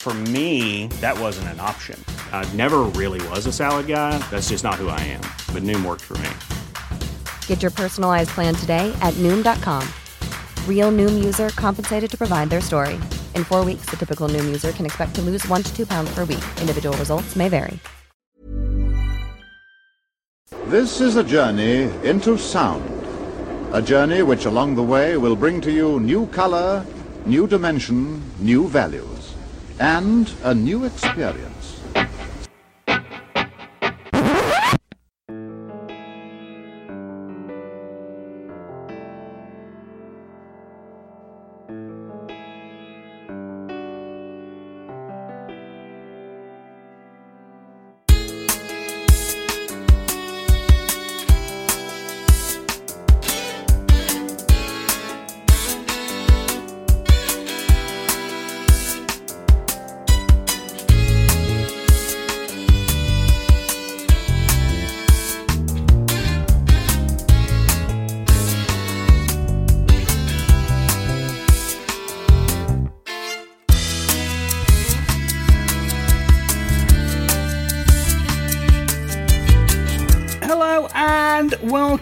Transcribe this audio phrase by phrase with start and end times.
[0.00, 2.02] For me, that wasn't an option.
[2.32, 4.16] I never really was a salad guy.
[4.30, 5.20] That's just not who I am.
[5.52, 6.30] But Noom worked for me.
[7.46, 9.86] Get your personalized plan today at Noom.com.
[10.66, 12.98] Real Noom user compensated to provide their story.
[13.34, 16.10] In four weeks, the typical Noom user can expect to lose one to two pounds
[16.14, 16.44] per week.
[16.62, 17.78] Individual results may vary.
[20.68, 22.88] This is a journey into sound.
[23.74, 26.86] A journey which along the way will bring to you new color,
[27.26, 29.19] new dimension, new values,
[29.80, 31.59] and a new experience.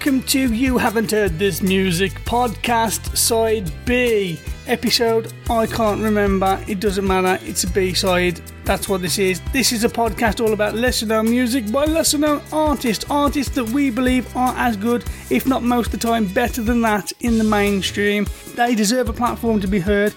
[0.08, 4.40] Welcome to You Haven't Heard This Music podcast, side B.
[4.66, 8.40] Episode I can't remember, it doesn't matter, it's a B side.
[8.64, 9.42] That's what this is.
[9.52, 13.68] This is a podcast all about lesser known music by lesser known artists, artists that
[13.68, 17.36] we believe are as good, if not most of the time better than that, in
[17.36, 18.26] the mainstream.
[18.54, 20.14] They deserve a platform to be heard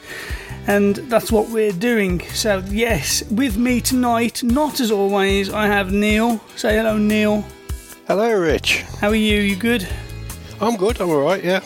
[0.67, 2.21] and that's what we're doing.
[2.29, 6.39] So, yes, with me tonight, not as always, I have Neil.
[6.55, 7.43] Say hello, Neil.
[8.11, 8.81] Hello, Rich.
[8.99, 9.39] How are you?
[9.39, 9.87] You good?
[10.59, 10.99] I'm good.
[10.99, 11.41] I'm all right.
[11.41, 11.61] Yeah.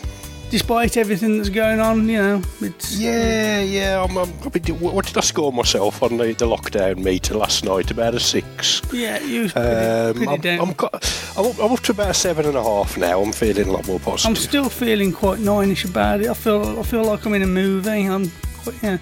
[0.52, 4.04] Despite everything that's going on, you know, it's Yeah, yeah.
[4.04, 4.16] I'm.
[4.16, 7.90] I'm what did I score myself on the, the lockdown meter last night?
[7.90, 8.84] About a six.
[8.94, 10.60] yeah, you was pretty, Um, pretty I'm, down.
[10.60, 13.24] I'm, got, I'm, up, I'm up to about a seven and a half now.
[13.24, 14.30] I'm feeling a lot more positive.
[14.30, 16.28] I'm still feeling quite nine-ish about it.
[16.30, 18.06] I feel I feel like I'm in a movie.
[18.06, 19.00] I'm quite, yeah.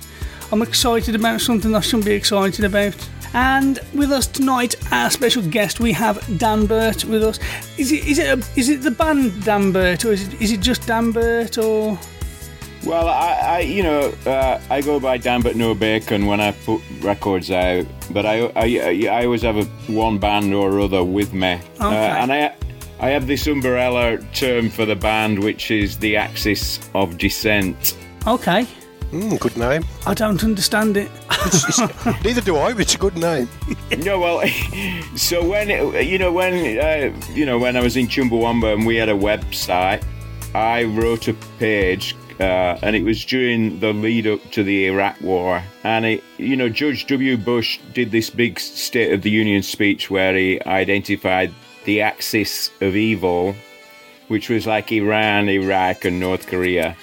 [0.50, 2.96] I'm excited about something I shouldn't be excited about.
[3.34, 7.40] And with us tonight, our special guest, we have Danbert with us.
[7.78, 10.60] Is it is it a, is it the band Danbert or is it is it
[10.60, 11.98] just Danbert or
[12.86, 17.50] Well, I, I you know, uh, I go by Danbert Nobacon when I put records
[17.50, 21.90] out, but I, I, I always have a one band or other with me, uh,
[21.92, 22.54] and I,
[23.00, 27.98] I have this umbrella term for the band, which is the axis of dissent.
[28.28, 28.68] okay?
[29.12, 29.86] Mm, good name.
[30.08, 31.10] I don't understand it.
[32.24, 32.74] Neither do I.
[32.74, 33.50] But it's a good name.
[34.00, 34.48] no, well,
[35.16, 35.70] so when
[36.06, 39.14] you know when uh, you know when I was in Chumbawamba and we had a
[39.14, 40.04] website,
[40.54, 42.16] I wrote a page.
[42.40, 46.56] Uh, and it was during the lead up to the Iraq War, and it, you
[46.56, 47.38] know, George W.
[47.38, 51.54] Bush did this big State of the Union speech where he identified
[51.86, 53.56] the axis of evil,
[54.30, 56.98] which was like Iran, Iraq, and North Korea.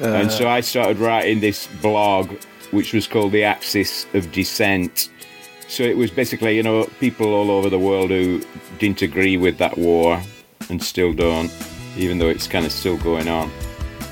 [0.00, 2.34] and so I started writing this blog,
[2.72, 5.08] which was called The Axis of Dissent.
[5.68, 8.42] So it was basically, you know, people all over the world who
[8.78, 10.20] didn't agree with that war
[10.68, 11.50] and still don't,
[11.96, 13.50] even though it's kind of still going on.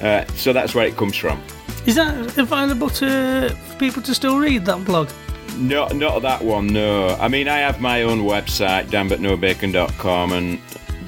[0.01, 1.43] Uh, so that's where it comes from.
[1.87, 5.11] Is that available to for people to still read that blog?
[5.57, 7.09] No, not that one, no.
[7.21, 10.61] I mean, I have my own website, danbertnobacon.com, and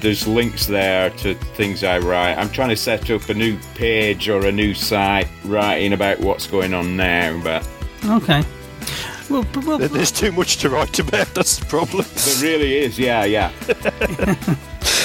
[0.03, 2.35] there's links there to things I write.
[2.37, 6.45] I'm trying to set up a new page or a new site writing about what's
[6.45, 7.67] going on now, but
[8.05, 8.43] Okay.
[9.29, 11.27] Well, p- well, There's too much to write about.
[11.33, 12.05] That's the problem.
[12.13, 13.51] there really is, yeah, yeah.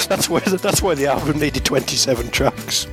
[0.09, 0.39] That's why.
[0.41, 2.85] That's why the album needed 27 tracks.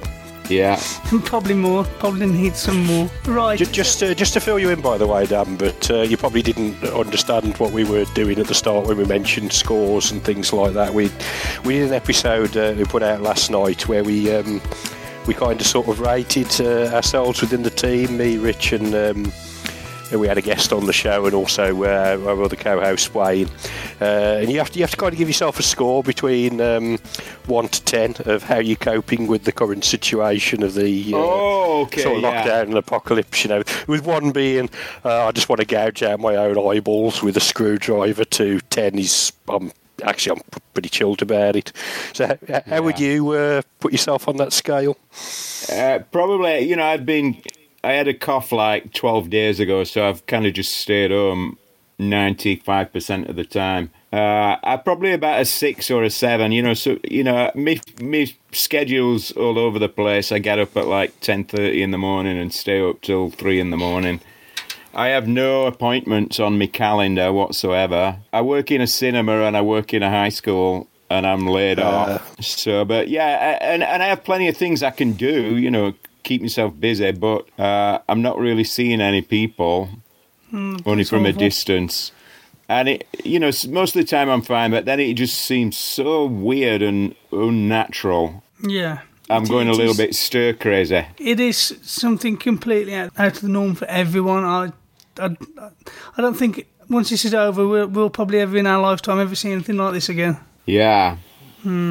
[0.48, 0.80] Yeah.
[1.24, 1.84] probably more.
[1.98, 3.08] Probably need some more.
[3.26, 3.58] Right.
[3.58, 6.42] Ju- Just, uh, just to fill you in, by the way, Danbert uh, you probably
[6.42, 10.52] didn't understand what we were doing at the start when we mentioned scores and things
[10.52, 10.92] like that.
[10.94, 11.10] We,
[11.64, 14.60] we did an episode uh, we put out last night where we, um,
[15.26, 19.32] we kind of sort of rated uh, ourselves within the team, me, Rich, and um,
[20.12, 23.48] we had a guest on the show, and also uh, our other co-host Wayne.
[24.00, 26.60] Uh, and you have to you have to kind of give yourself a score between
[26.60, 26.98] um,
[27.46, 31.82] one to ten of how you're coping with the current situation of the uh, Oh,
[31.82, 32.44] okay, sort of yeah.
[32.44, 33.44] lockdown and apocalypse.
[33.44, 34.70] You know, with one being
[35.04, 38.24] uh, I just want to gouge out my own eyeballs with a screwdriver.
[38.24, 39.72] To ten is I'm
[40.04, 41.72] actually I'm pretty chilled about it.
[42.12, 44.96] So how, how would you uh, put yourself on that scale?
[45.72, 47.42] Uh, probably, you know, I've been.
[47.86, 51.56] I had a cough like 12 days ago, so I've kind of just stayed home
[52.00, 53.90] 95% of the time.
[54.12, 56.74] Uh, I probably about a six or a seven, you know.
[56.74, 60.32] So you know, me me schedule's all over the place.
[60.32, 63.70] I get up at like 10:30 in the morning and stay up till three in
[63.70, 64.20] the morning.
[64.94, 68.16] I have no appointments on my calendar whatsoever.
[68.32, 71.78] I work in a cinema and I work in a high school and I'm laid
[71.78, 72.42] off.
[72.42, 75.94] So, but yeah, and, and I have plenty of things I can do, you know,
[76.26, 79.88] keep myself busy, but uh, I'm not really seeing any people,
[80.52, 82.12] only from a distance.
[82.68, 85.76] And it, you know, most of the time I'm fine, but then it just seems
[85.78, 88.42] so weird and unnatural.
[88.66, 89.00] Yeah.
[89.30, 91.04] I'm It- going a little is- bit stir crazy.
[91.18, 94.44] It is something completely out, out of the norm for everyone.
[94.44, 94.72] I,
[95.18, 95.36] I,
[96.16, 99.34] I don't think once this is over, we'll, we'll probably ever in our lifetime ever
[99.34, 100.36] see anything like this again.
[100.64, 101.16] Yeah.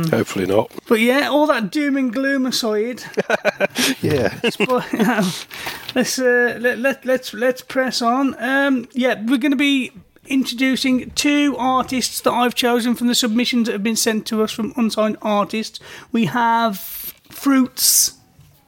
[0.10, 0.72] Hopefully not.
[0.88, 3.04] But yeah, all that doom and gloom aside,
[4.02, 4.40] Yeah.
[4.60, 4.86] but,
[5.96, 8.36] let's uh, let, let let's let's press on.
[8.42, 9.92] Um, yeah, we're going to be
[10.28, 14.52] introducing two artists that I've chosen from the submissions that have been sent to us
[14.52, 15.80] from unsigned artists.
[16.12, 18.14] We have Fruitz.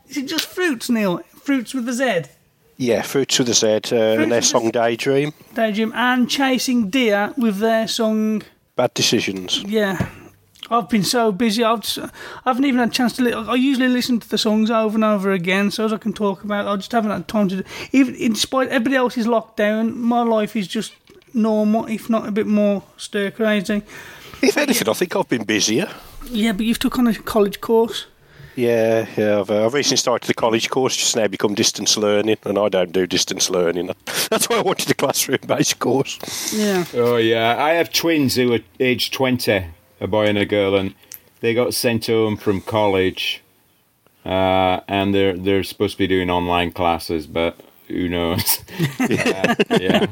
[0.10, 1.20] Is it just Fruitz, Neil?
[1.40, 2.24] Fruitz with a Z.
[2.78, 5.34] Yeah, Fruitz with a Z, uh, and their song Daydream.
[5.56, 8.44] Daydream and Chasing Deer with their song.
[8.76, 9.64] Bad decisions.
[9.64, 10.08] Yeah,
[10.70, 11.64] I've been so busy.
[11.64, 12.10] I've just, I
[12.46, 13.24] haven't even had a chance to.
[13.24, 16.14] Li- I usually listen to the songs over and over again, so as I can
[16.14, 16.68] talk about.
[16.68, 17.58] I just haven't had time to.
[17.58, 20.94] do Even in spite everybody else is locked down, my life is just
[21.34, 23.84] normal, if not a bit more stir crazy.
[24.42, 25.90] If anything, I think I've been busier.
[26.30, 28.06] Yeah, but you've took on a college course.
[28.56, 29.40] Yeah, yeah.
[29.40, 32.70] I've, uh, I've recently started the college course, just now become distance learning, and I
[32.70, 33.88] don't do distance learning.
[34.30, 36.54] That's why I wanted a classroom-based course.
[36.54, 36.86] Yeah.
[36.96, 39.66] Oh yeah, I have twins who are aged twenty,
[40.00, 40.94] a boy and a girl, and
[41.40, 43.42] they got sent home from college,
[44.26, 48.64] uh, and they're they're supposed to be doing online classes, but who knows?
[49.10, 50.06] yeah, yeah.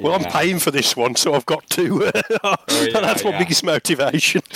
[0.00, 2.10] Well, I'm paying for this one, so I've got to.
[2.44, 3.38] Oh, yeah, that's my yeah.
[3.38, 4.42] biggest motivation.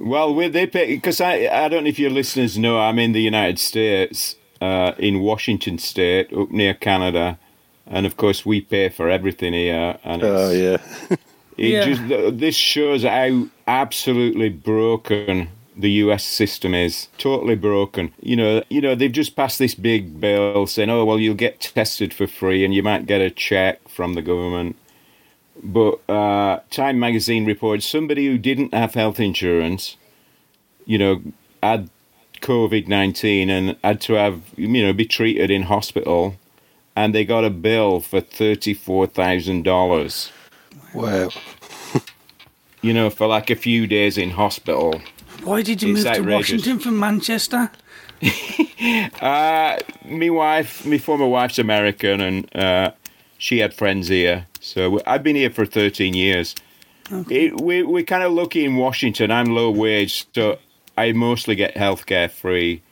[0.00, 3.20] Well, they pay because I I don't know if your listeners know I'm in the
[3.20, 7.36] United States, uh, in Washington State, up near Canada,
[7.84, 9.98] and of course we pay for everything here.
[10.04, 11.16] And it's, Oh yeah.
[11.58, 11.84] It Yeah.
[11.84, 16.24] just this shows how absolutely broken the U.S.
[16.24, 17.08] system is.
[17.18, 18.12] Totally broken.
[18.22, 21.60] You know, you know they've just passed this big bill saying, "Oh well, you'll get
[21.60, 24.76] tested for free, and you might get a check from the government."
[25.62, 29.96] But uh, Time Magazine reports somebody who didn't have health insurance,
[30.86, 31.22] you know,
[31.62, 31.90] had
[32.40, 36.36] COVID nineteen and had to have you know be treated in hospital,
[36.94, 40.30] and they got a bill for thirty four thousand dollars
[40.94, 41.30] Wow.
[42.82, 45.00] you know, for like a few days in hospital.
[45.44, 46.22] Why did you It's move to.
[46.22, 47.70] Washington from Manchester?
[49.20, 52.92] Uh, my wife, my former wife's American, and uh,
[53.36, 54.46] she had friends here.
[54.60, 56.54] So I've been here for 13 years.
[57.10, 59.30] It, we, we're kind of lucky in Washington.
[59.30, 60.58] I'm low wage, so
[60.96, 62.82] I mostly get healthcare free.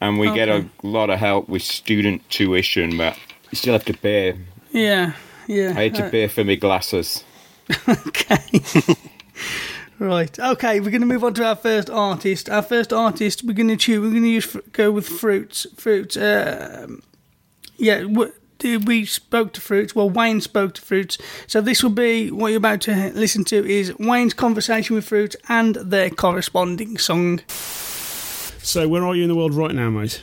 [0.00, 3.18] And we get a lot of help with student tuition, but
[3.50, 4.38] you still have to pay.
[4.70, 5.12] Yeah,
[5.48, 5.74] yeah.
[5.76, 7.24] I had to pay for my glasses.
[7.88, 8.60] Okay.
[9.98, 10.38] right.
[10.38, 12.48] Okay, we're going to move on to our first artist.
[12.48, 14.00] Our first artist, we're going to choose.
[14.00, 15.66] We're going to use go with Fruitz.
[15.74, 16.16] Fruitz.
[16.16, 17.02] Um,
[17.76, 18.02] yeah.
[18.04, 18.32] wh-
[18.86, 19.94] We spoke to Fruitz.
[19.94, 21.20] Well, Wayne spoke to Fruitz.
[21.46, 25.36] So this will be what you're about to listen to is Wayne's conversation with Fruitz
[25.48, 27.40] and their corresponding song.
[28.62, 30.20] So, where are you in the world right now, mate?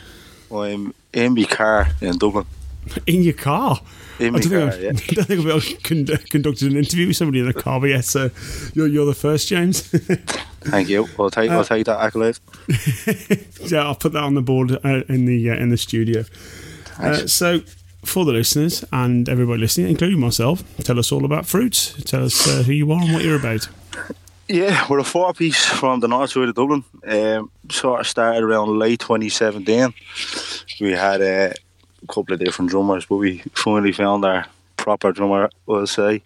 [0.51, 2.45] I'm in my car in Dublin.
[3.07, 3.79] In your car.
[4.19, 4.89] In I don't, car, think yeah.
[4.89, 7.81] I've, I don't think I've ever con- conducted an interview with somebody in a car,
[7.81, 8.29] but yes, uh,
[8.73, 9.81] you're, you're the first, James.
[10.61, 11.07] Thank you.
[11.19, 12.39] I'll take, I'll take that accolade.
[13.69, 16.23] yeah, I'll put that on the board uh, in the uh, in the studio.
[16.97, 17.59] Uh, so,
[18.05, 22.01] for the listeners and everybody listening, including myself, tell us all about Fruitz.
[22.05, 23.67] Tell us uh, who you are and what you're about.
[24.47, 26.83] Yeah, we're a four piece from the north side of Dublin.
[27.05, 29.93] Um, sort of started around late 2017.
[30.79, 31.53] We had uh,
[32.05, 34.45] couple of different drummers, but we finally found our
[34.77, 36.21] proper drummer, we'll say,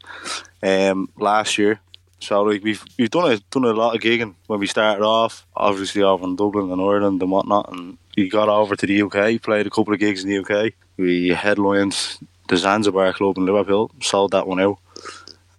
[0.64, 1.80] um, last year.
[2.22, 5.46] So like we've we've done a done a lot of gigging when we started off,
[5.56, 9.42] obviously over in Dublin and Ireland and whatnot, and we got over to the UK,
[9.42, 10.74] played a couple of gigs in the UK.
[10.98, 12.18] We headlined
[12.50, 14.80] the Zanzibar Club in Liverpool, sold that one out.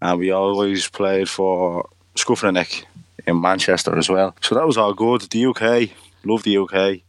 [0.03, 1.89] And we always played for
[2.53, 2.87] Neck
[3.27, 4.35] in Manchester as well.
[4.43, 5.23] So that was all good.
[5.23, 5.91] The UK,
[6.25, 7.01] love the UK.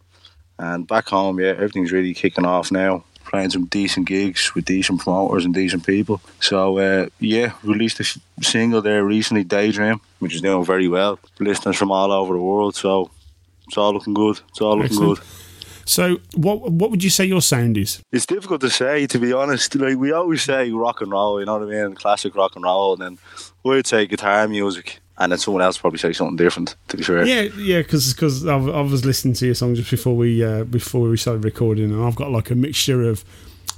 [0.61, 3.03] And back home, yeah, everything's really kicking off now.
[3.25, 6.21] Playing some decent gigs with decent promoters and decent people.
[6.39, 11.17] So uh, yeah, released a single there recently, Daydream, which is doing very well.
[11.39, 13.09] Listeners from all over the world, so
[13.67, 14.39] it's all looking good.
[14.49, 15.19] It's all looking Excellent.
[15.19, 15.27] good.
[15.85, 18.01] So, what what would you say your sound is?
[18.11, 19.75] It's difficult to say, to be honest.
[19.75, 21.39] Like we always say, rock and roll.
[21.39, 21.95] You know what I mean?
[21.95, 23.17] Classic rock and roll, and then
[23.63, 26.75] we'd say guitar music, and then someone else probably say something different.
[26.89, 30.15] To be fair, Yeah, yeah, because I, I was listening to your song just before
[30.15, 33.23] we uh, before we started recording, and I've got like a mixture of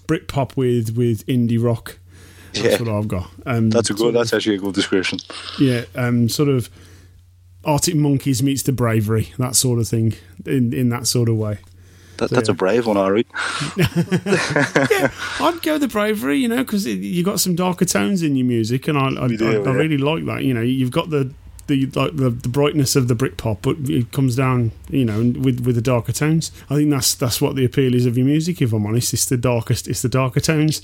[0.08, 2.00] Britpop with with indie rock.
[2.54, 2.80] That's Yeah.
[2.88, 3.30] what I've got.
[3.46, 4.14] Um, that's a good.
[4.16, 5.20] That's actually a good description.
[5.60, 6.70] yeah, um, sort of
[7.66, 10.14] Arctic Monkeys meets the Bravery, that sort of thing,
[10.46, 11.60] in in that sort of way.
[12.18, 12.54] That, So, that's yeah.
[12.54, 13.28] a brave one, all right.
[15.40, 18.88] I'd go the bravery, you know, because you got some darker tones in your music,
[18.88, 20.44] and I, I, do, I, I really like that.
[20.44, 21.32] You know, you've got the
[21.68, 25.20] the like the, the brightness of the brick Britpop, but it comes down, you know,
[25.40, 26.52] with with the darker tones.
[26.70, 28.62] I think that's that's what the appeal is of your music.
[28.62, 30.82] If I'm honest, it's the darkest, it's the darker tones.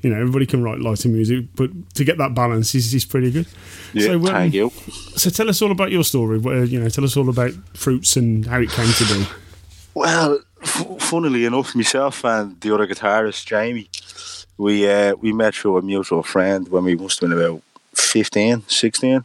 [0.00, 3.30] You know, everybody can write lighter music, but to get that balance is, is pretty
[3.30, 3.46] good.
[3.92, 4.70] Yeah, so, um, thank you.
[5.16, 6.38] So tell us all about your story.
[6.38, 9.26] Where, you know, tell us all about Fruitz and how it came to be.
[9.94, 13.88] Well, funnily enough, myself and the other guitarist Jamie,
[14.56, 17.62] we uh, we met through a mutual friend when we must have been about
[17.94, 19.24] 15, 16.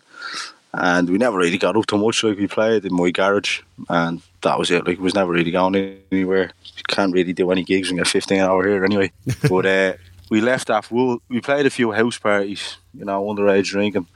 [0.74, 2.24] and we never really got up to much.
[2.24, 4.86] Like we played in my garage, and that was it.
[4.86, 6.51] Like it was never really going anywhere.
[6.77, 9.12] You can't really do any gigs when you're 15 hour here anyway.
[9.50, 9.94] but uh,
[10.29, 14.08] we left after we, we played a few house parties, you know, underage drinking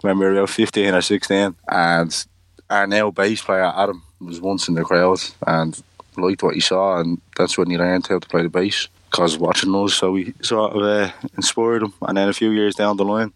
[0.00, 2.26] when we were about 15 or 16, and
[2.70, 5.82] our now bass player Adam was once in the crowd and
[6.18, 8.88] liked what he saw, and that's when he learned how to play the bass.
[9.10, 9.94] Cause watching those.
[9.94, 13.32] so we sort of uh, inspired him, and then a few years down the line,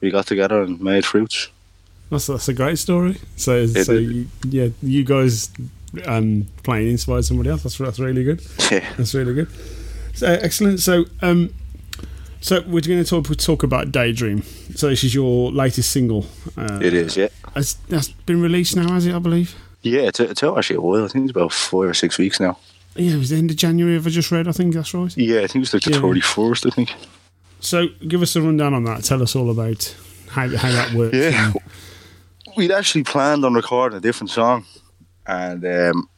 [0.00, 1.48] we got together and made Fruitz.
[2.10, 3.18] That's that's a great story.
[3.36, 5.50] So, so you, yeah, you guys
[6.06, 7.62] um, playing inspired somebody else.
[7.62, 8.42] That's that's really good.
[8.70, 8.92] Yeah.
[8.96, 9.48] That's really good.
[10.14, 10.80] So, excellent.
[10.80, 11.54] So, um,
[12.40, 14.42] so we're going to talk talk about Daydream.
[14.74, 16.26] So this is your latest single.
[16.56, 17.28] Uh, It is, yeah.
[17.54, 19.14] Has, that's been released now, has it?
[19.14, 19.54] I believe.
[19.84, 21.04] Yeah, it's, it's out actually a while.
[21.04, 22.58] I think it's about five or six weeks now.
[22.96, 23.96] Yeah, it was the end of January.
[23.96, 24.48] if I just read?
[24.48, 25.16] I think that's right.
[25.16, 25.98] Yeah, I think it's like the Yeah.
[25.98, 26.94] 31st, I think.
[27.60, 29.04] So, give us a rundown on that.
[29.04, 29.94] Tell us all about
[30.30, 31.16] how how that works.
[31.16, 31.52] Yeah.
[32.56, 34.64] We'd actually planned on recording a different song,
[35.26, 36.08] and um,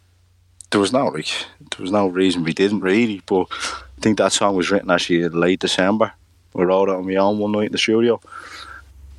[0.70, 3.22] there was no like there was no reason we didn't really.
[3.26, 6.12] But I think that song was written actually in late December.
[6.52, 8.20] We wrote it on my own one night in the studio,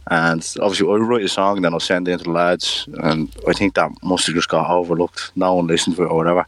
[0.10, 3.34] and obviously I write a song, then I'll send it in to the lads, and
[3.48, 5.32] I think that must have just got overlooked.
[5.36, 6.46] No one listened to it or whatever.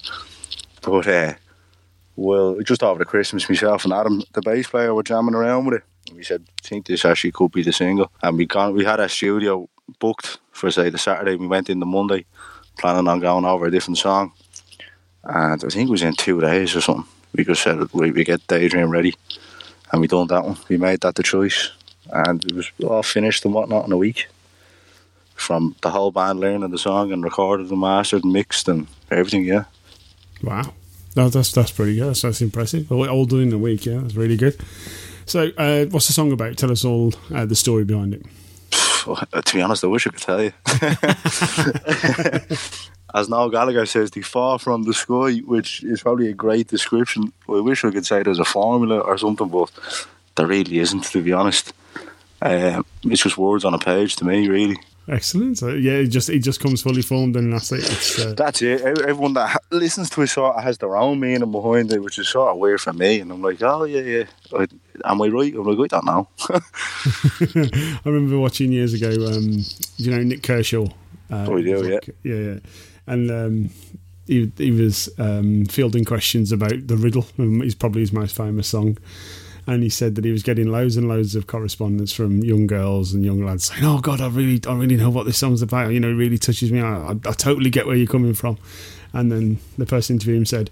[0.82, 1.34] But uh,
[2.16, 5.84] well, just the Christmas, myself and Adam, the bass player, were jamming around with it.
[6.08, 8.12] And we said, I think this actually could be the single.
[8.22, 11.36] And we gone, we had a studio booked for say the Saturday.
[11.36, 12.25] We went in the Monday,
[12.78, 14.34] planning on going over a different song.
[15.24, 17.10] And I think it was in two days or something.
[17.36, 19.16] We just said we we get Daydream ready,
[19.92, 20.58] and we done that one.
[20.68, 21.72] We made that the choice,
[22.12, 24.28] and it was all finished and whatnot in a week.
[25.36, 29.46] From the whole band learning the song and recorded and mastered and mixed and everything.
[29.46, 29.66] Yeah.
[30.44, 30.74] Wow,
[31.16, 32.10] no, that's that's pretty good.
[32.10, 32.92] That's, that's impressive.
[32.92, 33.86] All, done in a week.
[33.86, 34.58] Yeah, that's really good.
[35.25, 36.58] So, uh, what's the song about?
[36.58, 38.25] Tell us all uh, the story behind it.
[38.72, 40.54] to be honest, I wish I could tell you.
[43.13, 47.34] As Noel Gallagher says, they far from the sky, which is probably a great description.
[47.48, 49.72] I wish I could say there's a formula or something, but
[50.39, 51.74] there really isn't, to be honest.
[52.41, 54.77] Um, it's just words on a page to me, really.
[55.10, 55.58] Excellent.
[55.58, 57.79] So, yeah, it just it just comes fully formed, and that's it.
[57.79, 58.81] It's, uh, That's it.
[58.81, 62.19] Everyone that ha- listens to it sort of has their own meaning behind it, which
[62.19, 63.19] is sort of weird for me.
[63.19, 64.65] And I'm like, oh, yeah, yeah.
[65.03, 65.53] Am I right?
[65.53, 66.27] I'm like, I don't know.
[68.05, 69.10] I remember watching years ago.
[69.10, 69.65] Um,
[69.98, 70.86] you know Nik Kershaw.
[71.31, 72.60] Uh, Oh, do, yeah, yeah, yeah,
[73.08, 73.69] and um,
[74.27, 77.25] he he was um, fielding questions about the riddle.
[77.38, 78.98] It's probably his most famous song.
[79.70, 83.14] And he said that he was getting loads and loads of correspondence from young girls
[83.14, 85.94] and young lads saying, "Oh God, I really, I really know what this song's about.
[85.94, 86.80] You know, it really touches me.
[86.82, 88.58] I, I, I totally get where you're coming from."
[89.14, 90.72] And then the person interviewing him said,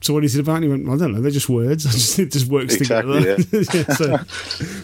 [0.00, 1.20] "So what is it about?" And he went, "I don't know.
[1.20, 1.84] They're just words.
[2.18, 4.16] it just works Exactly, together." Yeah, so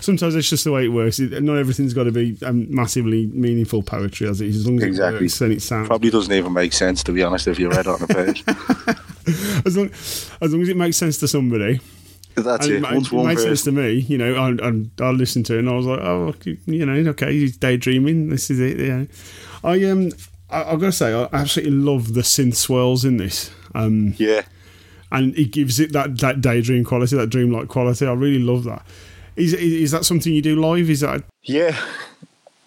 [0.00, 1.18] sometimes it's just the way it works.
[1.18, 4.58] It, not everything's got to be um, massively meaningful poetry, as it is.
[4.58, 5.16] As long as Exactly.
[5.16, 7.80] it works it sounds Probably doesn't even make sense, to be honest, if you read
[7.80, 8.44] it on a page.
[9.66, 9.90] as long
[10.40, 11.80] as long as it makes sense to somebody.
[12.36, 12.76] That's And it.
[12.78, 14.34] It, ma- Once one makes sense to me, you know.
[14.34, 16.34] I, I, I listened to it and I was like, oh,
[16.66, 18.28] you know, okay, he's daydreaming.
[18.30, 18.78] This is it.
[18.78, 19.04] Yeah,
[19.62, 20.10] I um,
[20.50, 23.50] I, I've got to say, I absolutely love the synth swirls in this.
[23.74, 24.42] Um, Yeah.
[25.12, 28.06] and it gives it that, that daydream quality, that dreamlike quality.
[28.06, 28.84] I really love that.
[29.36, 30.88] Is, is that something you do live?
[30.90, 31.76] Is that Yeah,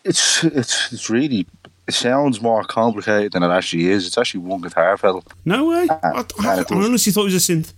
[0.04, 1.46] it's it's it's really.
[1.88, 4.06] It sounds more complicated than it actually is.
[4.06, 5.24] It's actually one guitar pedal.
[5.46, 5.88] no way?
[5.90, 7.72] I, I, I honestly thought it was a synth.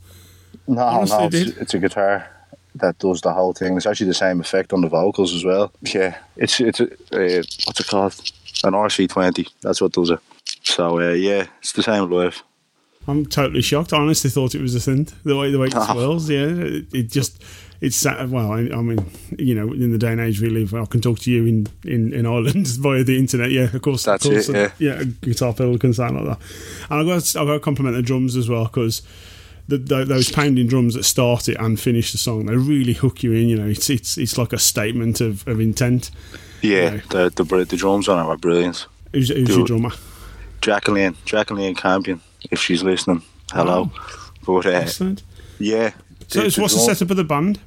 [0.67, 2.27] No, Honestly, no, it's, it's a guitar
[2.75, 3.75] that does the whole thing.
[3.77, 5.71] It's actually the same effect on the vocals as well.
[5.81, 8.13] Yeah, it's it's a, uh, what's it called?
[8.63, 9.47] An RC twenty.
[9.61, 10.19] That's what does it.
[10.63, 12.43] So uh, yeah, it's the same live.
[13.07, 13.93] I'm totally shocked.
[13.93, 15.13] I honestly thought it was a synth.
[15.23, 15.91] The way the way it Oh.
[15.93, 16.45] swirls, yeah.
[16.45, 17.41] It, it just
[17.81, 18.51] it's sa- well.
[18.51, 19.03] I, I mean,
[19.39, 21.67] you know, in the day and age we live, I can talk to you in,
[21.85, 23.49] in, in Ireland via the internet.
[23.51, 24.03] Yeah, of course.
[24.03, 26.45] That's of course, it, yeah, a guitar pedal can sound like that.
[26.91, 29.01] And I've got I've got to compliment the drums as well because.
[29.69, 33.21] The, the, those pounding drums that start it and finish the song, they really hook
[33.23, 33.47] you in.
[33.49, 36.09] You know, it's it's it's like a statement of, of intent.
[36.61, 37.01] Yeah, Yeah.
[37.09, 38.88] the the the drums on it are brilliant.
[39.13, 39.91] Who's, who's your drummer?
[40.61, 42.19] Jacqueline, Jacqueline Campion,
[42.51, 43.21] if she's listening,
[43.51, 43.91] hello.
[44.45, 45.15] But uh,
[45.59, 45.91] yeah.
[46.27, 47.59] So what's the setup of the band?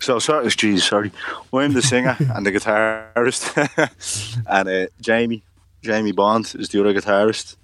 [0.00, 1.12] So sorry, geez, sorry.
[1.52, 5.42] I'm the singer and the guitarist, and uh, Jamie,
[5.82, 7.56] Jamie Bond is the other guitarist.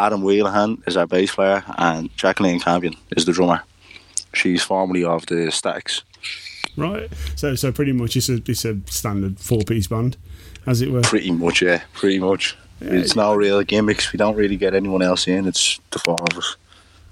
[0.00, 3.62] Adam Wheelahan is our bass player, and Jacqueline Campion is the drummer.
[4.32, 6.02] She's formerly of the Stacks.
[6.76, 7.10] Right.
[7.36, 10.16] So so pretty much it's a it's a standard four piece band,
[10.66, 11.02] as it were.
[11.02, 12.56] Pretty much, yeah, pretty much.
[12.80, 14.10] It's no real gimmicks.
[14.10, 15.46] We don't really get anyone else in.
[15.46, 16.56] It's the four of us.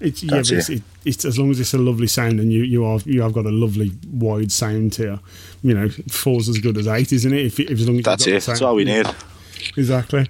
[0.00, 0.70] It's yeah, it's, it.
[0.70, 3.34] it, it's as long as it's a lovely sound and you you are you have
[3.34, 5.18] got a lovely wide sound here.
[5.62, 7.46] You know, four's as good as eight, isn't it?
[7.46, 8.42] If, if as long as That's it.
[8.44, 9.06] That's all we need.
[9.76, 10.28] Exactly.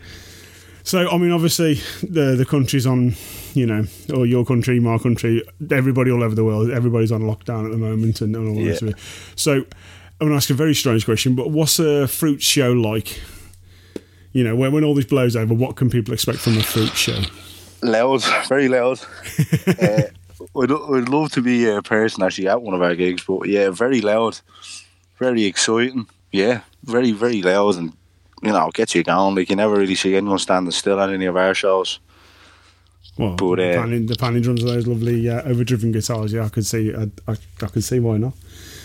[0.88, 3.14] So I mean, obviously the the country's on,
[3.52, 7.66] you know, or your country, my country, everybody all over the world, everybody's on lockdown
[7.66, 8.94] at the moment and, and all the rest of it.
[9.36, 9.66] So I'm
[10.18, 13.20] going to ask a very strange question, but what's a fruit show like?
[14.32, 16.96] You know, when, when all this blows over, what can people expect from a fruit
[16.96, 17.20] show?
[17.82, 18.98] Loud, very loud.
[19.66, 20.04] uh,
[20.56, 23.68] I'd, I'd love to be a person actually at one of our gigs, but yeah,
[23.68, 24.40] very loud,
[25.18, 26.06] very exciting.
[26.32, 27.92] Yeah, very, very loud, and
[28.42, 29.34] you know, gets you going.
[29.34, 31.98] Like you never really see anyone standing still at any of our shows.
[33.16, 36.32] Well, But, the, uh, panning, the panning drums are those lovely uh, overdriven guitars.
[36.32, 36.94] Yeah, I could see.
[36.94, 38.34] I, I, I could see why not.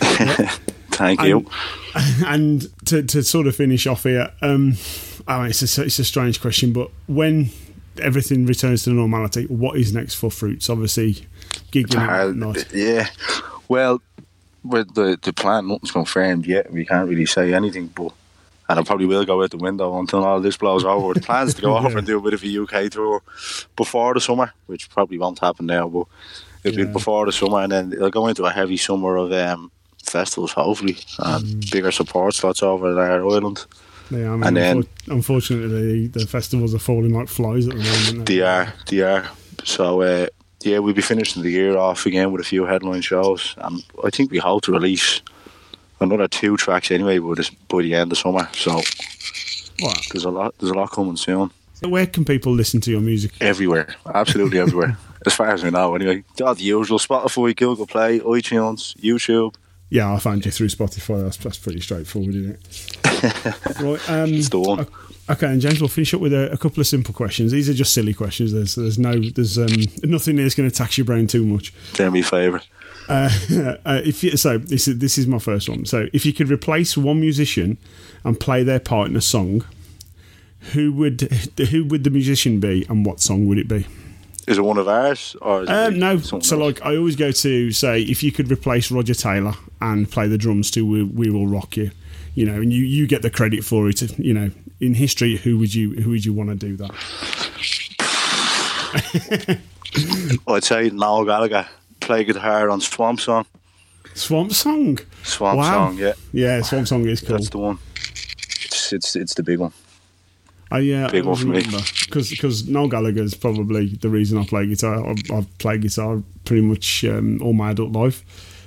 [0.90, 1.46] Thank And- you.
[2.26, 4.74] And to, to sort of finish off here, um,
[5.28, 7.50] I mean, it's a, it's a strange question, but when
[8.02, 10.68] everything returns to normality, what is next for Fruitz?
[10.68, 11.24] Obviously,
[11.70, 13.06] gigging Uh, and yeah,
[13.68, 14.02] well,
[14.64, 16.72] with the the plan, nothing's confirmed yet.
[16.72, 18.12] We can't really say anything, but
[18.68, 21.14] and I probably will go out the window until all this blows over.
[21.14, 23.22] The plans to go over and do a bit of a UK tour
[23.76, 26.06] before the summer, which probably won't happen now, but
[26.64, 26.86] it'll Yeah.
[26.86, 29.70] be before the summer, and then it'll go into a heavy summer of um,
[30.02, 31.70] festivals, hopefully, and Mm.
[31.72, 33.66] bigger support slots over there island.
[34.10, 37.82] Yeah, I mean, and then- unfortunately, the, the festivals are falling like flies at the
[37.82, 38.26] moment.
[38.26, 39.28] They are, they are.
[39.64, 40.26] So, uh,
[40.62, 44.10] yeah, we'll be finishing the year off again with a few headline shows, and I
[44.10, 45.20] think we hope to release
[46.00, 48.48] another two tracks anyway by, this, by the end of summer.
[48.52, 48.80] So
[49.80, 49.92] Wow.
[50.12, 51.50] there's a lot, there's a lot coming soon.
[51.74, 53.32] So where can people listen to your music?
[53.40, 54.96] Everywhere, absolutely everywhere.
[55.26, 56.22] As far as we know, anyway.
[56.42, 59.54] All the usual: Spotify, Google Play, iTunes, YouTube.
[59.88, 61.22] Yeah, I found you through Spotify.
[61.22, 63.80] That's, that's pretty straightforward, isn't it?
[63.80, 64.10] right.
[64.10, 64.86] Um, It's the one.
[65.30, 67.52] Okay, and James, we'll finish up with a, a couple of simple questions.
[67.52, 68.52] These are just silly questions.
[68.52, 69.68] There's there's no there's um,
[70.02, 71.72] nothing that's going to tax your brain too much.
[71.94, 72.66] They're my favourite.
[73.08, 73.30] Uh,
[73.84, 75.84] uh, if you, so, this is this is my first one.
[75.84, 77.78] So, if you could replace one musician
[78.24, 79.64] and play their part in a song,
[80.72, 81.20] who would
[81.70, 83.86] who would the musician be, and what song would it be?
[84.46, 86.52] Is it one of ours or Um, no, so else?
[86.52, 90.36] like I always go to say if you could replace Roger Taylor and play the
[90.38, 91.90] drums to "We, we Will Rock You,"
[92.34, 94.02] you know, and you, you get the credit for it.
[94.18, 96.90] You know, in history, who would you who would you want to do that?
[100.46, 101.66] I'd say Noel Gallagher
[102.04, 103.46] play guitar on Swamp Song.
[104.14, 104.98] Swamp Song.
[105.22, 105.70] Swamp Wow.
[105.88, 107.36] Song, yeah, Yeah, Swamp Song is cool.
[107.36, 107.78] that's the one.
[108.64, 109.72] It's it's it's the big one.
[110.70, 111.62] I yeah, Big I one for me.
[111.62, 115.06] because because Noel is probably the reason I play guitar.
[115.08, 118.24] I've, I've played guitar pretty much um, all my adult life.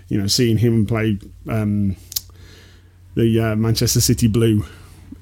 [0.09, 1.17] You know, seeing him play
[1.49, 1.95] um,
[3.15, 4.63] the uh, Manchester City Blue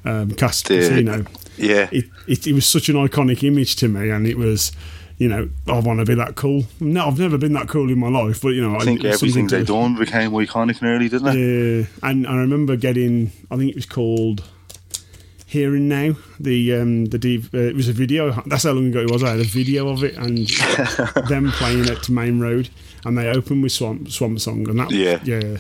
[0.06, 1.26] um, cast, The- you know,
[1.58, 4.72] Yeah, it, it it was such an iconic image to me, and it was.
[5.18, 6.66] You know, I want to be that cool.
[6.82, 9.16] No, I've never been that cool in my life, but you know, I think it's
[9.24, 11.36] everything they to- done became iconic nearly, didn't it?
[11.38, 13.32] yeah, and I remember getting.
[13.50, 14.44] I think it was called
[15.46, 16.16] Here and Now.
[16.38, 18.32] The um the DV, uh, it was a video.
[18.46, 19.24] That's how long ago it was.
[19.24, 20.48] I had a video of it and
[21.30, 22.68] them playing at Maine Road,
[23.06, 25.20] and they opened with Swamp Swamp Song, and that Yeah.
[25.24, 25.60] yeah.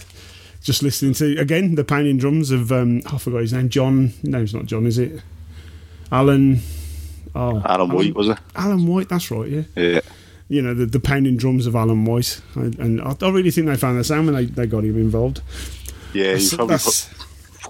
[0.64, 3.70] Just listening to again the pounding drums of um I forgot his name.
[3.70, 4.12] John.
[4.22, 4.86] No, it's not John.
[4.86, 5.22] Is it?
[6.12, 6.60] Alan.
[7.36, 8.38] Oh, Alan White was it?
[8.56, 9.10] Alan White.
[9.10, 9.50] That's right.
[9.50, 10.00] Yeah Yeah,
[10.48, 13.68] you know the, the pounding drums of Alan White, I, and I, I really think
[13.68, 15.42] they found the sound when they, they got him involved.
[16.14, 16.92] Yeah, That's- he probably pro-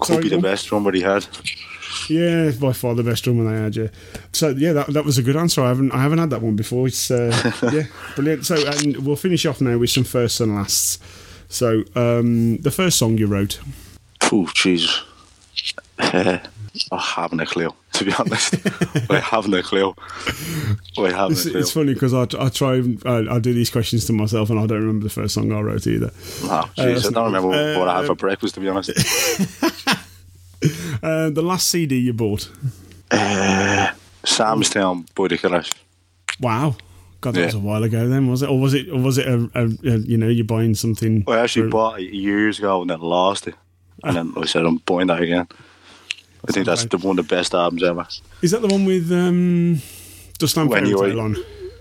[0.00, 1.26] could sorry, be the best drummer he had.
[2.08, 3.74] Yeah, by far the best drummer they had.
[3.74, 3.88] Yeah.
[4.32, 5.62] So yeah, that, that was a good answer.
[5.62, 6.86] I haven't I haven't had that one before.
[6.86, 7.32] It's uh,
[7.72, 8.44] yeah, brilliant.
[8.46, 10.98] So and we'll finish off now with some firsts and lasts.
[11.48, 13.58] So um, the first song you wrote.
[14.30, 15.02] Oh, Jesus.
[16.92, 18.54] I have no clue, to be honest.
[19.10, 19.94] I have no clue.
[20.98, 21.60] I haven't It's, a clue.
[21.60, 24.58] it's funny because I, I try and I, I do these questions to myself and
[24.58, 26.10] I don't remember the first song I wrote either.
[26.42, 28.90] No, jeez, I don't remember Uh, what I had for breakfast, to be honest.
[31.02, 32.50] Uh, the last CD you bought.
[33.10, 33.90] Uh,
[34.24, 35.70] Sam's Town the Killers.
[36.40, 36.76] Wow.
[37.20, 37.46] God, that Yeah.
[37.46, 38.48] was a while ago then, was it?
[38.48, 38.88] Or was it?
[38.88, 41.24] Or was it a, a, a you know, you're buying something?
[41.28, 43.54] I actually for- bought it years ago and then lost it.
[44.02, 45.46] And then I said, I'm buying that again.
[46.48, 48.06] I think that's the, one of the best albums ever.
[48.42, 49.80] Is that the one with um,
[50.40, 51.36] When Fairy Tale on?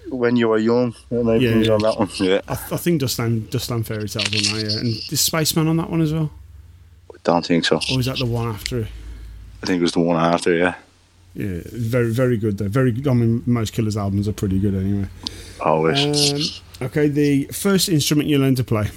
[0.10, 1.72] When you were young, and Yeah, yeah.
[1.74, 2.10] on that one.
[2.16, 4.80] Yeah, I, I think Dustland Dustin Fairy Tale on that, yeah.
[4.80, 6.32] And is Spaceman on that one as well?
[7.14, 7.78] I don't think so.
[7.92, 8.88] Or is that the one after it?
[9.64, 10.76] I think it was the one after, yeah.
[11.34, 12.70] Yeah, very very good though.
[12.70, 12.96] Very.
[13.10, 15.08] I mean, most Killers albums are pretty good anyway.
[15.60, 16.62] Always.
[16.80, 18.90] Um, okay, the first instrument you learned to play.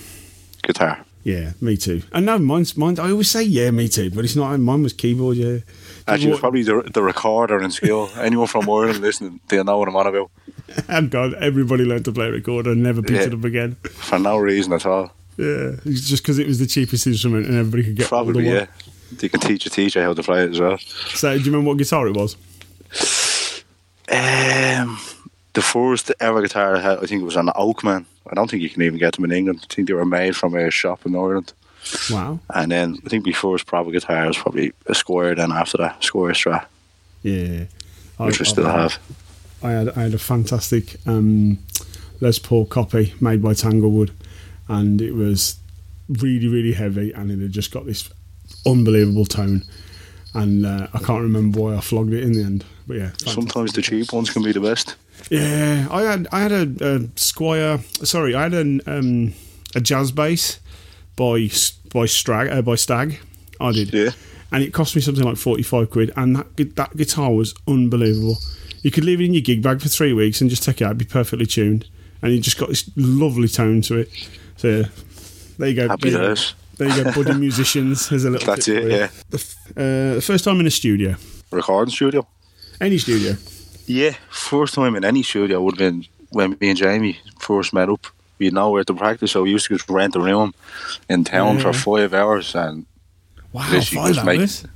[0.63, 1.05] Guitar.
[1.25, 2.03] Yeah, me too.
[2.13, 2.99] And no, mine's mine.
[2.99, 4.59] I always say yeah, me too, but it's not.
[4.61, 5.37] Mine was keyboard.
[5.37, 5.59] Yeah.
[6.07, 8.09] Actually, it was probably the, the recorder in school.
[8.19, 10.31] Anyone from Ireland listening, they know what I'm on about.
[10.89, 13.27] And God, everybody learned to play a recorder and never picked Yeah.
[13.27, 13.75] it up again.
[13.85, 15.13] For no reason at all.
[15.37, 18.55] Yeah, it's just because it was the cheapest instrument and everybody could get Probably, one.
[18.55, 18.67] yeah.
[19.13, 20.79] They can teach a teacher how to play it as well.
[20.79, 22.37] So, do you remember what guitar it was?
[24.11, 24.99] Um,
[25.53, 28.07] the first ever guitar I had, I think it was an Oakman.
[28.31, 29.61] I don't think you can even get them in England.
[29.71, 31.53] I think they were made from a shop in Ireland.
[32.11, 32.41] Wow.
[32.55, 35.37] And then I think my first proper guitar was probably a Squier.
[35.37, 36.67] Then after that, Squier Strat,
[37.23, 37.65] Yeah.
[38.19, 38.99] which I still have.
[39.63, 41.59] I had I had a fantastic um,
[42.21, 44.11] Les Paul copy made by Tanglewood,
[44.69, 45.57] and it was
[46.09, 48.11] really really heavy, and it had just got this
[48.67, 49.65] unbelievable tone.
[50.35, 53.09] And uh, I can't remember why I flogged it in the end, but yeah.
[53.09, 53.29] fantastic.
[53.31, 54.95] Sometimes the cheap ones can be the best.
[55.31, 57.81] Yeah, I had I had a, a Squier.
[58.07, 59.35] Sorry, I had an, um,
[59.75, 60.59] a jazz bass
[61.17, 61.49] by
[61.93, 63.19] by Strag uh, by Stag.
[63.61, 64.11] I did, Yeah.
[64.53, 66.13] and it cost me something like forty five quid.
[66.17, 68.39] And that that guitar was unbelievable.
[68.83, 70.85] You could leave it in your gig bag for three weeks and just take it
[70.85, 71.87] out, it'd be perfectly tuned,
[72.23, 74.11] and you just got this lovely tone to it.
[74.57, 74.83] So yeah,
[75.59, 75.89] there you go.
[75.89, 76.35] Happy there, you go.
[76.35, 76.55] days.
[76.79, 78.09] there you go, budding musicians.
[78.09, 78.47] There's a little.
[78.47, 79.09] That's it, yeah.
[79.31, 79.37] The,
[79.77, 81.17] uh, the first time in a studio,
[81.51, 82.27] Recording studio.
[82.81, 83.35] any studio.
[83.89, 87.89] Yeah, first time in any studio would have been when me and Jamie first met
[87.89, 88.07] up.
[88.39, 90.53] We had nowhere to practice, so we used to just rent a room
[91.09, 92.85] in town for five hours and
[93.53, 93.73] Wow, five
[94.13, 94.67] just make hours.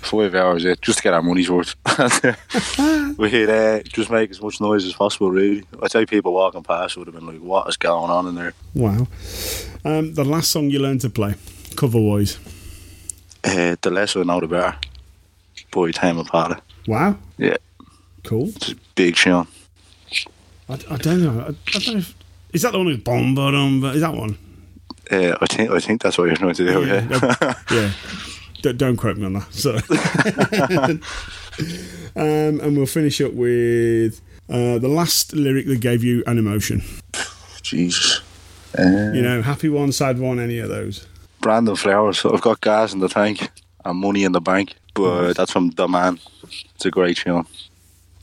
[0.00, 1.74] five hours yeah, just to get our money's worth.
[3.18, 5.64] We'd uh, just make as much noise as possible, really.
[5.82, 8.54] I tell people walking past would have been like, "What is going on in there?"
[8.74, 9.08] Wow.
[9.84, 11.34] Um, the last song you learned to play,
[11.76, 12.38] cover wise.
[13.42, 14.76] Uh, the less I know, the better.
[15.72, 16.62] Boy, Tame Impala.
[16.86, 17.16] Wow.
[17.36, 17.56] Yeah,
[18.24, 18.48] Cool.
[18.48, 19.46] it's a big tune.
[20.68, 21.40] I, I don't know.
[21.40, 22.14] I, I don't know if.
[22.52, 23.84] Is that the one with bomb bottom?
[23.84, 24.36] Is that one?
[25.10, 26.86] Uh, I think I think that's what you're trying to do.
[26.86, 27.06] Yeah.
[27.10, 27.54] Yeah.
[27.70, 27.92] yeah.
[28.62, 29.52] D- don't quote me on that.
[29.52, 29.76] So.
[32.16, 36.82] um, and we'll finish up with uh, the last lyric that gave you an emotion.
[37.62, 38.20] Jesus.
[38.78, 41.06] Uh, You know, happy one, sad one, any of those.
[41.40, 42.24] Brandon Flowers.
[42.24, 43.50] I've got gas in the tank
[43.84, 46.18] and money in the bank, but that's from The Man.
[46.74, 47.46] It's a great tune.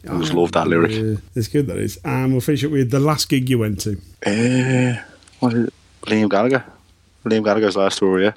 [0.10, 0.92] I just love that lyric.
[0.92, 2.00] Uh, it's good, that is.
[2.04, 3.98] And we'll finish up with the last gig you went to.
[4.26, 5.02] Uh,
[5.40, 5.74] what is it?
[6.04, 6.64] Liam Gallagher.
[7.26, 8.34] Liam Gallagher's last tour, yeah.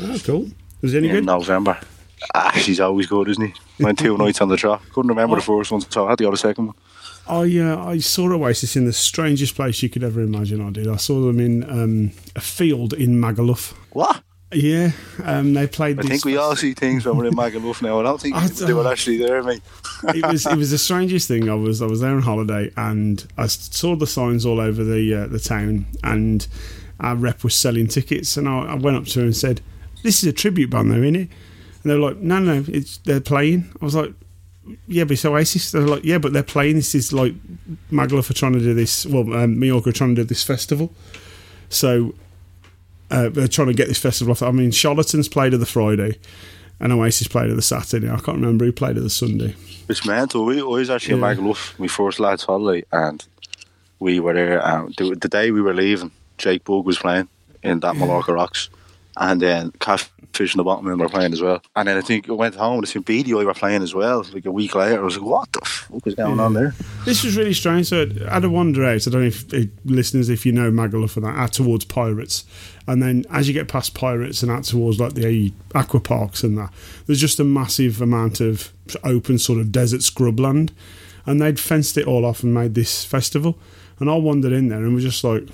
[0.00, 0.48] Oh, cool.
[0.80, 1.26] Was it any in good?
[1.26, 1.78] November.
[2.34, 3.82] Ah, he's always good, isn't he?
[3.84, 4.82] Went two nights on the trot.
[4.92, 6.76] Couldn't remember the first one, so I had to go to the second one.
[7.28, 10.60] I uh, I saw Oasis in the strangest place you could ever imagine.
[10.66, 10.88] I did.
[10.88, 13.72] I saw them in um, a field in Magaluf.
[13.92, 14.22] What?
[14.52, 14.90] Yeah,
[15.22, 16.00] um, they played.
[16.00, 18.00] I think we all see things when we're in Magaluf now.
[18.00, 19.62] I don't think I they were actually there, mate.
[20.08, 21.48] it was it was the strangest thing.
[21.48, 25.14] I was I was there on holiday and I saw the signs all over the
[25.14, 26.48] uh, the town, and
[26.98, 29.60] our rep was selling tickets, and I, I went up to her and said,
[30.02, 31.28] "This is a tribute band, though, isn't it?"
[31.82, 34.12] And they were like, "No, no, it's they're playing." I was like.
[34.86, 35.72] Yeah, but it's Oasis.
[35.72, 36.76] They're like, yeah, but they're playing.
[36.76, 37.32] This is like
[37.90, 39.04] Magaluf are trying to do this.
[39.04, 40.94] Well, um, Mallorca are trying to do this festival.
[41.70, 42.14] So
[43.10, 44.42] uh, they're trying to get this festival off.
[44.42, 46.18] I mean, Charlatans played on the Friday,
[46.78, 48.08] and Oasis played on the Saturday.
[48.08, 49.54] I can't remember who played on the Sunday.
[49.88, 50.44] It's mental.
[50.44, 51.30] We I was actually Yeah.
[51.32, 53.24] in Magaluf, my first lads' holiday, and
[53.98, 54.66] we were there.
[54.66, 57.28] Um, the, the day we were leaving, Jake Bugg was playing
[57.62, 58.70] in that Mallorca Rocks.
[59.16, 61.62] And then Catfish and the Bottlemen were playing as well.
[61.74, 63.94] And then I think I went home and I seen Beady Eye were playing as
[63.94, 64.24] well.
[64.32, 67.24] Like a week later, I was like, "What the fuck is going on there?" This
[67.24, 67.88] was really strange.
[67.88, 68.90] So I had a wander out.
[68.90, 71.84] Eh, I don't know if, if listeners, if you know Magaluf for that, out towards
[71.84, 72.44] Pirates,
[72.86, 76.56] and then as you get past Pirates and out towards like the aqua parks and
[76.56, 76.72] that,
[77.06, 78.72] there's just a massive amount of
[79.04, 80.70] open sort of desert scrubland,
[81.26, 83.58] and they'd fenced it all off and made this festival.
[83.98, 85.48] And I wandered in there and was just like,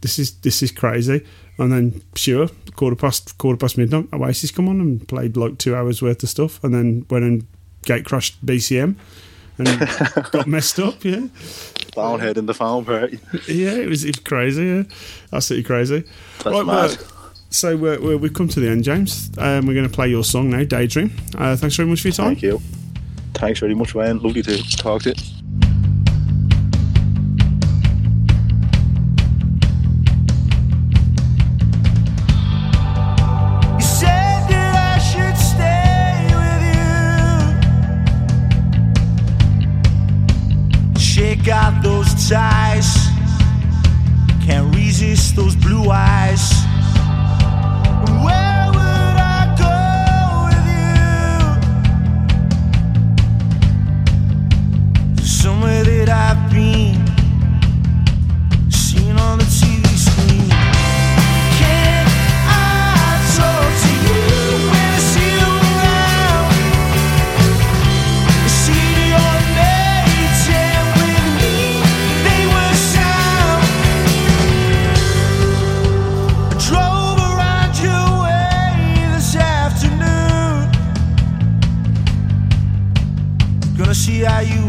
[0.00, 1.24] "This is this is crazy."
[1.56, 5.74] And then sure, quarter past quarter past midnight, Oasis come on and played like two
[5.74, 7.46] hours worth of stuff, and then went and
[7.84, 8.96] gate crashed BCM
[9.58, 9.68] and
[10.32, 11.04] got messed up.
[11.04, 11.26] Yeah,
[11.94, 13.18] Bonehead in the phone party.
[13.48, 14.64] yeah, it was, it was crazy.
[14.64, 14.82] Yeah,
[15.32, 16.04] absolutely crazy.
[16.42, 16.98] That's mad.
[17.50, 19.30] so we're, we're, we've come to the end, James.
[19.38, 21.12] Um, we're going to play your song now, Daydream.
[21.36, 22.28] Uh, thanks very much for your time.
[22.28, 22.60] Thank you.
[23.34, 24.18] Thanks very much, Wayne.
[24.18, 25.10] Lovely to talk to.
[25.10, 25.73] You
[41.48, 43.08] out those ties.
[44.44, 46.52] Can't resist those blue eyes.
[48.24, 49.76] Where would I go
[50.46, 50.66] with
[55.18, 55.24] you?
[55.24, 56.83] Somewhere that I've been
[84.24, 84.63] How you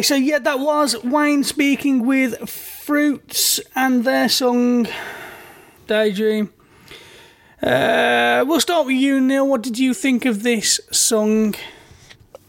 [0.00, 4.88] Okay, so yeah, that was Wayne speaking with Fruitz and their song
[5.88, 6.50] Daydream.
[7.62, 9.46] Uh, we'll start with you, Neil.
[9.46, 11.54] What did you think of this song?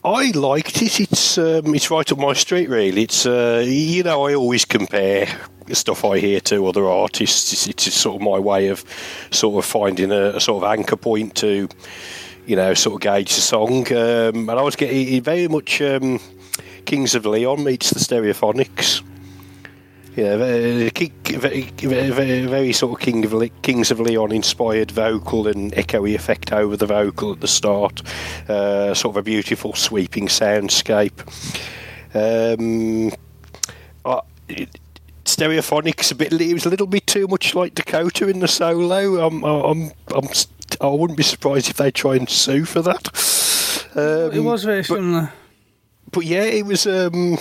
[0.01, 1.01] I liked it.
[1.01, 3.03] It's um, it's right up my street, really.
[3.03, 5.27] It's uh, you know I always compare
[5.73, 7.51] stuff I hear to other artists.
[7.51, 8.85] It's, it's sort of my way of
[9.31, 11.67] sort of finding a, a sort of anchor point to
[12.45, 13.91] you know sort of gauge the song.
[13.91, 16.21] Um, and I was getting very much um,
[16.85, 19.01] Kings of Leon meets the Stereophonics.
[20.15, 25.47] Yeah, very, very, very, very sort of King of Le- Kings of Leon inspired vocal
[25.47, 28.01] and echoey effect over the vocal at the start.
[28.49, 31.21] Uh, sort of a beautiful sweeping soundscape.
[32.13, 33.13] Um,
[34.03, 34.77] uh, it,
[35.23, 36.33] Stereophonics a bit.
[36.33, 39.25] It was a little bit too much like Dakota in the solo.
[39.25, 40.27] I'm, I'm, I'm,
[40.81, 43.07] I wouldn't be surprised if they try and sue for that.
[43.95, 45.31] Um, it was very similar.
[46.11, 46.85] But yeah, it was.
[46.85, 47.37] Um,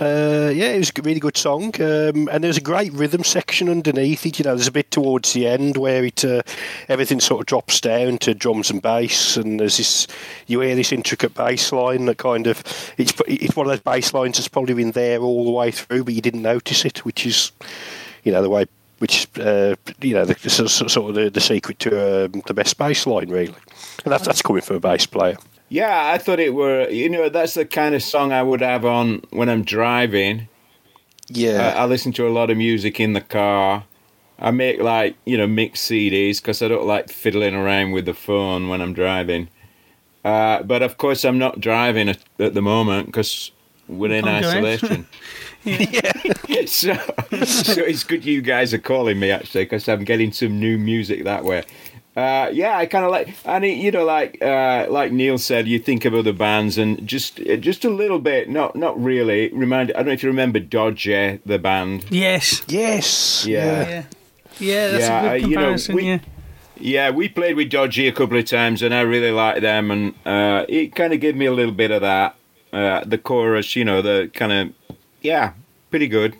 [0.00, 3.68] uh, yeah, it was a really good song, um, and there's a great rhythm section
[3.68, 4.38] underneath it.
[4.38, 6.42] You know, there's a bit towards the end where it uh,
[6.88, 10.06] everything sort of drops down to drums and bass, and there's this
[10.46, 12.62] you hear this intricate bass line that kind of
[12.98, 16.04] it's it's one of those bass lines that's probably been there all the way through,
[16.04, 17.50] but you didn't notice it, which is
[18.22, 18.66] you know the way
[18.98, 23.06] which uh, you know the, sort of the, the secret to um, the best bass
[23.06, 23.54] line really,
[24.04, 25.36] and that's that's coming from a bass player.
[25.70, 26.88] Yeah, I thought it were.
[26.90, 30.48] You know, that's the kind of song I would have on when I'm driving.
[31.28, 33.84] Yeah, I, I listen to a lot of music in the car.
[34.40, 38.14] I make like you know mixed CDs because I don't like fiddling around with the
[38.14, 39.48] phone when I'm driving.
[40.24, 43.52] Uh, but of course, I'm not driving at, at the moment because
[43.88, 44.64] we're in I'm going.
[44.66, 45.06] isolation.
[46.66, 46.94] so,
[47.44, 51.24] so it's good you guys are calling me actually because I'm getting some new music
[51.24, 51.64] that way.
[52.20, 55.66] Uh, yeah, I kind of like, and it, you know, like uh, like Neil said,
[55.66, 59.48] you think of other bands and just just a little bit, not not really.
[59.52, 62.04] Remind, I don't know if you remember Dodgy, the band.
[62.10, 62.62] Yes.
[62.68, 63.46] Yes.
[63.46, 63.88] Yeah.
[63.88, 64.02] Yeah.
[64.58, 66.18] Yeah, that's Yeah, a uh, good you know, we- yeah.
[66.82, 70.14] Yeah, we played with Dodgy a couple of times, and I really liked them, and
[70.24, 72.36] uh, it kind of gave me a little bit of that.
[72.72, 75.52] Uh, the chorus, you know, the kind of yeah,
[75.90, 76.36] pretty good.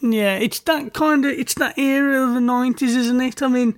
[0.00, 3.42] Yeah, it's that kind of it's that era of the nineties, isn't it?
[3.42, 3.74] I mean,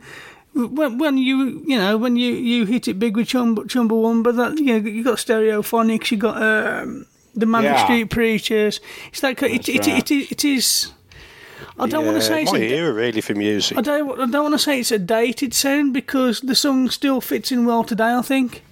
[0.57, 4.59] when when you you know when you you hit it big with Chumba Chumbawamba, that
[4.59, 7.85] you know you got Stereophonics, you got um, the Man Yeah.
[7.85, 8.81] Street Preachers.
[9.09, 10.92] It's that it it, That's it, it, it is.
[11.79, 13.77] I don't want to say it's my a, era really for music.
[13.77, 17.21] I don't I don't want to say it's a dated sound because the song still
[17.21, 18.14] fits in well today.
[18.14, 18.62] I think.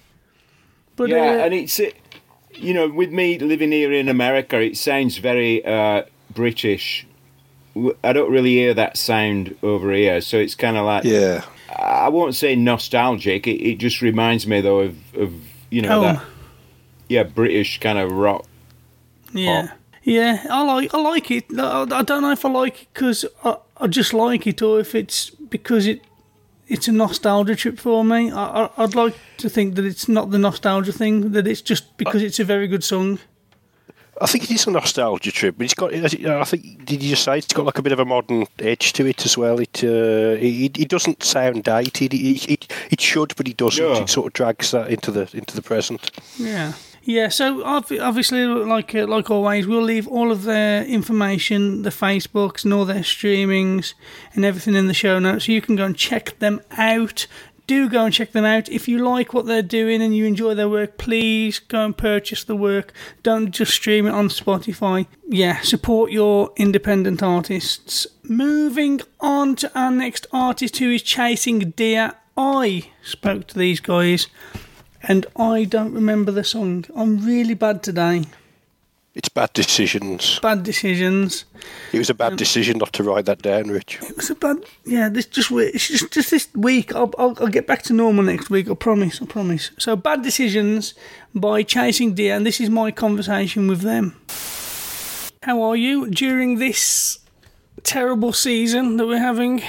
[0.96, 1.90] But yeah, uh, and it's uh,
[2.54, 7.06] you know, with me living here in America, it sounds very uh, British.
[8.04, 11.44] I don't really hear that sound over here, so it's kind of like Yeah.
[11.76, 13.46] I won't say nostalgic.
[13.46, 15.32] It, it just reminds me though of, of
[15.70, 16.02] you know Home.
[16.02, 16.24] that
[17.08, 18.46] yeah British kind of rock.
[19.32, 21.44] Yeah, yeah, I like I like it.
[21.58, 24.80] I, I don't know if I like it because I, I just like it, or
[24.80, 26.02] if it's because it
[26.66, 28.30] it's a nostalgia trip for me.
[28.30, 31.96] I, I I'd like to think that it's not the nostalgia thing; that it's just
[31.96, 33.18] because uh, it's a very good song.
[34.20, 35.92] I think it is a nostalgia trip, but it's got.
[35.92, 38.92] I think did you just say it's got like a bit of a modern edge
[38.94, 39.58] to it as well?
[39.60, 42.14] It uh, it, it doesn't sound dated.
[42.14, 43.84] It, it, it should, but it doesn't.
[43.84, 44.02] Yeah.
[44.02, 46.10] It sort of drags that into the into the present.
[46.38, 46.74] Yeah.
[47.06, 52.64] Yeah, so obviously, like uh, like always, we'll leave all of their information, the Facebooks
[52.64, 53.92] and all their streamings
[54.32, 57.26] and everything in the show notes, so you can go and check them out.
[57.66, 58.68] Do go and check them out.
[58.68, 62.44] If you like what they're doing and you enjoy their work, please go and purchase
[62.44, 62.92] the work.
[63.22, 65.06] Don't just stream it on Spotify.
[65.28, 68.06] Yeah, support your independent artists.
[68.22, 72.12] Moving on to our next artist who is chasing deer.
[72.36, 74.26] I spoke to these guys
[75.02, 76.84] and I don't remember the song.
[76.94, 78.24] I'm really bad today.
[79.14, 80.40] It's bad decisions.
[80.40, 81.44] Bad decisions.
[81.92, 84.00] It was a bad decision not to write that down, Rich.
[84.02, 84.64] It was a bad.
[84.84, 86.92] Yeah, this just it's just just this week.
[86.94, 88.68] I'll, I'll I'll get back to normal next week.
[88.68, 89.22] I promise.
[89.22, 89.70] I promise.
[89.78, 90.94] So bad decisions
[91.32, 94.16] by chasing deer, and this is my conversation with them.
[95.44, 97.20] How are you during this
[97.84, 99.62] terrible season that we're having?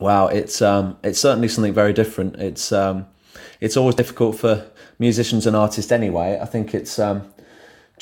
[0.00, 2.36] Wow, it's um, it's certainly something very different.
[2.36, 3.06] It's um,
[3.60, 4.66] it's always difficult for
[4.98, 6.38] musicians and artists anyway.
[6.40, 7.31] I think it's um,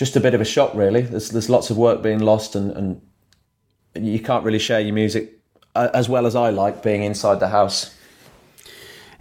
[0.00, 1.02] just a bit of a shock, really.
[1.02, 3.02] There's there's lots of work being lost, and, and
[3.94, 5.38] you can't really share your music
[5.74, 7.94] uh, as well as I like being inside the house.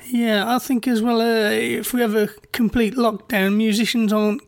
[0.07, 1.19] Yeah, I think as well.
[1.19, 4.41] Uh, if we have a complete lockdown, musicians aren't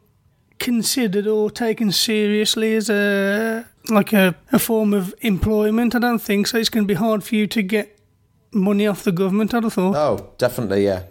[0.58, 5.96] considered or taken seriously as a like a, a form of employment.
[5.96, 6.58] I don't think so.
[6.58, 8.00] It's going to be hard for you to get
[8.54, 9.54] money off the government.
[9.54, 9.98] I'd have thought.
[9.98, 11.04] Oh, definitely, yeah.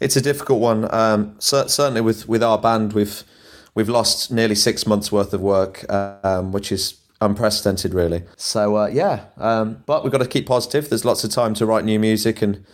[0.00, 0.88] It's a difficult one.
[0.90, 3.24] Um, cer- certainly, with, with our band, we've
[3.74, 8.22] we've lost nearly six months worth of work, um, which is unprecedented, really.
[8.36, 10.88] So uh, yeah, um, but we've got to keep positive.
[10.88, 12.64] There's lots of time to write new music and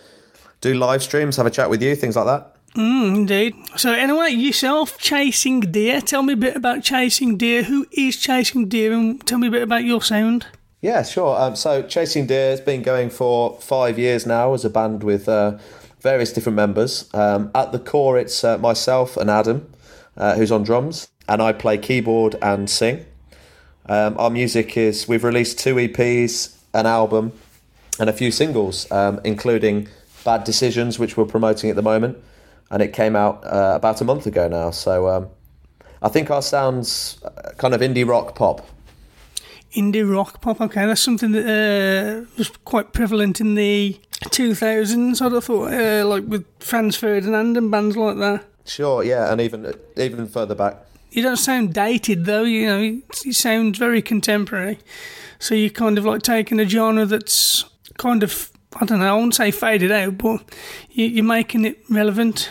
[0.60, 2.56] do live streams, have a chat with you, things like that.
[2.76, 3.54] Mm, indeed.
[3.76, 6.00] So anyway, yourself chasing deer.
[6.00, 7.64] Tell me a bit about chasing deer.
[7.64, 10.46] Who is chasing deer, and tell me a bit about your sound.
[10.80, 11.38] Yeah, sure.
[11.38, 15.28] Um, so Chasing Deer has been going for five years now as a band with
[15.28, 15.58] uh,
[16.00, 17.12] various different members.
[17.12, 19.70] Um, at the core, it's uh, myself and Adam,
[20.16, 23.04] uh, who's on drums, and I play keyboard and sing.
[23.86, 27.32] Um, our music is we've released two EPs, an album,
[27.98, 29.88] and a few singles, um, including
[30.24, 32.18] Bad Decisions, which we're promoting at the moment,
[32.70, 34.70] and it came out uh, about a month ago now.
[34.70, 35.28] So um,
[36.02, 38.66] I think our sounds uh, kind of indie rock pop.
[39.72, 45.32] Indie rock pop, okay, that's something that uh, was quite prevalent in the 2000s, I'd
[45.32, 48.44] have thought, uh, like with Franz Ferdinand and bands like that.
[48.70, 50.76] Sure, yeah, and even even further back.
[51.10, 54.78] You don't sound dated though, you know, you, you sound very contemporary.
[55.40, 57.64] So you're kind of like taking a genre that's
[57.98, 60.44] kind of, I don't know, I won't say faded out, but
[60.92, 62.48] you, you're making it relevant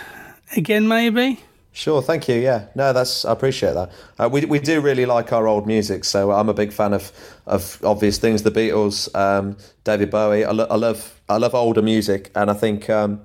[0.58, 1.40] again, maybe.
[1.72, 2.36] Sure, thank you.
[2.36, 3.90] Yeah, no, that's I appreciate that.
[4.18, 7.14] Uh, we we do really like our old music, so I'm a big fan of
[7.46, 9.56] of obvious things, the Beatles, um,
[9.86, 10.44] David Bowie.
[10.44, 13.22] I, lo- I love I love older music, and I think um,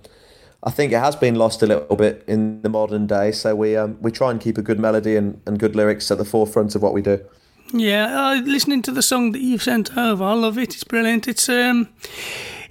[0.67, 3.33] I think it has been lost a little bit in the modern day.
[3.33, 6.19] So we um, we try and keep a good melody and, and good lyrics at
[6.19, 7.21] the forefront of what we do.
[7.73, 10.75] Yeah, uh, listening to the song that you've sent over, I love it.
[10.75, 11.29] It's brilliant.
[11.29, 11.89] It's um,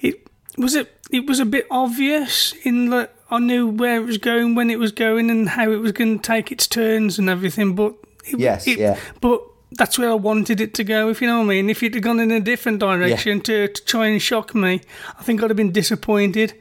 [0.02, 0.28] it
[0.58, 4.56] was it it was a bit obvious in that I knew where it was going,
[4.56, 7.76] when it was going, and how it was going to take its turns and everything.
[7.76, 7.94] But
[8.26, 8.98] it, Yes, it- yeah.
[9.22, 9.42] But
[9.72, 11.10] that's where I wanted it to go.
[11.10, 11.70] If you know what I mean.
[11.70, 14.82] If it had gone in a different direction to, to try and shock me,
[15.20, 16.54] I think I'd have been disappointed.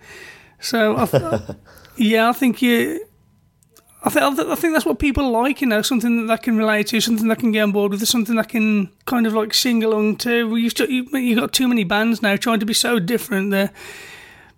[0.62, 1.22] So I th-
[1.96, 3.04] yeah, I think you.
[4.04, 6.88] I think I think that's what people like, you know, something that they can relate
[6.88, 9.84] to, something they can get on board with, something they can kind of like sing
[9.84, 10.70] along to.
[10.70, 13.72] To, you've got too many bands now trying to be so different that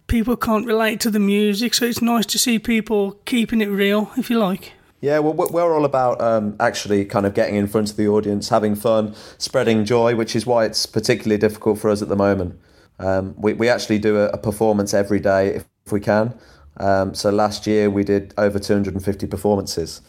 [0.06, 1.74] people can't relate to the music.
[1.74, 4.72] So it's nice to see people keeping it real, if you like.
[5.02, 8.08] Yeah, well, we- we're all about um, actually kind of getting in front of the
[8.08, 12.16] audience, having fun, spreading joy, which is why it's particularly difficult for us at the
[12.16, 12.58] moment.
[12.98, 16.34] Um, we, we actually do a, a performance every day if, if we can.
[16.78, 20.00] Um, so last year we did over 250 performances.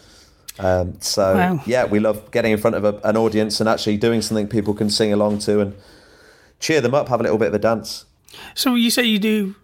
[0.58, 1.62] Um, so Wow.
[1.66, 4.74] yeah, we love getting in front of a, an audience and actually doing something people
[4.74, 5.74] can sing along to and
[6.60, 8.06] cheer them up, have a little bit of a dance.
[8.54, 9.56] So you say you do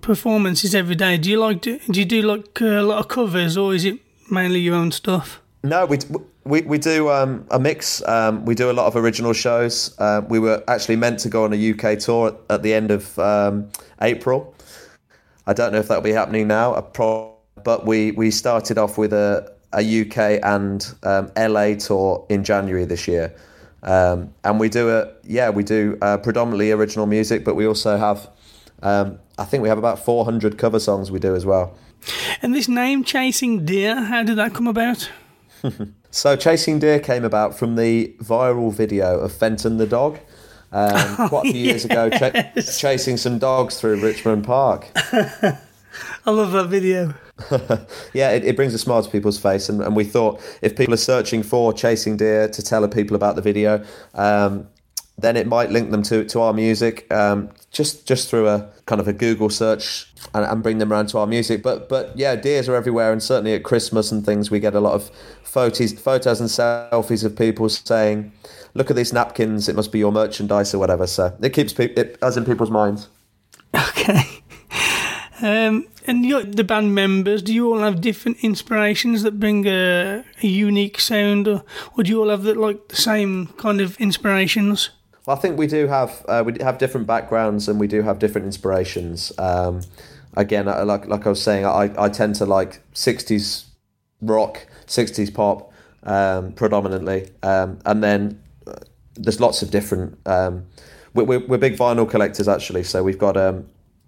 [0.00, 1.16] performances every day.
[1.16, 3.84] Do you like do, do you do like uh, a lot of covers, or is
[3.84, 3.98] it
[4.30, 5.40] mainly your own stuff?
[5.62, 5.98] No, we
[6.44, 8.02] we we do um, a mix.
[8.06, 9.94] Um, we do a lot of original shows.
[9.98, 12.90] Uh, we were actually meant to go on a UK tour at, at the end
[12.90, 13.68] of um,
[14.00, 14.54] April.
[15.46, 16.90] I don't know if that'll be happening now.
[17.64, 22.84] But we we started off with a a UK and um, LA tour in January
[22.84, 23.34] this year.
[23.82, 27.96] Um, and we do a yeah we do uh, predominantly original music, but we also
[27.96, 28.28] have
[28.82, 31.76] um, I think we have about 400 cover songs we do as well.
[32.42, 35.10] And this name, Chasing Deer, how did that come about?
[36.14, 40.18] So, Chasing Deer came about from the viral video of Fenton the dog.
[40.72, 44.88] Um, quite a few years ago, cha- chasing some dogs through Richmond Park.
[46.24, 47.14] I love that video.
[48.14, 50.94] yeah, it, it brings a smile to people's face, and, and we thought if people
[50.94, 54.66] are searching for Chasing Deer to tell people about the video, um,
[55.18, 59.00] then it might link them to, to our music um, just just through a kind
[59.00, 61.62] of a Google search and, and bring them around to our music.
[61.62, 64.80] But but yeah, deers are everywhere, and certainly at Christmas and things, we get a
[64.80, 65.10] lot of
[65.42, 68.32] photos photos and selfies of people saying,
[68.74, 69.68] "Look at these napkins!
[69.68, 72.70] It must be your merchandise or whatever." So it keeps pe- it us in people's
[72.70, 73.08] minds.
[73.74, 74.22] Okay.
[75.42, 80.24] Um, and your, the band members, do you all have different inspirations that bring a,
[80.40, 81.64] a unique sound, or,
[81.96, 84.90] or do you all have the, like the same kind of inspirations?
[85.26, 88.46] I think we do have uh, we have different backgrounds and we do have different
[88.46, 89.32] inspirations.
[89.38, 89.82] Um,
[90.36, 93.66] again, like like I was saying, I, I tend to like sixties
[94.20, 98.41] rock, sixties pop um, predominantly, um, and then uh,
[99.14, 100.18] there's lots of different.
[100.26, 100.66] Um,
[101.14, 103.66] we- we're, we're big vinyl collectors actually, so we've got um,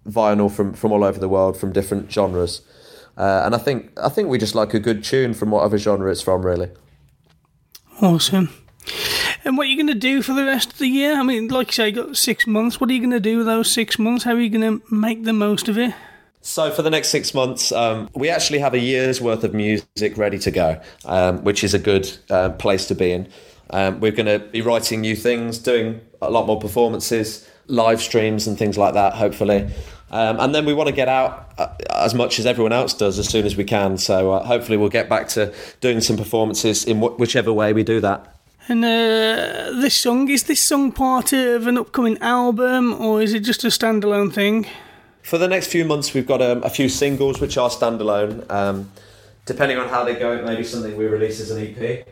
[0.09, 2.63] vinyl from from all over the world from different genres,
[3.17, 6.11] uh, and I think I think we just like a good tune from whatever genre
[6.11, 6.71] it's from, really.
[8.01, 8.51] Awesome.
[9.45, 11.15] And what are you going to do for the rest of the year?
[11.15, 12.81] I mean, like you say, you got six months.
[12.81, 14.25] What are you going to do with those six months?
[14.25, 15.95] How are you going to make the most of it?
[16.41, 20.17] So for the next six months, um, we actually have a year's worth of music
[20.17, 23.29] ready to go, um, which is a good uh, place to be in.
[23.71, 28.47] Um, we're going to be writing new things, doing a lot more performances, live streams,
[28.47, 29.15] and things like that.
[29.15, 29.71] Hopefully,
[30.11, 33.19] um, and then we want to get out uh, as much as everyone else does
[33.19, 33.99] as soon as we can.
[33.99, 37.83] So uh, hopefully, we'll get back to doing some performances in wh- whichever way we
[37.83, 38.35] do that.
[38.67, 43.41] And uh, this song, is this song part of an upcoming album or is it
[43.41, 44.67] just a standalone thing?
[45.23, 48.51] For the next few months, we've got um, a few singles which are standalone.
[48.51, 48.91] Um,
[49.45, 52.07] depending on how they go, it may be something we release as an EP.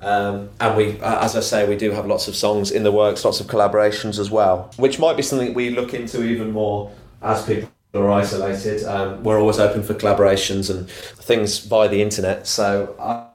[0.00, 2.92] Um, and we, uh, as I say, we do have lots of songs in the
[2.92, 6.92] works, lots of collaborations as well, which might be something we look into even more
[7.20, 8.84] as people are isolated.
[8.84, 12.46] Um, we're always open for collaborations and things via the internet.
[12.46, 13.26] So I,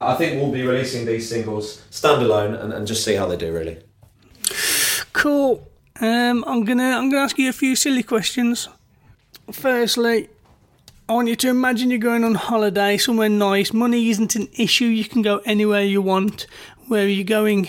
[0.00, 3.52] I think we'll be releasing these singles standalone and, and just see how they do.
[3.52, 3.78] Really.
[5.12, 5.68] Cool.
[6.00, 8.68] Um, I'm gonna I'm gonna ask you a few silly questions.
[9.50, 10.28] Firstly,
[11.08, 13.72] I want you to imagine you're going on holiday somewhere nice.
[13.72, 14.86] Money isn't an issue.
[14.86, 16.48] You can go anywhere you want.
[16.88, 17.68] Where are you going?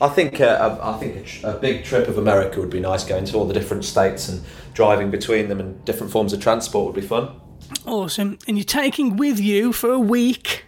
[0.00, 3.04] I think uh, I think a, tr- a big trip of America would be nice.
[3.04, 6.86] Going to all the different states and driving between them and different forms of transport
[6.86, 7.38] would be fun.
[7.84, 8.38] Awesome.
[8.48, 10.64] And you're taking with you for a week.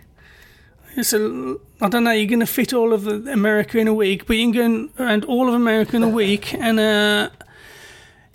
[0.95, 4.27] It's a, I don't know, you're going to fit all of America in a week,
[4.27, 7.31] but you can go around all of America in a week and uh,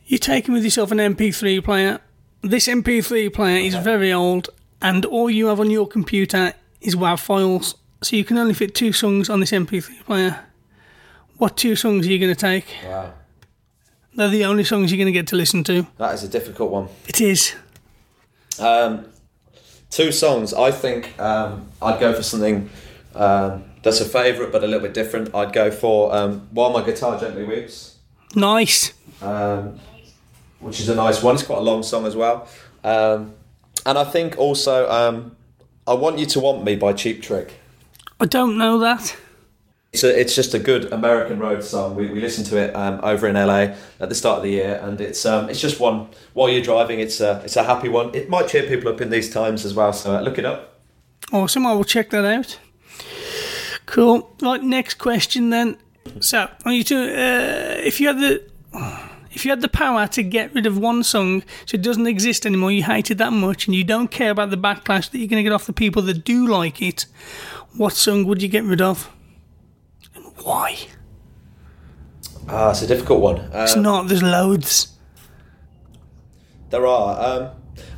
[0.07, 2.01] you're taking with yourself an MP3 player.
[2.41, 4.49] This MP3 player is very old
[4.81, 7.75] and all you have on your computer is WAV files.
[8.01, 10.45] So you can only fit two songs on this MP3 player.
[11.37, 12.65] What two songs are you going to take?
[12.85, 13.13] Wow.
[14.15, 15.85] They're the only songs you're going to get to listen to.
[15.97, 16.87] That is a difficult one.
[17.07, 17.55] It is.
[18.57, 19.05] Um,
[19.89, 20.53] two songs.
[20.53, 22.69] I think um, I'd go for something
[23.15, 25.35] um, that's a favourite but a little bit different.
[25.35, 27.97] I'd go for um, While My Guitar Gently Weeps.
[28.33, 28.93] Nice.
[29.21, 29.79] Um,
[30.59, 31.35] which is a nice one.
[31.35, 32.47] It's quite a long song as well.
[32.83, 33.33] Um,
[33.85, 35.35] and I think also um,
[35.87, 37.53] I Want You to Want Me by Cheap Trick.
[38.19, 39.15] I don't know that.
[39.91, 41.95] It's, a, it's just a good American road song.
[41.95, 44.79] We, we listened to it um, over in LA at the start of the year,
[44.83, 46.99] and it's um, it's just one while you're driving.
[46.99, 48.13] It's a it's a happy one.
[48.13, 49.91] It might cheer people up in these times as well.
[49.91, 50.79] So uh, look it up.
[51.31, 51.65] Awesome.
[51.65, 52.59] I will check that out.
[53.87, 54.31] Cool.
[54.41, 54.61] Right.
[54.61, 55.77] Next question then.
[56.19, 58.43] So, are you to uh, if you had the
[59.31, 62.45] if you had the power to get rid of one song so it doesn't exist
[62.45, 65.27] anymore, you hate it that much, and you don't care about the backlash that you're
[65.27, 67.05] going to get off the people that do like it,
[67.77, 69.09] what song would you get rid of?
[70.15, 70.77] And why?
[72.47, 73.37] Ah, it's a difficult one.
[73.53, 74.07] It's Um, not.
[74.07, 74.93] There's loads.
[76.71, 77.41] There are.
[77.41, 77.49] Um,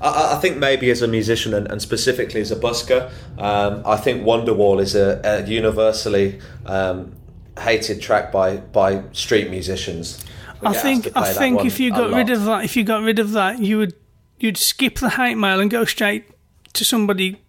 [0.01, 3.95] I, I think maybe as a musician and, and specifically as a busker, um, I
[3.97, 7.13] think Wonderwall is a, a universally um,
[7.59, 10.23] hated track by, by street musicians.
[10.63, 13.31] I think I think if you got rid of that, if you got rid of
[13.31, 13.93] that, you would
[14.39, 16.25] you'd skip the hate mail and go straight
[16.73, 17.41] to somebody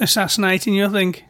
[0.00, 0.86] assassinating you.
[0.86, 1.24] I think.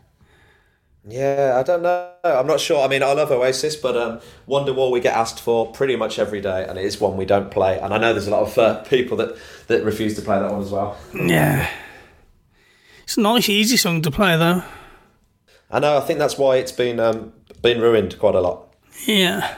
[1.07, 2.11] Yeah, I don't know.
[2.24, 2.82] I'm not sure.
[2.82, 6.40] I mean, I love Oasis, but um, Wonderwall we get asked for pretty much every
[6.40, 7.78] day, and it is one we don't play.
[7.78, 9.36] And I know there's a lot of uh, people that,
[9.66, 10.97] that refuse to play that one as well.
[11.12, 11.68] Yeah.
[13.03, 14.62] It's a nice, easy song to play though.
[15.70, 15.99] I know.
[15.99, 18.74] I think that's why it's been um, been ruined quite a lot.
[19.07, 19.57] Yeah.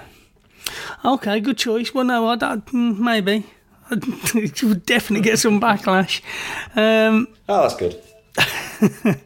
[1.07, 1.95] Okay, good choice.
[1.95, 3.47] Well, no, I, I, mm, maybe.
[3.91, 6.21] it would definitely get some backlash.
[6.75, 8.03] Um, Oh, that's good.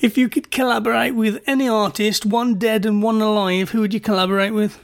[0.00, 4.00] if you could collaborate with any artist, one dead and one alive, who would you
[4.00, 4.78] collaborate with?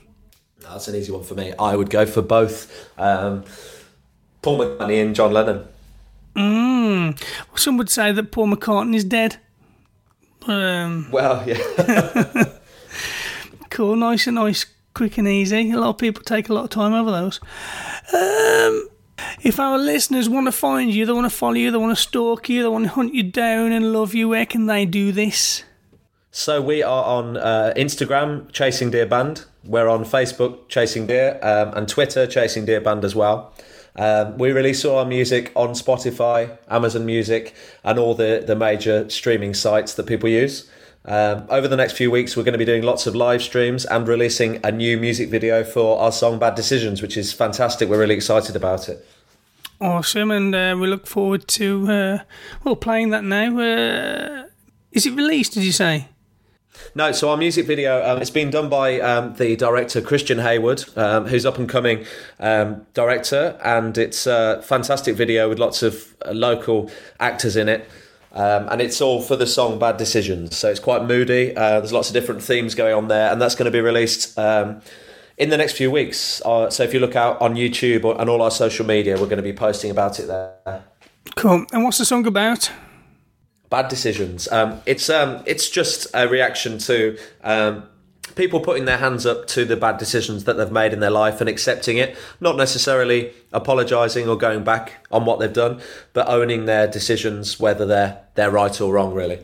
[0.60, 1.52] That's an easy one for me.
[1.58, 3.44] I would go for both um,
[4.42, 5.68] Paul McCartney and John Lennon.
[6.34, 7.22] Mm.
[7.56, 9.36] Some would say that Paul McCartney is dead.
[10.46, 12.44] Um, Well, yeah.
[13.70, 14.64] cool, nice and nice,
[14.98, 15.70] quick and easy.
[15.70, 17.40] A lot of people take a lot of time over those.
[18.12, 18.88] Um,
[19.42, 22.02] if our listeners want to find you, they want to follow you, they want to
[22.02, 25.12] stalk you, they want to hunt you down and love you, where can they do
[25.12, 25.62] this?
[26.32, 29.44] So we are on uh, Instagram, Chasing Deer Band.
[29.64, 33.54] We're on Facebook, Chasing Deer, um, and Twitter, Chasing Deer Band as well.
[33.94, 39.08] Um, we release all our music on Spotify, Amazon Music, and all the, the major
[39.10, 40.68] streaming sites that people use.
[41.08, 43.86] Um, over the next few weeks, we're going to be doing lots of live streams
[43.86, 47.88] and releasing a new music video for our song Bad Decisions, which is fantastic.
[47.88, 49.08] We're really excited about it.
[49.80, 52.18] Awesome, and uh, we look forward to uh,
[52.62, 53.58] well playing that now.
[53.58, 54.48] Uh,
[54.92, 55.54] is it released?
[55.54, 56.08] Did you say?
[56.94, 60.84] No, so our music video, um, it's been done by um, the director Christian Hayward,
[60.94, 62.04] um, who's up and coming
[62.38, 67.88] um, director, and it's a fantastic video with lots of uh, local actors in it.
[68.38, 70.56] Um, and it's all for the song Bad Decisions.
[70.56, 71.56] So it's quite moody.
[71.56, 74.38] Uh, there's lots of different themes going on there, and that's going to be released
[74.38, 74.80] um,
[75.36, 76.40] in the next few weeks.
[76.44, 79.26] Uh, so if you look out on YouTube or, and all our social media, we're
[79.26, 80.84] going to be posting about it there.
[81.34, 81.66] Cool.
[81.72, 82.70] And what's the song about?
[83.70, 84.46] Bad decisions.
[84.52, 87.88] Um, it's um, it's just a reaction to um,
[88.34, 91.40] people putting their hands up to the bad decisions that they've made in their life
[91.40, 95.80] and accepting it, not necessarily apologising or going back on what they've done,
[96.12, 99.14] but owning their decisions, whether they're they're right or wrong.
[99.14, 99.38] Really.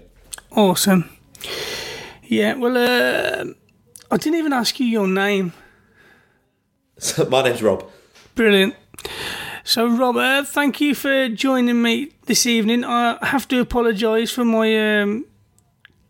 [0.53, 1.11] Awesome.
[2.22, 2.55] Yeah.
[2.55, 3.45] Well, uh,
[4.11, 5.53] I didn't even ask you your name.
[7.28, 7.91] My name's Rob.
[8.35, 8.74] Brilliant.
[9.66, 12.85] So, Rob, uh, thank you for joining me this evening.
[12.85, 15.24] I have to apologise for my um,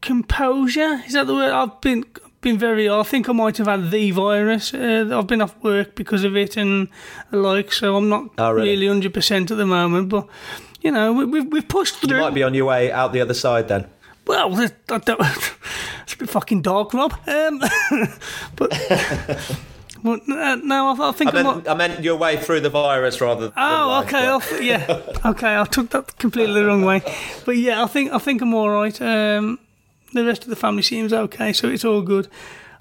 [0.01, 1.03] composure.
[1.07, 1.53] Is that the word?
[1.53, 2.05] I've been
[2.45, 2.89] been very.
[2.89, 4.73] I think I might have had the virus.
[4.73, 6.89] Uh, I've been off work because of it and
[7.33, 8.87] the like, so I'm not Oh, really?
[8.87, 10.09] hundred percent at the moment.
[10.11, 10.29] But
[10.83, 12.21] you know, we, we've we've pushed You through.
[12.21, 13.87] might be on your way out the other side then.
[14.27, 15.21] Well, I don't,
[16.03, 17.13] it's a bit fucking dark, Rob.
[17.27, 17.59] Um,
[18.57, 18.71] but
[20.03, 23.49] but uh, no, I, think I meant, I meant your way through the virus rather.
[23.49, 24.39] than Oh, life, okay.
[24.57, 25.03] but- yeah.
[25.31, 27.03] Okay, I took that completely the wrong way.
[27.45, 28.99] But yeah, I think I think I'm all right.
[29.03, 29.59] Um,
[30.15, 32.29] the rest of the family seems okay, so it's all good.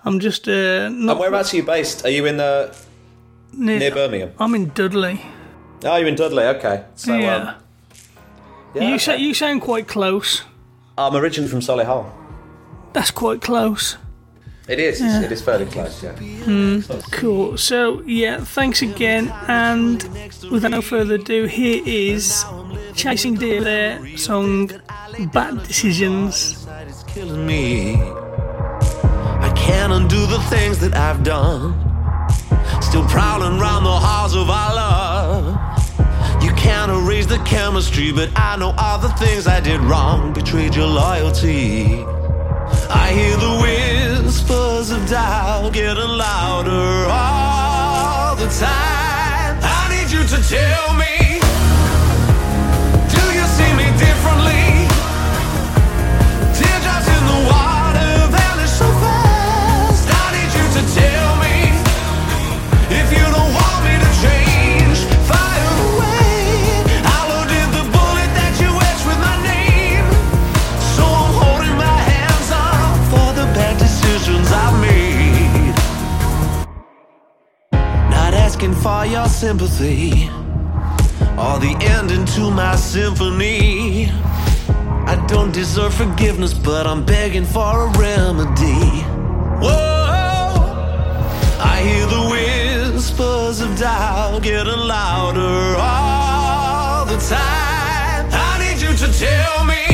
[0.06, 2.06] I'm just uh, not And whereabouts are you based?
[2.06, 2.76] Are you in the
[3.54, 4.32] near, near Birmingham?
[4.40, 5.22] I'm in Dudley.
[5.84, 6.44] Oh, you're in Dudley.
[6.44, 6.86] Okay.
[6.96, 7.36] So yeah.
[7.36, 7.56] um,
[8.76, 10.44] yeah, you sa- you sound quite close.
[10.98, 12.10] I'm originally from Solihull.
[12.94, 13.98] That's quite close.
[14.68, 15.02] It is.
[15.02, 15.24] Yeah.
[15.24, 16.02] It is fairly close.
[16.04, 16.82] Yeah.
[17.12, 17.58] Cool.
[17.58, 19.30] So yeah, thanks again.
[19.48, 20.04] And
[20.52, 22.46] without no further ado, here is
[22.96, 24.72] Chasing Deer, their song
[25.34, 26.62] "Bad Decisions."
[27.14, 27.93] Killing me.
[27.95, 31.78] I can't undo the things that I've done.
[32.82, 36.43] Still prowling around the halls of our love.
[36.43, 40.34] You can't erase the chemistry, but I know all the things I did wrong.
[40.34, 42.03] Betrayed your loyalty.
[42.89, 49.59] I hear the whispers of doubt getting louder all the time.
[49.61, 51.39] I need you to tell me.
[53.14, 54.53] Do you see me differently?
[78.84, 80.30] For your sympathy
[81.40, 84.12] or the ending to my symphony.
[85.08, 88.84] I don't deserve forgiveness, but I'm begging for a remedy.
[89.64, 90.58] Whoa,
[91.72, 98.28] I hear the whispers of doubt getting louder all the time.
[98.32, 99.93] I need you to tell me.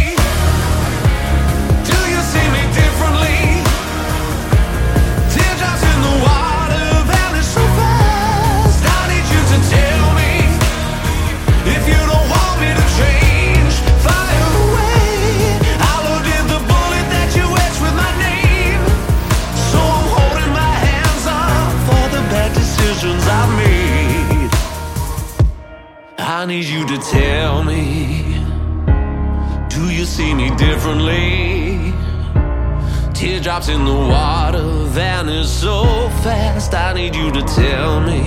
[26.40, 28.40] I need you to tell me.
[29.68, 31.92] Do you see me differently?
[33.14, 35.84] Teardrops in the water vanish so
[36.24, 36.74] fast.
[36.74, 38.22] I need you to tell me.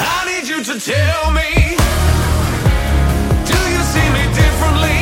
[0.00, 1.48] I need you to tell me.
[3.50, 5.00] Do you see me differently?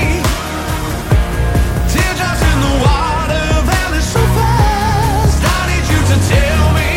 [1.88, 5.40] Teardrops in the water vanish so fast.
[5.56, 6.90] I need you to tell me.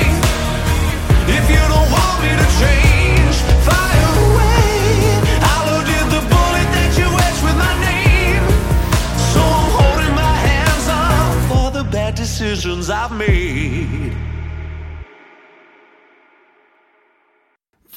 [1.37, 2.86] If you don't want me to change,
[12.87, 14.13] decisions I've made.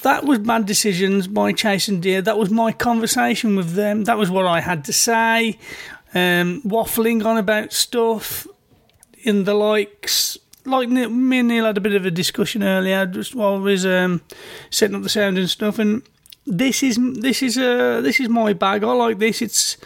[0.03, 2.23] That was Bad Decisions by Chasing Deer.
[2.23, 4.05] That was my conversation with them.
[4.05, 5.59] That was what I had to say.
[6.15, 8.47] Um, waffling on about stuff
[9.23, 10.39] in the likes.
[10.65, 13.87] Like me and Neil had a bit of a discussion earlier, just while we was
[13.87, 14.23] um,
[14.71, 15.79] setting up the sound and stuff.
[15.79, 16.03] And
[16.47, 18.85] this is this is uh, this is my bag.
[18.85, 19.43] I like this.
[19.43, 19.77] It's,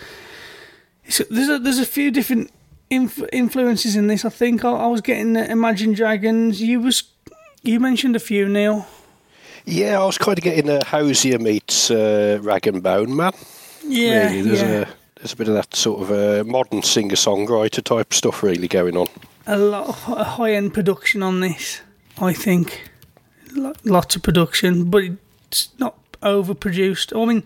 [1.05, 2.51] it's there's a, there's a few different
[2.91, 4.25] inf- influences in this.
[4.25, 6.61] I think I, I was getting Imagine Dragons.
[6.61, 7.05] You was
[7.63, 8.87] you mentioned a few, Neil.
[9.65, 13.33] Yeah, I was kind of getting a Hozier meets uh, Rag and Bone Man.
[13.83, 14.43] Yeah, really.
[14.43, 14.69] There's yeah.
[14.69, 18.69] a there's a bit of that sort of uh, modern singer songwriter type stuff really
[18.69, 19.09] going on.
[19.47, 21.81] a lot of high end production on this.
[22.19, 22.91] I think
[23.85, 25.05] lots of production, but
[25.49, 27.21] it's not overproduced.
[27.21, 27.43] I mean,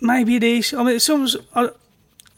[0.00, 0.74] maybe it is.
[0.74, 1.28] I mean, some.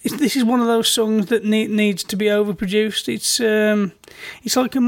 [0.04, 3.08] This is one of those songs that need, needs to be overproduced.
[3.12, 3.92] It's um,
[4.42, 4.80] it's like a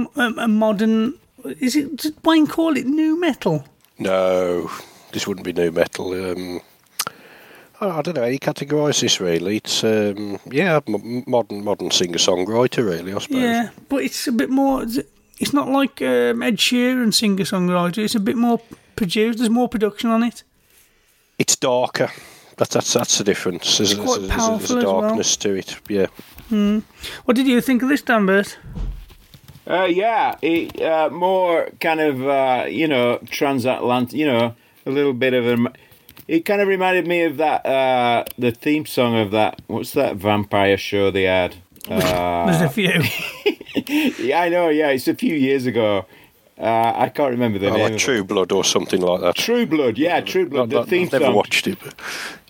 [0.49, 1.15] modern.
[1.59, 1.97] Is it?
[1.97, 3.65] Did Wayne call it nu metal?
[3.99, 4.71] No,
[5.13, 6.13] this wouldn't be nu metal.
[6.13, 6.61] Um,
[7.81, 9.57] I I don't know how you categorise this really.
[9.57, 13.15] It's um, yeah, m- modern modern singer songwriter really.
[13.15, 13.41] I suppose.
[13.41, 14.85] Yeah, but it's a bit more.
[15.39, 18.05] It's not like um, Ed Sheeran singer songwriter.
[18.05, 18.61] It's a bit more
[18.97, 19.39] produced.
[19.39, 20.43] There's more production on it.
[21.39, 22.11] It's darker.
[22.57, 23.79] That's that's that's the difference.
[23.79, 25.01] There's, It's quite there's- there's- powerful there's as a well.
[25.03, 25.77] darkness to it.
[25.89, 26.07] Yeah.
[26.49, 26.79] Hmm.
[27.25, 28.57] What did you think of this, Danbert?
[29.69, 34.15] Uh, yeah, it, uh, more kind of uh, you know transatlantic.
[34.19, 34.55] You know,
[34.87, 35.73] a little bit of a.
[36.29, 39.61] It kind of reminded me of that uh, the theme song of that.
[39.67, 41.57] What's that vampire show they had?
[41.89, 43.03] Uh, There's a few.
[44.25, 44.69] yeah, I know.
[44.69, 46.07] Yeah, it's a few years ago.
[46.59, 47.83] Uh, I can't remember the Oh, name.
[47.91, 47.99] like.
[47.99, 49.35] True Blood or something like that.
[49.37, 50.71] True Blood, yeah, True Blood.
[50.71, 51.79] Not- the theme I've never watched it.
[51.85, 51.95] But,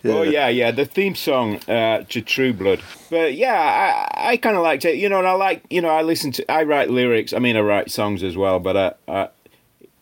[0.09, 2.81] Oh yeah, yeah, the theme song uh, to True Blood.
[3.09, 4.95] But yeah, I, I kind of liked it.
[4.97, 7.33] You know, and I like, you know, I listen to, I write lyrics.
[7.33, 8.59] I mean, I write songs as well.
[8.59, 9.27] But uh, uh,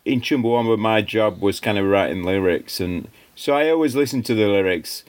[0.05, 4.33] in Chumbawamba, my job was kind of writing lyrics, and so I always listen to
[4.35, 5.03] the lyrics.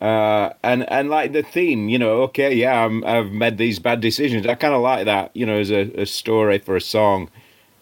[0.00, 4.00] Uh, and and like the theme, you know, okay, yeah, I'm, I've made these bad
[4.00, 4.46] decisions.
[4.46, 7.28] I kind of like that, you know, as a, a story for a song.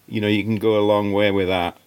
[0.07, 1.77] You know, you can go a long way with that.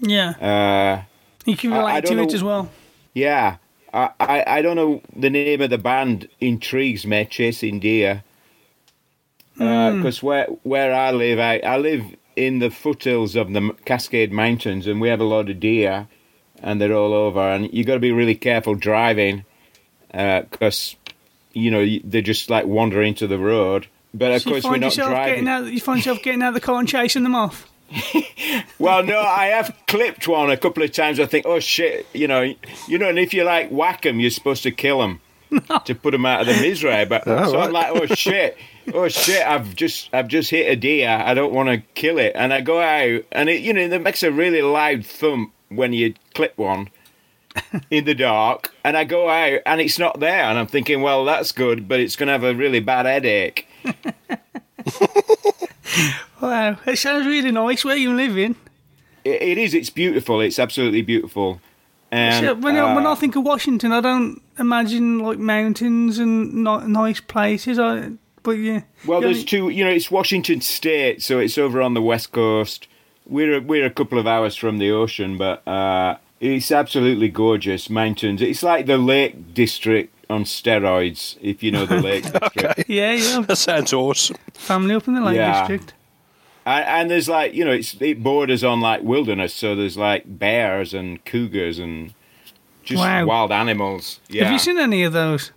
[0.00, 0.30] Yeah.
[0.40, 1.02] Uh,
[1.44, 2.70] You can I- I relate don't to it as well.
[3.12, 3.56] yeah,
[3.92, 6.28] I, I, I don't know the name of the band.
[6.40, 8.24] Intrigues me, Chasing Deer.
[9.60, 9.96] Uh, hmm.
[9.98, 12.04] Because where where I live, I, I live
[12.36, 16.08] in the foothills of the Cascade Mountains, and we have a lot of deer,
[16.62, 17.40] and they're all over.
[17.40, 19.44] And you got to be really careful driving,
[20.14, 20.96] uh, because
[21.52, 23.88] you know they're just like wander into the road.
[24.14, 25.48] But of So course, we're not driving.
[25.48, 25.66] out.
[25.66, 27.68] You find yourself getting out of the car and chasing them off.
[28.78, 31.20] Well, no, I have clipped one a couple of times.
[31.20, 32.52] I think, oh shit, you know,
[32.88, 35.20] you know, and if you like whack them, you're supposed to kill them
[35.84, 37.04] to put them out of the misery.
[37.04, 38.56] But so I'm like, oh shit,
[38.92, 41.08] oh shit, I've just, I've just hit a deer.
[41.08, 44.02] I don't want to kill it, and I go out, and it, you know, it
[44.02, 46.88] makes a really loud thump when you clip one
[47.90, 51.24] in the dark, and I go out, and it's not there, and I'm thinking, well,
[51.24, 53.68] that's good, but it's going to have a really bad headache.
[56.40, 57.84] Wow, it sounds really nice.
[57.84, 58.56] Where you living?
[59.24, 59.74] It, it is.
[59.74, 60.40] It's beautiful.
[60.40, 61.60] It's absolutely beautiful.
[62.10, 66.18] And So when, I, when I uh, think of Washington, I don't imagine like mountains
[66.18, 67.78] and ni- nice places.
[67.78, 68.10] I,
[68.42, 68.82] but yeah.
[69.06, 69.68] Well, there's two.
[69.68, 72.88] You know, it's Washington State, so it's over on the west coast.
[73.24, 77.88] We're a, we're a couple of hours from the ocean, but uh, it's absolutely gorgeous
[77.88, 78.42] mountains.
[78.42, 82.88] It's like the Lake District on steroids, if you know the Lake District.
[82.88, 83.40] Yeah, yeah.
[83.42, 84.36] that sounds awesome.
[84.54, 85.60] Family up in the Lake Yeah.
[85.66, 85.94] District.
[86.64, 90.24] And, and there's like you know, it's it borders on like wilderness, so there's like
[90.26, 92.14] bears and cougars and
[92.84, 93.26] just Wow.
[93.26, 94.20] wild animals.
[94.28, 95.52] Yeah, Have you seen any of those?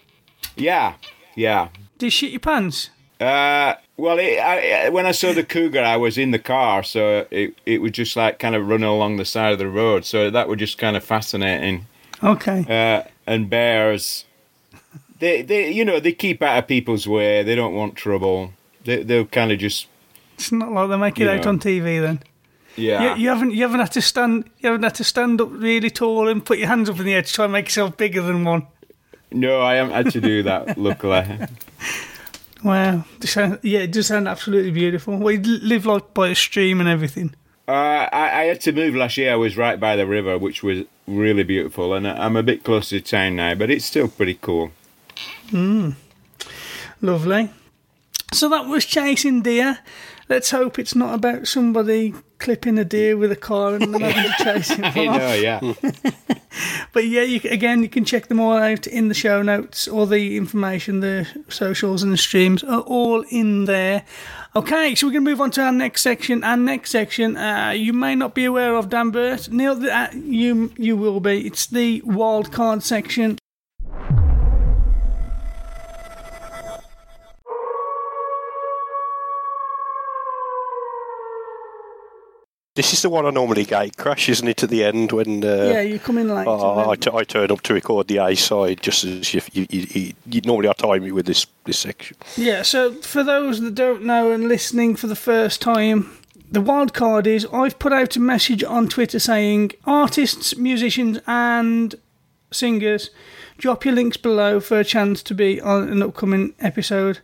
[0.55, 0.93] yeah,
[1.35, 1.69] yeah.
[1.97, 2.89] Did you shit your pants?
[3.19, 6.83] Uh, well, it, I, I- when I saw the cougar, I was in the car,
[6.83, 10.05] so it it was just like kind of running along the side of the road.
[10.05, 11.85] So that was just kind of fascinating.
[12.23, 12.65] Okay.
[12.67, 14.24] Uh, and bears,
[15.19, 17.43] they they you know they keep out of people's way.
[17.43, 18.51] They don't want trouble.
[18.83, 19.87] They they'll kind of just
[20.35, 21.49] It's not like they make it out know.
[21.49, 22.19] on TV then.
[22.75, 23.15] yeah.
[23.15, 25.89] You, you haven't you haven't had to stand you haven't had to stand up really
[25.89, 28.21] tall and put your hands up in the air to try and make yourself bigger
[28.21, 28.67] than one.
[29.31, 30.77] No, I haven't had to do that.
[30.87, 31.39] luckily,
[32.63, 33.03] Wow.
[33.61, 35.17] Yeah, it does sound absolutely beautiful.
[35.17, 37.35] We live like by a stream and everything.
[37.67, 39.31] uh, I I had to move last year.
[39.33, 42.99] I was right by the river, which was really beautiful, and I'm a bit closer
[42.99, 44.71] to town now, but it's still pretty cool.
[47.01, 47.49] Lovely.
[48.33, 49.79] So that was chasing deer.
[50.27, 54.31] Let's hope it's not about somebody clipping a deer with a car and then having
[54.31, 55.73] to chase him I know, yeah.
[56.93, 59.87] But yeah, you, again, you can check them all out in the show notes.
[59.87, 64.05] All the information, the socials and the streams are all in there.
[64.55, 66.43] Okay, so we're going to move on to our next section.
[66.43, 69.51] Our next section, uh, you may not be aware of, Danbert.
[69.51, 71.45] Neil, uh, you you will be.
[71.45, 73.37] It's the wild card section.
[82.75, 84.61] This is the one I normally gate crash, isn't it?
[84.61, 86.45] At the end when uh, yeah, you come in late.
[86.45, 89.65] oh, I, t- I turn up to record the A side, just as you, you,
[89.69, 92.17] you, you normally I time it with this this section.
[92.35, 96.17] Yeah, so for those that don't know and listening for the first time,
[96.51, 101.95] the wild card is I've put out a message on Twitter saying artists, musicians, and
[102.51, 103.09] singers,
[103.57, 107.19] drop your links below for a chance to be on an upcoming episode.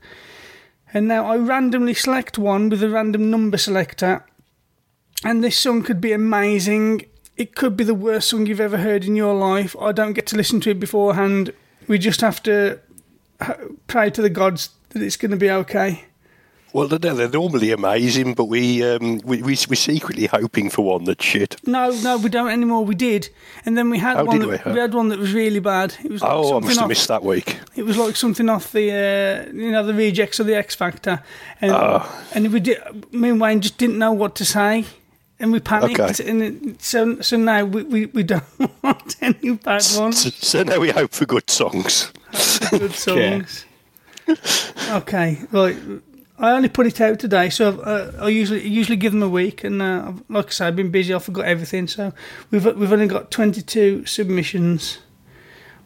[0.94, 4.26] And now I randomly select one with a random number selector,
[5.24, 7.06] and this song could be amazing.
[7.38, 9.76] It could be the worst song you've ever heard in your life.
[9.80, 11.54] I don't get to listen to it beforehand.
[11.88, 12.80] We just have to
[13.88, 16.06] pray to the gods that it's going to be okay.
[16.74, 21.04] Well, they're, they're normally amazing, but we um, we we we're secretly hoping for one
[21.04, 21.58] that's shit.
[21.68, 22.86] No, no, we don't anymore.
[22.86, 23.28] We did,
[23.66, 24.40] and then we had Oh, one.
[24.40, 24.72] that, we?
[24.74, 25.94] we had one that was really bad.
[26.02, 27.60] It was like Oh, I must have off, missed that week.
[27.76, 31.22] It was like something off the uh, you know the rejects of the X Factor,
[31.60, 32.10] and Oh.
[32.34, 32.78] and we did.
[33.14, 34.86] Me and Wayne just didn't know what to say,
[35.42, 36.00] and we panicked.
[36.00, 36.30] Okay.
[36.30, 38.44] And it, so so now we, we, we don't
[38.84, 40.22] want any bad ones.
[40.24, 42.12] So, so now we hope for good songs.
[42.70, 43.66] Good songs.
[44.92, 45.78] Okay, right.
[46.40, 49.64] I only put it out today, so uh, I usually usually give them a week,
[49.64, 51.14] and uh, I've- like I said, I've been busy.
[51.14, 52.14] I forgot everything, so
[52.50, 55.00] we've we've only got twenty two submissions,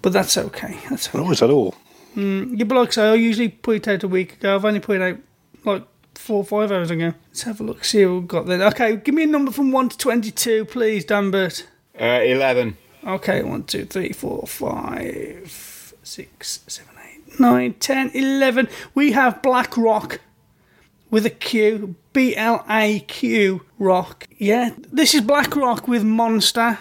[0.02, 0.78] but that's okay.
[0.90, 1.20] That's okay.
[1.20, 1.76] Oh, is that all?
[2.16, 4.56] Yeah, but like I say, I usually put it out a week ago.
[4.56, 5.18] I've only put it out
[5.66, 5.84] like
[6.26, 7.14] four or five hours ago.
[7.28, 8.62] Let's have a look, see what we've got there.
[8.68, 11.68] Okay, give me a number from 1 to 22, please, Danbert.
[12.00, 12.78] Uh, 11.
[13.06, 18.68] Okay, one, two, three, four, five, six, seven, eight, nine, ten, eleven.
[18.96, 20.20] We have Black Rock
[21.12, 21.96] with a Q.
[22.14, 24.28] B L A Q Rock.
[24.38, 26.80] Yeah, this is Blaqrock with Monster.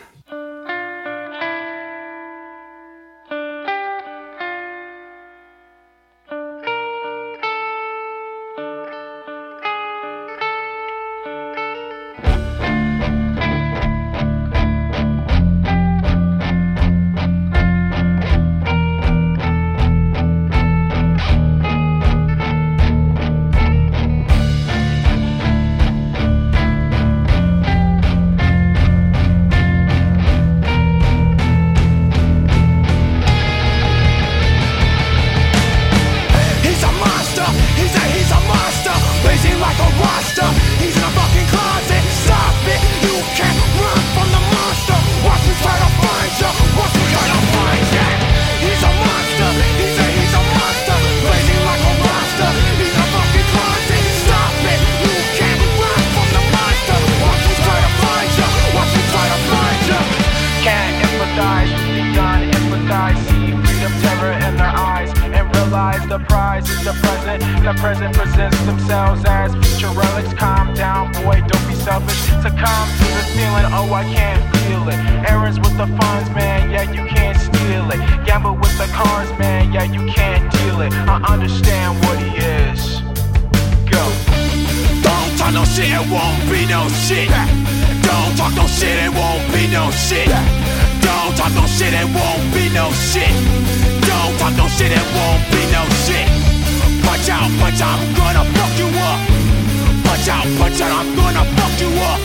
[100.74, 102.20] Out, I'm gonna fuck you up.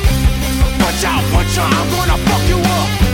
[0.79, 1.23] Punch out,
[1.59, 3.08] out, I'm gonna fuck you up.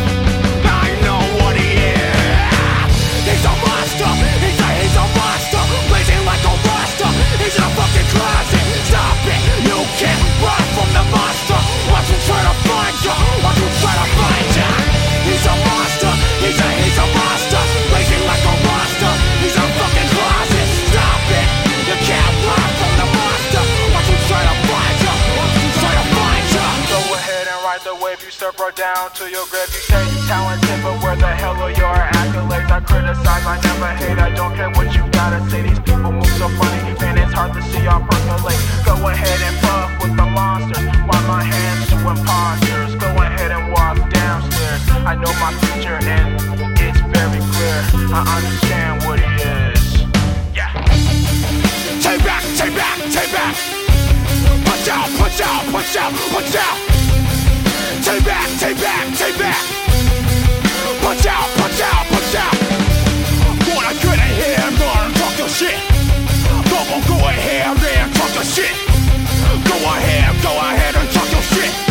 [28.66, 29.70] Right down to your grave.
[29.70, 32.72] You say you talented, but where the hell are your accolades?
[32.72, 35.62] I criticize, I never hate, I don't care what you gotta say.
[35.62, 38.58] These people move so funny, man, it's hard to see y'all percolate.
[38.86, 42.96] Go ahead and puff with the monsters, while my hands to imposters.
[42.96, 44.82] Go ahead and walk downstairs.
[45.06, 46.34] I know my future and
[46.82, 47.80] it's very clear.
[48.18, 50.10] I understand what it is.
[50.58, 50.74] Yeah.
[52.02, 53.54] Take back, take back, take back.
[54.66, 56.95] Punch out, punch out, punch out, punch out.
[58.26, 59.62] Back, take back, take back.
[61.02, 62.56] Punch out, punch out, punch out.
[63.70, 65.78] Wanna get ahead and gonna talk your shit.
[66.72, 68.76] Go on, go ahead and talk your shit.
[69.70, 71.85] Go ahead, go ahead and talk your shit.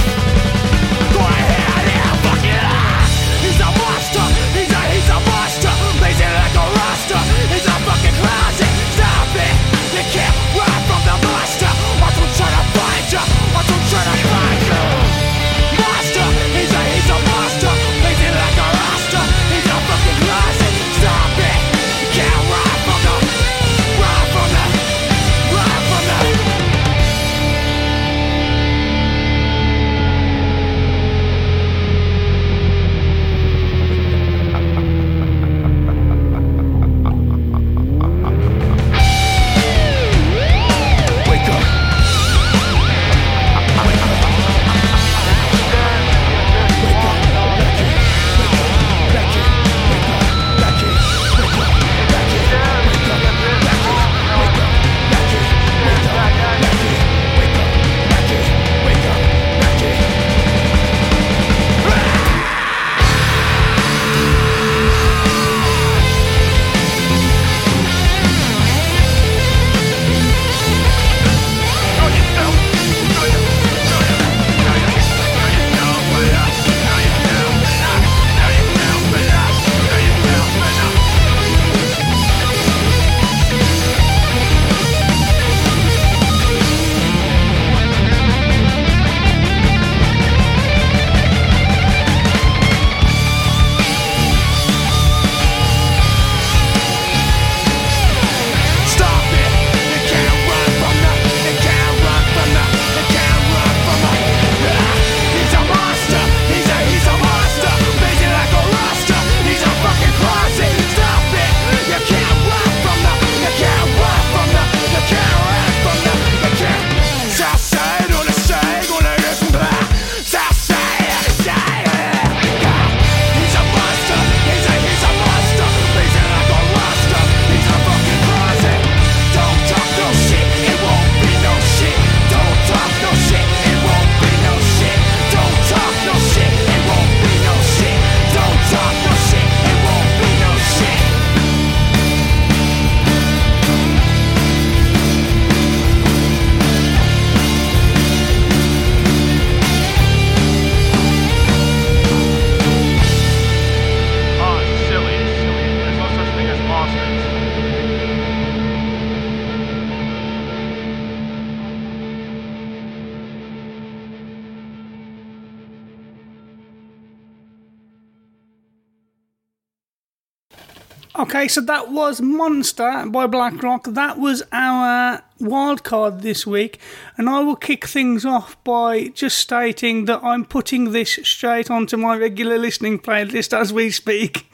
[171.45, 173.93] Okay, so that was Monster by Blaqrock.
[173.93, 176.81] That was our wild card this week,
[177.19, 181.99] and I will kick things off by just stating that I'm putting this straight onto
[181.99, 184.51] my regular listening playlist as we speak.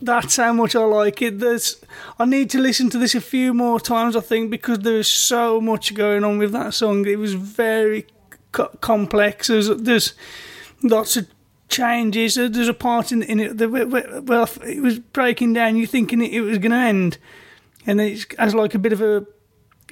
[0.00, 1.38] That's how much I like it.
[1.38, 1.84] There's,
[2.18, 5.60] I need to listen to this a few more times, I think, because there's so
[5.60, 7.04] much going on with that song.
[7.04, 8.06] It was very
[8.52, 9.48] co- complex.
[9.48, 10.14] There's, there's
[10.82, 11.26] lots of
[11.68, 12.34] changes.
[12.34, 15.76] There's a part in, in it that well, it was breaking down.
[15.76, 17.18] You're thinking it, it was going to end,
[17.86, 19.26] and then it has like a bit of a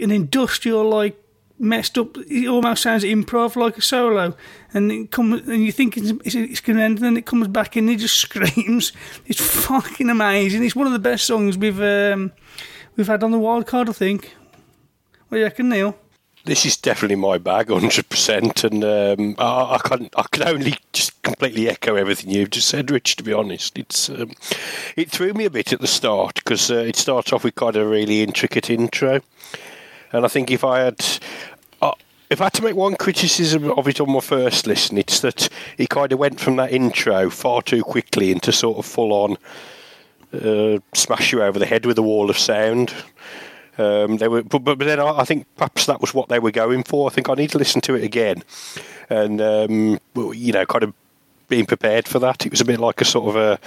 [0.00, 1.20] an industrial like
[1.58, 2.16] messed up.
[2.16, 4.36] It almost sounds improv like a solo,
[4.74, 7.26] and it comes and you think it's, it's, it's going to end, and then it
[7.26, 8.92] comes back and it just screams.
[9.26, 10.64] It's fucking amazing.
[10.64, 12.32] It's one of the best songs we've um,
[12.96, 13.88] we've had on the wild card.
[13.88, 14.34] I think.
[15.28, 15.98] What do you reckon, Neil?
[16.46, 20.76] This is definitely my bag, hundred percent, and um, I, I can I can only
[20.92, 23.16] just completely echo everything you've just said, Rich.
[23.16, 24.30] To be honest, it's um,
[24.94, 27.74] it threw me a bit at the start because uh, it starts off with kind
[27.74, 29.22] of a really intricate intro,
[30.12, 31.04] and I think if I had.
[31.82, 31.92] Uh,
[32.30, 35.48] if I had to make one criticism of it on my first listen, it's that
[35.78, 39.36] it kind of went from that intro far too quickly into sort of full on
[40.32, 42.92] uh, smash you over the head with a wall of sound.
[43.78, 46.50] Um, they were, but, but then I, I think perhaps that was what they were
[46.50, 47.10] going for.
[47.10, 48.42] I think I need to listen to it again,
[49.10, 50.94] and um, you know, kind of
[51.48, 52.46] being prepared for that.
[52.46, 53.58] It was a bit like a sort of a.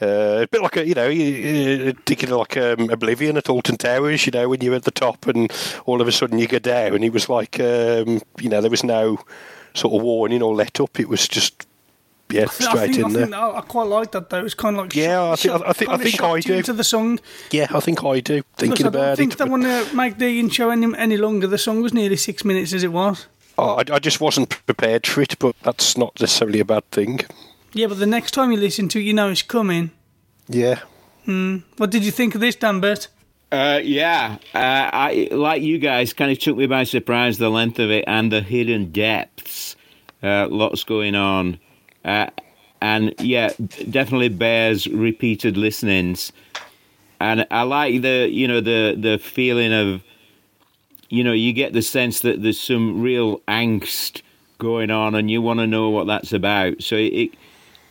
[0.00, 3.76] Uh, a bit like a, you know, you- uh, thinking like um, Oblivion at Alton
[3.76, 5.52] Towers, you know, when you're at the top and
[5.86, 8.70] all of a sudden you go down, and it was like, um, you know, there
[8.70, 9.20] was no
[9.74, 10.98] sort of warning or let up.
[10.98, 11.68] It was just,
[12.32, 13.34] yeah, I straight think, in I, there.
[13.34, 14.44] I, I quite like that though.
[14.44, 16.54] It's kind of like Yeah, I think- shot- I think- I think I do.
[16.54, 17.20] into the song.
[17.50, 18.42] Yeah, I think I do.
[18.56, 21.16] Thinking Because I don't about think it, they want to make the intro any, any
[21.16, 21.46] longer.
[21.46, 23.26] The song was nearly six minutes as it was.
[23.58, 27.20] Oh, I, I just wasn't prepared for it, but that's not necessarily a bad thing.
[27.74, 29.90] Yeah, but the next time you listen to it, you know it's coming.
[30.48, 30.80] Yeah.
[31.24, 31.58] Hmm.
[31.76, 33.08] What did you think of this, Danbert?
[33.50, 34.58] Uh, yeah, uh,
[34.92, 36.14] I like you guys.
[36.14, 39.76] Kind of took me by surprise the length of it and the hidden depths.
[40.22, 41.58] Uh, lots going on,
[42.04, 42.28] uh,
[42.80, 43.50] and yeah,
[43.90, 46.32] definitely bears repeated listenings.
[47.20, 50.02] And I like the you know the the feeling of
[51.08, 54.22] you know you get the sense that there's some real angst
[54.58, 56.82] going on, and you want to know what that's about.
[56.82, 57.30] So it,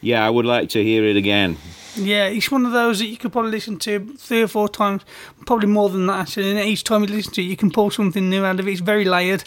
[0.01, 1.57] yeah, I would like to hear it again.
[1.95, 5.03] Yeah, it's one of those that you could probably listen to three or four times,
[5.45, 6.37] probably more than that.
[6.37, 8.71] And each time you listen to it, you can pull something new out of it.
[8.71, 9.43] It's very layered.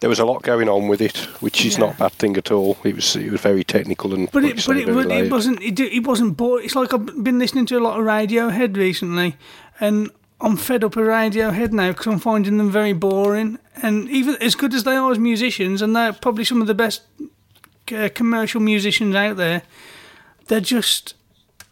[0.00, 1.86] There was a lot going on with it, which is Yeah.
[1.86, 2.76] not a bad thing at all.
[2.84, 5.62] It was it was very technical and But it, but it, but it wasn't.
[5.62, 6.64] It, it wasn't bored.
[6.64, 9.36] It's like I've been listening to a lot of Radiohead recently,
[9.80, 13.58] and I'm fed up with Radiohead now because I'm finding them very boring.
[13.82, 16.74] And even as good as they are as musicians, and they're probably some of the
[16.74, 17.02] best
[17.92, 19.62] uh, commercial musicians out there,
[20.48, 21.14] they're just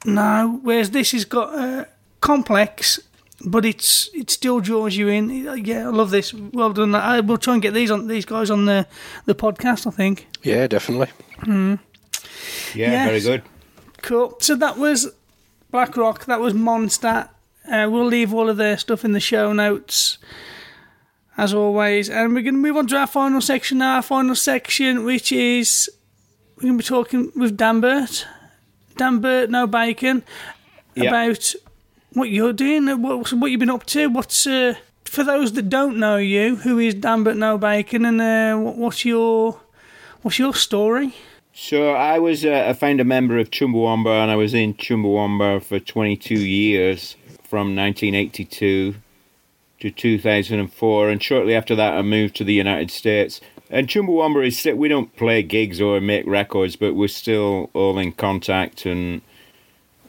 [0.06, 0.60] no.
[0.62, 1.84] Whereas this has got uh,
[2.20, 3.00] complex.
[3.46, 5.30] But it's it still draws you in.
[5.64, 6.32] Yeah, I love this.
[6.32, 6.94] Well done.
[6.94, 8.86] I will try and get these on these guys on the
[9.26, 9.86] the podcast.
[9.86, 10.26] I think.
[10.42, 11.08] Yeah, definitely.
[11.40, 11.74] Hmm.
[12.74, 13.08] Yeah, Yes.
[13.08, 13.42] very good.
[14.02, 14.36] Cool.
[14.40, 15.12] So that was
[15.72, 16.24] Blaqrock.
[16.24, 17.28] That was Monster.
[17.70, 20.18] Uh, we'll leave all of their stuff in the show notes,
[21.36, 22.08] as always.
[22.10, 23.96] And we're going to move on to our final section now.
[23.96, 25.90] Our final section, which is
[26.56, 28.26] we're going to be talking with Dan Burt.
[28.96, 29.48] Danbert.
[29.48, 30.22] Danbert, Nobacon,
[30.94, 31.08] Yeah.
[31.08, 31.54] about
[32.14, 34.08] what you're doing, uh, what, what you've been up to.
[34.08, 38.76] What's uh, for those that don't know you, who is Danbert Nobacon, and uh, what,
[38.76, 39.60] what's your
[40.22, 41.14] what's your story?
[41.52, 45.78] So I was uh, a founder member of Chumbawamba, and I was in Chumbawamba for
[45.78, 48.96] 22 years, from 1982
[49.78, 51.08] to 2004.
[51.08, 53.40] And shortly after that, I moved to the United States.
[53.70, 58.10] And Chumbawamba is we don't play gigs or make records, but we're still all in
[58.12, 59.22] contact, and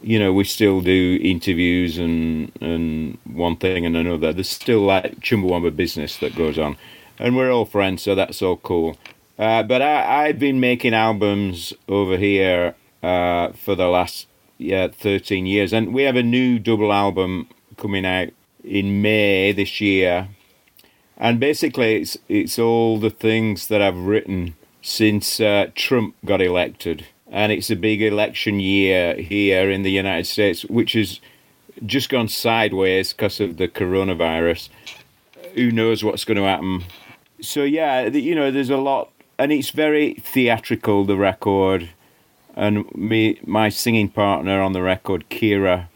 [0.06, 4.32] you know we still do interviews and and one thing and another.
[4.32, 6.76] There's still like Chumbawamba business that goes on,
[7.18, 8.96] and we're all friends, so that's all cool.
[9.36, 14.28] Uh, but I, I've been making albums over here uh, for the last
[14.58, 18.28] yeah 13 years, and we have a new double album coming out
[18.62, 20.28] in May this year.
[21.18, 27.06] And basically, it's it's all the things that I've written since uh, Trump got elected,
[27.36, 31.20] and it's a big election year here in the United States, which has
[31.84, 34.70] just gone sideways because of the coronavirus.
[35.54, 36.84] Who knows what's going to happen?
[37.42, 41.04] So yeah, you know, there's a lot, and it's very theatrical.
[41.04, 41.90] The record,
[42.54, 45.88] and me, my singing partner on the record, Kira,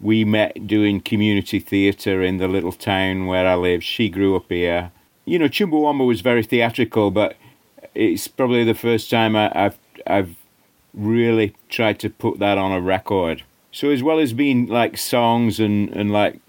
[0.00, 3.82] we met doing community theatre in the little town where I live.
[3.82, 4.92] She grew up here.
[5.24, 7.36] You know, Chumbawamba was very theatrical, but
[7.96, 10.36] it's probably the first time I, I've I've
[10.94, 13.42] really tried to put that on a record.
[13.72, 16.40] So as well as being like songs and and like,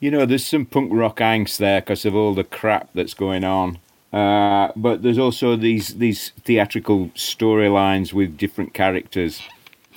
[0.00, 3.44] you know, there's some punk rock angst there because of all the crap that's going
[3.44, 3.78] on.
[4.12, 9.42] Uh, but there's also these these theatrical storylines with different characters.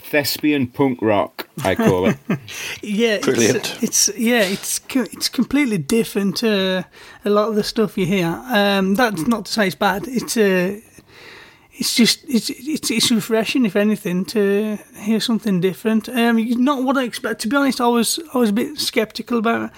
[0.10, 2.18] Thespian punk rock, I call it.
[2.82, 3.78] Yeah, Brilliant.
[3.84, 6.86] It's, it's yeah, it's it's completely different to
[7.24, 8.42] a lot of the stuff you hear.
[8.48, 10.08] Um, that's not to say it's bad.
[10.08, 10.80] It's uh,
[11.80, 16.10] it's just it's it's it's refreshing, if anything, to hear something different.
[16.10, 17.42] Um, not what I expect.
[17.42, 19.72] To be honest, I was I was a bit skeptical about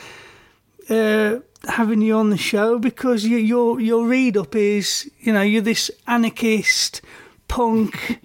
[0.90, 1.38] uh,
[1.68, 5.62] having you on the show because you, your your read up is you know you're
[5.62, 7.02] this anarchist
[7.48, 8.20] punk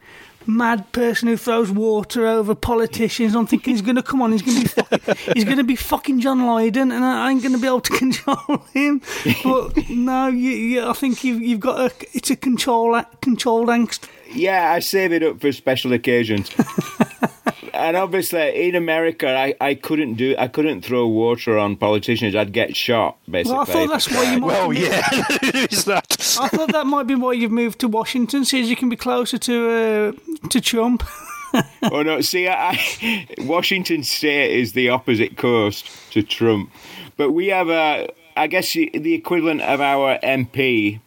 [0.47, 3.35] mad person who throws water over politicians.
[3.35, 4.33] I'm thinking he's going to come on.
[4.33, 7.43] He's going to be fucking, he's going to be fucking John Lydon, and I ain't
[7.43, 9.03] going to be able to control him.
[9.43, 14.09] But no, you, you, I think you've you've got a it's a control controlled angst.
[14.33, 16.51] Yeah, I save it up for special occasions.
[17.75, 22.35] and obviously, in America, I, I couldn't do I couldn't throw water on politicians.
[22.35, 23.19] I'd get shot.
[23.31, 23.53] Basically.
[23.53, 24.47] Well, I thought that's why you might.
[24.47, 25.09] Well, yeah,
[25.71, 26.07] is that?
[26.41, 28.97] I thought that might be why you've moved to Washington, so as you can be
[28.97, 31.03] closer to uh, to Trump.
[31.93, 32.21] oh no!
[32.21, 36.71] See, I, I, Washington State is the opposite coast to Trump,
[37.17, 41.01] but we have a, I guess the the equivalent of our MP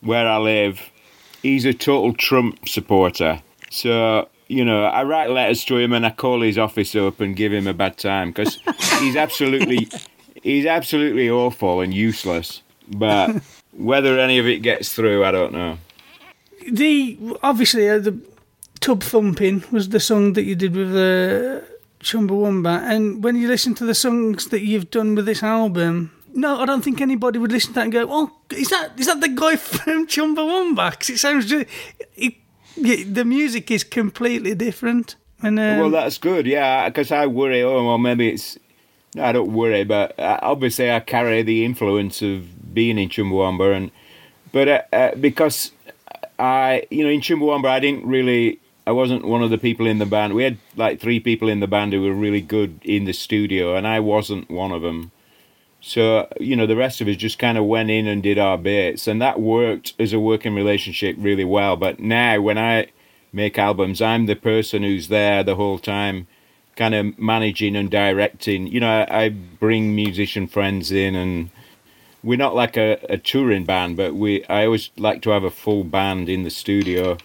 [0.00, 0.90] where I live.
[1.42, 3.40] He's a total Trump supporter.
[3.70, 7.36] So you know, I write letters to him and I call his office up and
[7.36, 8.58] give him a bad time because
[8.98, 9.88] he's absolutely,
[10.42, 12.62] he's absolutely awful and useless.
[12.88, 13.42] But
[13.72, 15.78] whether any of it gets through, I don't know.
[16.68, 18.18] the obviously uh, the
[18.80, 23.74] Tubthumping was the song that you did with the uh, Chumbawamba, and when you listen
[23.76, 26.10] to the songs that you've done with this album.
[26.32, 29.06] No, I don't think anybody would listen to that and go, "Oh, is that is
[29.06, 31.68] that the guy from Chumbawamba?" Because it sounds it,
[32.76, 35.16] the music is completely different.
[35.42, 38.58] And um, well, that's good, yeah, because I worry, oh, well, maybe it's.
[39.18, 43.90] I don't worry, but uh, obviously I carry the influence of being in Chumbawamba, and
[44.52, 45.72] but uh, uh, because
[46.38, 49.98] I, you know, in Chumbawamba, I didn't really, I wasn't one of the people in
[49.98, 50.34] the band.
[50.34, 53.74] We had like three people in the band who were really good in the studio,
[53.76, 55.10] and I wasn't one of them.
[55.80, 58.58] So, you know, the rest of us just kind of went in and did our
[58.58, 61.76] bits, and that worked as a working relationship really well.
[61.76, 62.88] But now, when I
[63.32, 66.26] make albums, I'm the person who's there the whole time,
[66.76, 68.66] kind of managing and directing.
[68.66, 71.50] You know, I, I bring musician friends in, and
[72.22, 75.50] we're not like a, a touring band, but we I always like to have a
[75.50, 77.16] full band in the studio.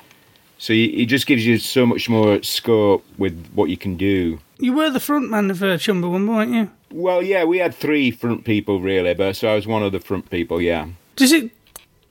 [0.58, 4.40] So it just gives you so much more scope with what you can do.
[4.58, 6.72] You were the front man of uh, Chumbawamba, weren't you?
[6.92, 10.00] Well, yeah, we had three front people really, but so I was one of the
[10.00, 10.62] front people.
[10.62, 10.88] Yeah.
[11.16, 11.52] Does it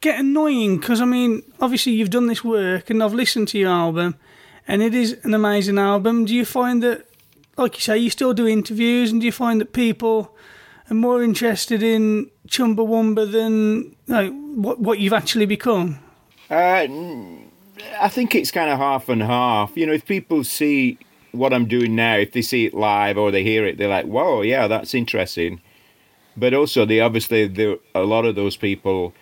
[0.00, 0.78] get annoying?
[0.78, 4.16] Because I mean, obviously you've done this work, and I've listened to your album,
[4.68, 6.26] and it is an amazing album.
[6.26, 7.06] Do you find that,
[7.56, 10.34] like you say, you still do interviews, and do you find that people
[10.90, 15.98] are more interested in Chumbawamba than like what what you've actually become?
[16.50, 16.86] Uh,
[17.98, 19.76] I think it's kind of half and half.
[19.76, 20.98] You know, if people see
[21.34, 24.06] what I'm doing now, if they see it live or they hear it, they're like,
[24.06, 25.60] "Whoa, yeah, that's interesting."
[26.36, 29.14] But also, they obviously a lot of those people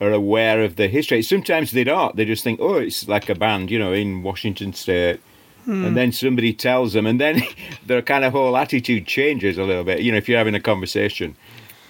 [0.00, 1.22] are aware of the history.
[1.22, 2.16] Sometimes they don't.
[2.16, 5.20] They just think, "Oh, it's like a band," you know, in Washington State.
[5.64, 5.84] Hmm.
[5.84, 7.42] And then somebody tells them, and then
[7.86, 10.00] their kind of whole attitude changes a little bit.
[10.00, 11.36] You know, if you're having a conversation.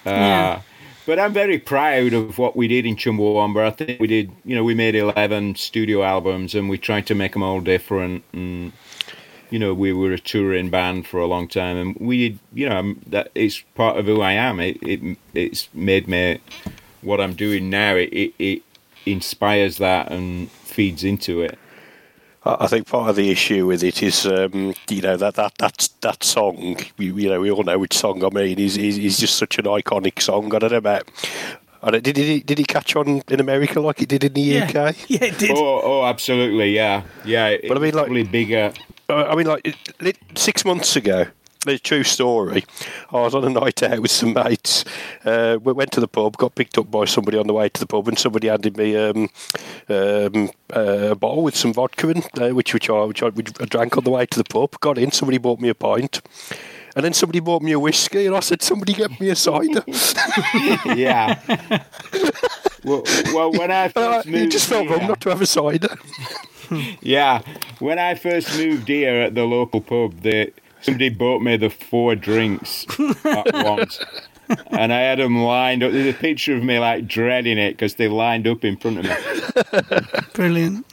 [0.05, 0.61] Uh, Yeah.
[1.09, 3.65] But I'm very proud of what we did in Chumbawamba.
[3.65, 7.15] I think we did, you know, we made 11 studio albums and we tried to
[7.15, 8.23] make them all different.
[8.31, 8.73] And,
[9.49, 12.69] you know, we were a touring band for a long time and we did, you
[12.69, 14.59] know, that it's part of who I am.
[14.59, 16.39] It, it It's made me
[17.01, 17.95] what I'm doing now.
[17.95, 18.61] It, it, it
[19.05, 21.57] inspires that and feeds into it.
[22.45, 25.55] I I think part of the issue with it is, um, you know, that that
[25.57, 26.77] that that song.
[26.97, 28.59] You, you know, we all know which song I mean.
[28.59, 30.53] Is is is just such an iconic song.
[30.55, 31.09] I don't know about.
[31.81, 34.41] I don't, did he did he catch on in America like it did in the
[34.41, 34.65] Yeah.
[34.65, 34.95] UK?
[35.09, 35.51] Yeah, it did.
[35.51, 37.55] Oh, oh, absolutely, yeah, yeah.
[37.67, 38.73] But I mean, like- probably bigger.
[39.09, 41.25] Uh, I mean, like it- it- six months ago.
[41.67, 42.63] A true story.
[43.11, 44.85] I was on a night out with some mates.
[45.25, 47.79] Uh, we went to the pub, got picked up by somebody on the way to
[47.81, 49.27] the pub, and somebody handed me um,
[49.89, 53.51] um, uh, a bottle with some vodka in, uh, which which I, which I, which
[53.59, 54.79] I drank on the way to the pub.
[54.79, 56.21] Got in, somebody bought me a pint,
[56.95, 59.83] and then somebody bought me a whiskey, and I said, "Somebody get me a cider."
[60.95, 61.39] yeah.
[62.85, 63.03] well,
[63.33, 65.89] well, when I first it moved just felt here- wrong not to have a cider.
[67.01, 67.41] Yeah,
[67.79, 70.51] when I first moved here at the local pub, they,
[70.81, 72.85] somebody bought me the four drinks
[73.25, 73.99] at once,
[74.67, 75.91] and I had them lined up.
[75.91, 79.05] There's a picture of me like dreading it because they lined up in front of
[79.05, 80.21] me.
[80.33, 80.85] Brilliant.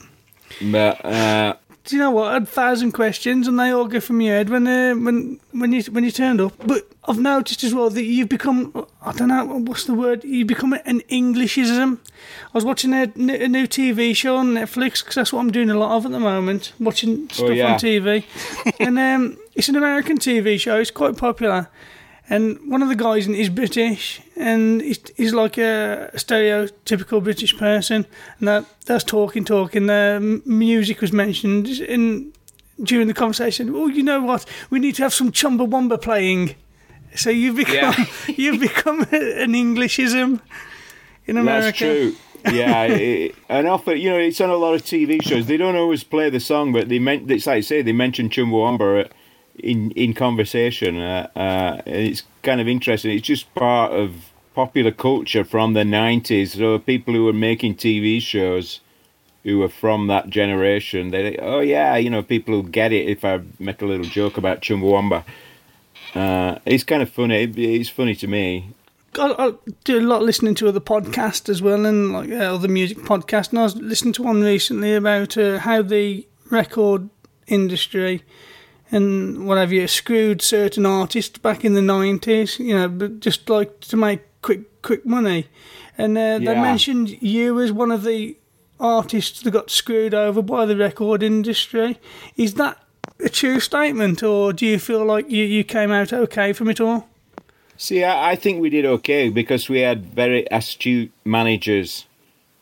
[0.61, 1.55] But uh,
[1.87, 2.27] do you know what?
[2.27, 5.39] I had a thousand questions, and they all go from your head when uh, when
[5.51, 6.53] when you when you turned up.
[6.65, 10.25] But I've noticed as well that you've become I don't know what's the word.
[10.25, 12.01] You've become an Englishism.
[12.47, 15.69] I was watching a, a new TV show on Netflix because that's what I'm doing
[15.69, 17.73] a lot of at the moment, watching stuff yeah.
[17.73, 18.25] on TV.
[18.81, 20.77] and um, it's an American TV show.
[20.79, 21.69] It's quite popular.
[22.29, 28.05] And one of the guys is British, and he's, like a stereotypical British person.
[28.39, 29.85] And that that's talking, talking.
[29.87, 32.33] The music was mentioned in
[32.83, 33.73] during the conversation.
[33.73, 34.45] Oh, you know what?
[34.69, 36.55] We need to have some Chumbawamba playing.
[37.15, 37.95] So you've become
[38.27, 38.35] Yeah.
[38.35, 40.41] you've become an Englishism
[41.25, 41.65] in America.
[41.65, 42.15] That's true.
[42.53, 45.45] yeah, it, and often you know it's on a lot of TV shows.
[45.47, 48.29] They don't always play the song, but they meant it's like I say they mention
[48.29, 49.09] Chumbawamba
[49.59, 50.99] in in conversation.
[50.99, 53.15] Uh, uh, it's kind of interesting.
[53.15, 56.53] It's just part of popular culture from the nineties.
[56.53, 58.81] So people who were making TV shows
[59.43, 63.07] who were from that generation, they oh yeah, you know people will get it.
[63.07, 65.23] If I make a little joke about Chumbawamba.
[66.15, 67.43] Uh, it's kind of funny.
[67.43, 68.73] It's funny to me.
[69.15, 69.53] I, I
[69.83, 73.49] do a lot listening to other podcasts as well, and like uh, other music podcasts.
[73.49, 77.09] And I was listening to one recently about uh, how the record
[77.47, 78.23] industry
[78.91, 82.59] and whatever you screwed certain artists back in the nineties.
[82.59, 85.47] You know, but just like to make quick quick money.
[85.97, 88.37] And uh, they mentioned you as one of the
[88.79, 91.97] artists that got screwed over by the record industry.
[92.35, 92.77] Is that
[93.19, 96.79] a true statement, or do you feel like you, you came out okay from it
[96.79, 97.07] all?
[97.77, 102.05] See, I, I think we did okay because we had very astute managers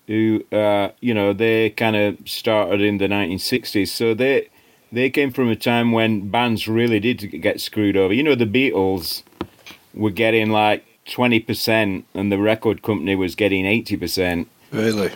[0.07, 3.87] who, uh, you know, they kind of started in the 1960s.
[3.87, 4.49] So they
[4.95, 8.13] they came from a time when bands really did get screwed over.
[8.13, 9.23] You know, the Beatles
[9.93, 14.47] were getting like 20% and the record company was getting 80%.
[14.71, 15.11] Really?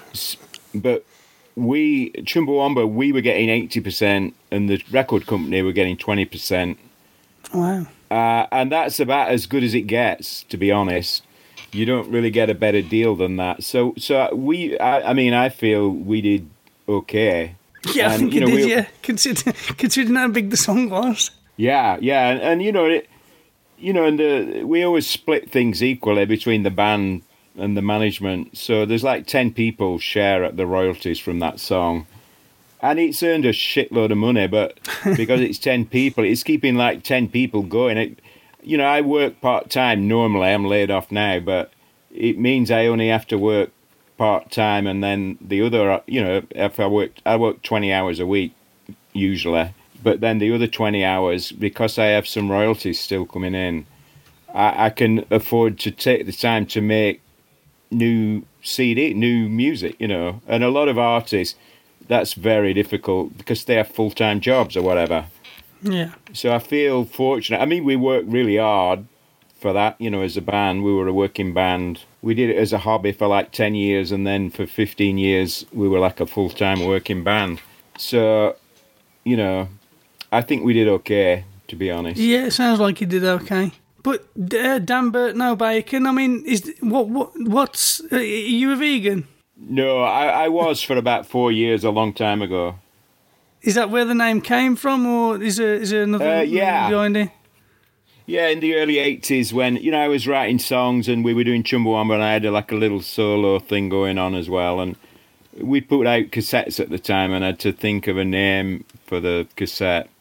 [0.75, 1.05] But
[1.55, 6.77] we, Chumbawamba, we were getting 80% and the record company were getting 20%.
[7.53, 7.87] Wow.
[8.11, 11.23] Uh, and that's about as good as it gets, to be honest.
[11.71, 13.63] You don't really get a better deal than that.
[13.63, 16.49] So, so we, I, I mean, I feel we did
[16.89, 17.55] okay.
[17.93, 18.53] Yeah, I think you did.
[18.55, 21.31] we- Yeah, consider, considering how big the song was.
[21.57, 23.09] Yeah, yeah, and, and you know, it,
[23.77, 27.21] you know, and the, we always split things equally between the band
[27.57, 28.57] and the management.
[28.57, 32.05] So there's like ten people share at the royalties from that song,
[32.81, 34.47] and it's earned a shitload of money.
[34.47, 34.79] But
[35.17, 37.97] because it's ten people, it's keeping like ten people going.
[37.97, 38.19] It,
[38.61, 40.47] you know, I work part time normally.
[40.49, 41.71] I'm laid off now, but
[42.13, 43.71] it means I only have to work
[44.19, 47.91] part time, and then the other, uh, you know, if I work, I work twenty
[47.91, 48.53] hours a week
[49.13, 49.73] usually.
[50.01, 53.85] But then the other 20 hours, because I have some royalties still coming in,
[54.53, 57.21] I, I can afford to take the time to make
[57.91, 60.41] new CD, new music, you know.
[60.47, 61.55] And a lot of artists,
[62.07, 65.25] that's very difficult because they have full time jobs or whatever.
[65.81, 66.13] Yeah.
[66.33, 67.61] So I feel fortunate.
[67.61, 69.05] I mean, we work really hard
[69.59, 70.83] for that, you know, as a band.
[70.83, 72.01] We were a working band.
[72.21, 75.65] We did it as a hobby for like 10 years, and then for 15 years,
[75.73, 77.61] we were like a full time working band.
[77.97, 78.55] So,
[79.23, 79.67] you know,
[80.31, 82.19] I think we did okay, to be honest.
[82.19, 83.71] Yeah, it sounds like you did okay.
[84.01, 86.05] But uh, Danbert, no bacon.
[86.07, 89.27] I mean, is what what what's uh, are you a vegan?
[89.57, 92.75] No, I, I was for about four years, a long time ago.
[93.61, 96.89] Is that where the name came from, or is there is there another Uh, yeah.
[96.89, 97.29] behind it?
[98.29, 101.43] Yeah, in the early 80s when, you know, I was writing songs and we were
[101.43, 104.79] doing Chumbawamba and I had like a little solo thing going on as well.
[104.79, 104.97] And
[105.59, 108.85] we put out cassettes at the time and I had to think of a name
[109.07, 110.11] for the cassette.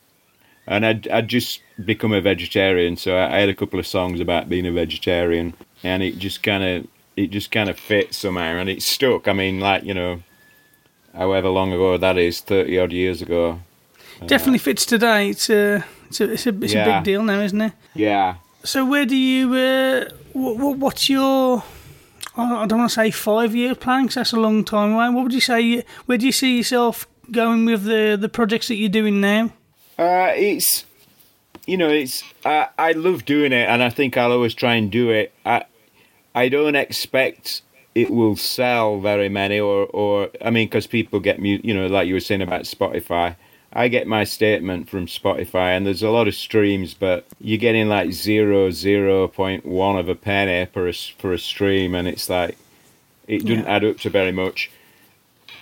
[0.67, 4.21] And I'd, I'd just become a vegetarian, so I, I had a couple of songs
[4.21, 5.53] about being a vegetarian.
[5.83, 9.29] And it just kind of, it just kind of fit somehow and it stuck.
[9.29, 10.23] I mean, like, you know,
[11.13, 13.61] however long ago that is, 30 odd years ago.
[14.25, 15.29] Definitely fits today.
[15.29, 17.73] It's a it's a it's a, it's a big deal now, isn't it?
[17.95, 18.37] Yeah.
[18.65, 21.63] So where do you uh, what, what's your
[22.37, 25.09] I don't want to say five year plan 'cause that's a long time away.
[25.11, 25.85] What would you say?
[26.07, 29.51] Where do you see yourself going with the the projects that you're doing now?
[29.99, 30.85] Uh, it's
[31.67, 34.91] you know, it's I I love doing it, and I think I'll always try and
[34.91, 35.33] do it.
[35.45, 35.65] I
[36.35, 37.63] I don't expect
[37.95, 42.07] it will sell very many, or or I mean, because people get you know, like
[42.07, 43.37] you were saying about Spotify.
[43.73, 47.89] I get my statement from Spotify, and there's a lot of streams, but you're getting
[47.89, 52.29] like zero zero point one of a penny per a for a stream, and it's
[52.31, 52.57] like
[53.27, 53.77] it doesn't Yeah.
[53.77, 54.71] add up to very much.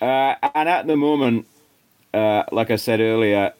[0.01, 1.47] Uh, and at the moment,
[2.15, 3.53] uh, like I said earlier,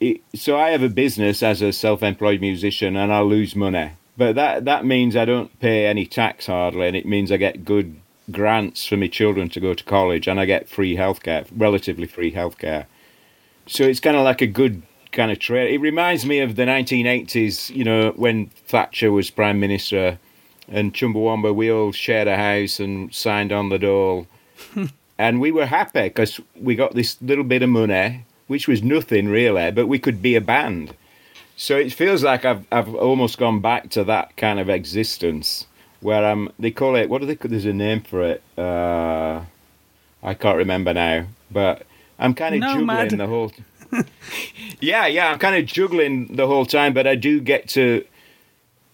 [0.00, 3.90] it, so I have a business as a self-employed musician, and I lose money.
[4.16, 7.64] But that that means I don't pay any tax hardly, and it means I get
[7.66, 7.96] good
[8.30, 12.32] grants for my children to go to college, and I get free healthcare, relatively free
[12.32, 12.86] healthcare.
[13.66, 14.82] So it's kind of like a good
[15.12, 15.72] kind of trade.
[15.72, 20.18] It reminds me of the 1980s, you know, when Thatcher was prime minister,
[20.68, 21.54] and Chumbawamba.
[21.54, 24.26] We all shared a house and signed on the dole,
[25.18, 29.28] and we were happy because we got this little bit of money, which was nothing
[29.28, 30.94] really, but we could be a band.
[31.56, 35.66] So it feels like I've I've almost gone back to that kind of existence
[36.00, 36.50] where I'm.
[36.58, 37.34] They call it what do they?
[37.34, 38.42] There's a name for it.
[38.58, 39.42] Uh,
[40.22, 41.86] I can't remember now, but
[42.18, 43.10] I'm kind of Nomad.
[43.10, 43.52] juggling the whole.
[44.80, 48.04] yeah, yeah, I'm kind of juggling the whole time, but I do get to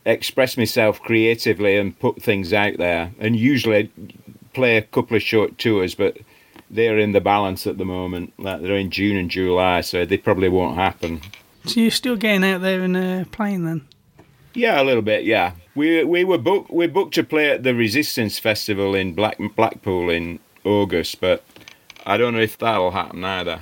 [0.04, 3.90] express myself creatively and put things out there, and usually
[4.52, 6.18] play a couple of short tours, but
[6.70, 8.32] they're in the balance at the moment.
[8.38, 11.20] Like they're in June and July, so they probably won't happen.
[11.64, 13.86] So you're still getting out there and uh, playing then?
[14.54, 15.24] Yeah, a little bit.
[15.24, 19.38] Yeah, we we were booked we booked to play at the Resistance Festival in Black
[19.56, 21.44] Blackpool in August, but
[22.06, 23.60] I don't know if that'll happen either.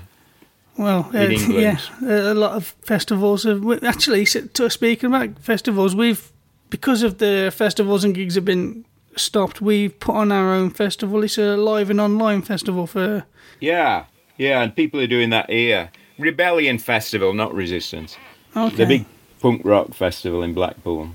[0.76, 1.60] Well, uh, In England.
[1.60, 4.24] yeah, a a lot of festivals have actually.
[4.24, 6.32] speaking about festivals, we've
[6.70, 8.84] because of the festivals and gigs have been
[9.16, 9.60] stopped.
[9.60, 11.22] We've put on our own festival.
[11.24, 13.24] It's a live and online festival for.
[13.58, 14.04] Yeah,
[14.38, 15.90] yeah, and people are doing that here.
[16.18, 18.16] Rebellion Festival, not Resistance.
[18.56, 18.76] Okay.
[18.76, 19.04] The big
[19.40, 21.10] punk rock festival in Blackpool.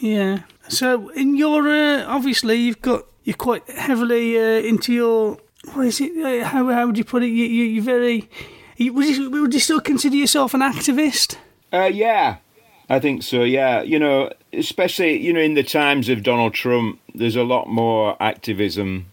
[0.00, 0.40] Yeah.
[0.68, 5.38] So in your uh, obviously you've got you're quite heavily uh, into your
[5.72, 6.12] what is it?
[6.16, 7.28] Uh, how how would you put it?
[7.28, 8.28] You, you you're very.
[8.76, 11.36] You, would you would you still consider yourself an activist?
[11.72, 12.36] Uh, yeah,
[12.88, 13.42] I think so.
[13.42, 17.68] Yeah, you know, especially you know in the times of Donald Trump, there's a lot
[17.68, 19.06] more activism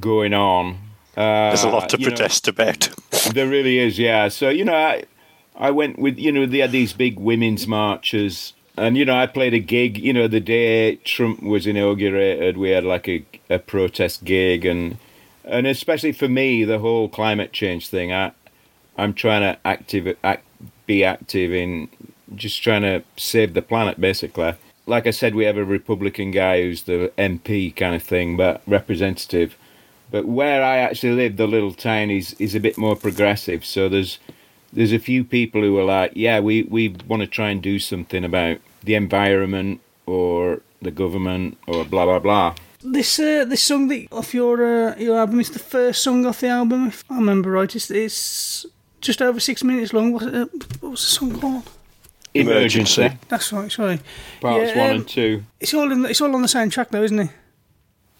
[0.00, 0.78] going on.
[1.16, 2.88] Uh, There's a lot to you know, protest about.
[3.34, 4.28] there really is, yeah.
[4.28, 5.04] So you know, I
[5.56, 9.26] I went with you know they had these big women's marches, and you know I
[9.26, 9.98] played a gig.
[9.98, 14.98] You know the day Trump was inaugurated, we had like a a protest gig, and
[15.44, 18.12] and especially for me, the whole climate change thing.
[18.12, 18.32] I
[18.96, 20.44] I'm trying to active act,
[20.86, 21.88] be active in
[22.34, 24.54] just trying to save the planet, basically.
[24.86, 28.62] Like I said, we have a Republican guy who's the MP kind of thing, but
[28.66, 29.56] representative.
[30.10, 33.64] But where I actually live, the little town is is a bit more progressive.
[33.64, 34.18] So there's
[34.72, 37.78] there's a few people who are like, yeah, we we want to try and do
[37.78, 42.54] something about the environment or the government or blah blah blah.
[42.82, 46.40] This uh, this song that off your uh, your album is the first song off
[46.40, 47.74] the album, if I remember right.
[47.76, 48.66] It's, it's
[49.00, 50.12] just over six minutes long.
[50.12, 50.46] What, uh,
[50.80, 51.70] what was the song called?
[52.32, 53.10] Emergency.
[53.28, 53.70] That's right.
[53.70, 53.98] Sorry.
[54.40, 55.42] Parts Yeah, one um, and two.
[55.58, 56.02] It's all in.
[56.02, 57.30] The, it's all on the same track though, isn't it?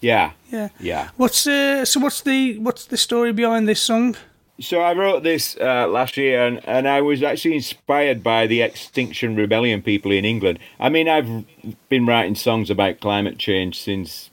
[0.01, 0.31] Yeah.
[0.51, 0.69] Yeah.
[0.79, 1.09] Yeah.
[1.17, 1.99] What's uh, so?
[1.99, 4.15] What's the what's the story behind this song?
[4.59, 8.61] So I wrote this uh, last year, and, and I was actually inspired by the
[8.61, 10.59] Extinction Rebellion people in England.
[10.79, 11.45] I mean, I've
[11.89, 14.29] been writing songs about climate change since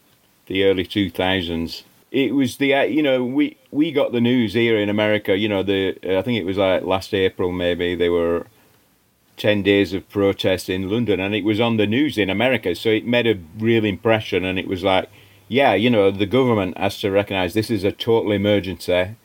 [0.48, 1.84] the early 2000s.
[2.10, 5.36] It was the uh, you know we we got the news here in America.
[5.36, 8.46] You know the I think it was like last April maybe there were
[9.36, 12.74] ten days of protest in London, and it was on the news in America.
[12.74, 15.10] So it made a real impression, and it was like,
[15.48, 19.16] yeah, you know, the government has to recognise this is a total emergency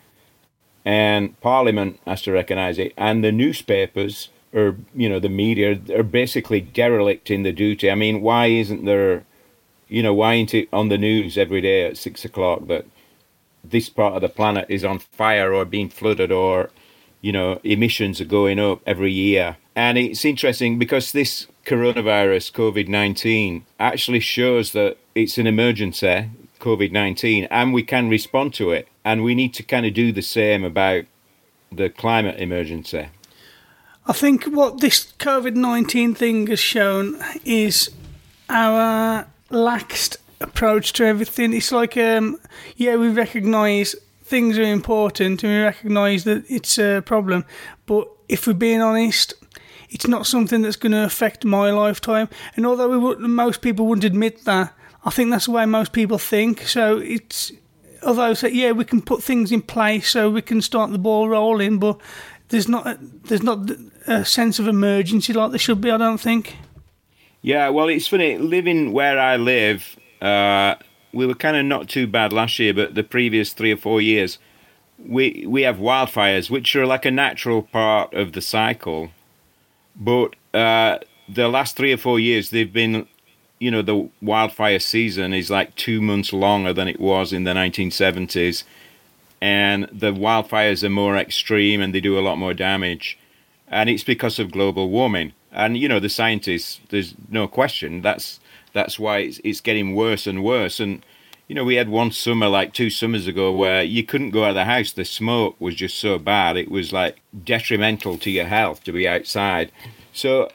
[0.86, 6.04] and Parliament has to recognise it, and the newspapers or you know the media are
[6.04, 7.90] basically derelict in the duty.
[7.90, 9.26] I mean, why isn't there,
[9.88, 12.86] you know, why isn't it on the news every day at six o'clock that
[13.64, 16.70] this part of the planet is on fire or being flooded or
[17.22, 19.58] you know emissions are going up every year?
[19.76, 26.30] And it's interesting because this coronavirus, COVID nineteen, actually shows that it's an emergency.
[26.64, 28.88] COVID 19, and we can respond to it.
[29.04, 31.04] And we need to kind of do the same about
[31.70, 33.10] the climate emergency.
[34.08, 37.92] I think what this COVID nineteen thing has shown is
[38.50, 41.54] our laxed approach to everything.
[41.54, 42.40] It's like, um,
[42.76, 47.46] yeah, we recognise things are important and we recognise that it's a problem,
[47.86, 49.34] but if we're being honest,
[49.90, 52.28] it's not something that's going to affect my lifetime.
[52.56, 54.74] And although we would, most people wouldn't admit that,
[55.06, 56.68] I think that's the way most people think.
[56.68, 57.52] So it's
[58.02, 61.30] although so, yeah, we can put things in place so we can start the ball
[61.30, 62.00] rolling, but
[62.50, 63.70] there's not a, there's not
[64.08, 65.92] a sense of emergency like there should be.
[65.92, 66.56] I don't think.
[67.44, 69.98] Yeah, well, it's funny living where I live.
[70.22, 70.76] Uh,
[71.11, 74.02] we were kind of not too bad last year, but the previous three or four
[74.02, 74.40] years,
[74.98, 79.11] we we have wildfires, which are like a natural part of the cycle.
[79.94, 83.07] But uh, the last three or four years, they've been,
[83.60, 87.52] you know, the wildfire season is like two months longer than it was in the
[87.52, 88.64] 1970s,
[89.41, 93.20] and the wildfires are more extreme and they do a lot more damage,
[93.68, 95.34] and it's because of global warming.
[95.54, 98.40] And you know, the scientists, there's no question that's
[98.74, 100.80] that's why it's, it's getting worse and worse.
[100.80, 101.06] And
[101.48, 104.50] you know, we had one summer, like two summers ago, where you couldn't go out
[104.50, 104.92] of the house.
[104.92, 106.58] The smoke was just so bad.
[106.58, 109.72] It was like detrimental to your health to be outside.
[110.14, 110.50] So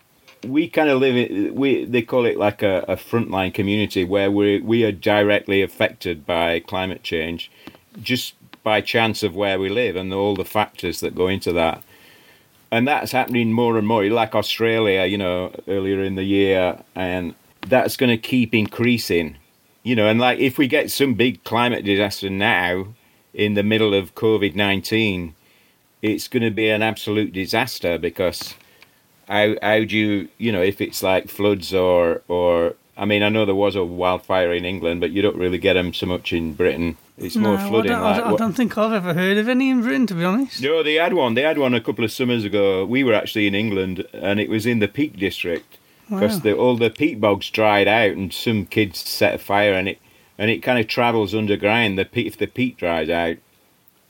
[0.44, 4.30] we kind of live in, we, they call it like a, a frontline community where
[4.30, 7.50] we, we are directly affected by climate change
[8.00, 11.82] just by chance of where we live and all the factors that go into that.
[12.70, 14.04] And that's happening more and more.
[14.04, 17.34] Like Australia, you know, earlier in the year, and
[17.66, 19.36] that's going to keep increasing
[19.88, 22.88] you know, and like if we get some big climate disaster now
[23.32, 25.34] in the middle of COVID 19,
[26.02, 28.54] it's going to be an absolute disaster because
[29.28, 33.28] how, how do you, you know, if it's like floods or, or, I mean, I
[33.28, 36.32] know there was a wildfire in England, but you don't really get them so much
[36.32, 36.96] in Britain.
[37.16, 37.92] It's no, more flooding.
[37.92, 40.06] I don't, like, I, don't, I don't think I've ever heard of any in Britain,
[40.08, 40.60] to be honest.
[40.60, 41.34] no, they had one.
[41.34, 42.84] They had one a couple of summers ago.
[42.84, 46.40] We were actually in England, and it was in the Peak District because Wow.
[46.40, 49.98] the, all the peat bogs dried out, and some kids set a fire, and it
[50.36, 51.98] and it kind of travels underground.
[51.98, 53.36] The peat, if the peat dries out,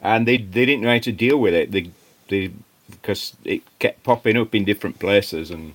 [0.01, 1.73] and they they didn't know how to deal with it.
[1.73, 1.90] They
[2.28, 2.52] they
[2.90, 5.74] because it kept popping up in different places, and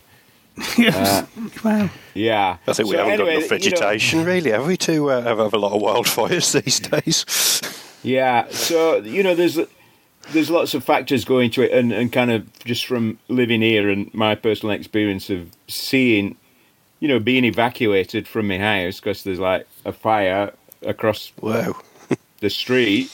[0.80, 1.26] uh,
[1.64, 1.90] wow.
[2.14, 2.58] yeah.
[2.68, 5.10] I think we So haven't anyway, got enough you know- vegetation, really, have we, to
[5.12, 7.62] uh, have, have a lot of wildfires these days?
[8.04, 9.58] Yeah, so you know, there's
[10.32, 13.90] there's lots of factors going to it, and, and kind of just from living here
[13.90, 16.36] and my personal experience of seeing,
[17.00, 21.76] you know, being evacuated from my house because there's like a fire across Wow.
[22.42, 23.10] the street,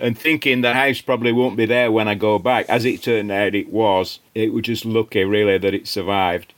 [0.00, 2.66] and thinking the house probably won't be there when I go back.
[2.68, 4.18] As it turned out, it was.
[4.34, 6.52] It was just lucky, really, that it survived.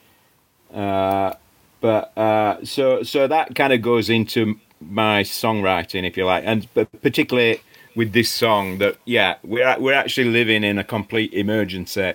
[0.73, 1.35] Uh,
[1.81, 6.67] but uh, so so that kind of goes into my songwriting, if you like, and
[6.75, 7.61] but particularly
[7.95, 12.15] with this song that yeah we're we're actually living in a complete emergency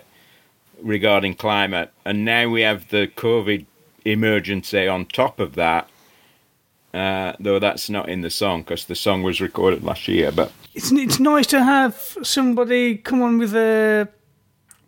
[0.82, 3.66] regarding climate, and now we have the COVID
[4.06, 5.90] emergency on top of that.
[6.94, 10.52] Uh, though that's not in the song because the song was recorded last year, but
[10.76, 14.08] It's it's nice to have somebody come on with a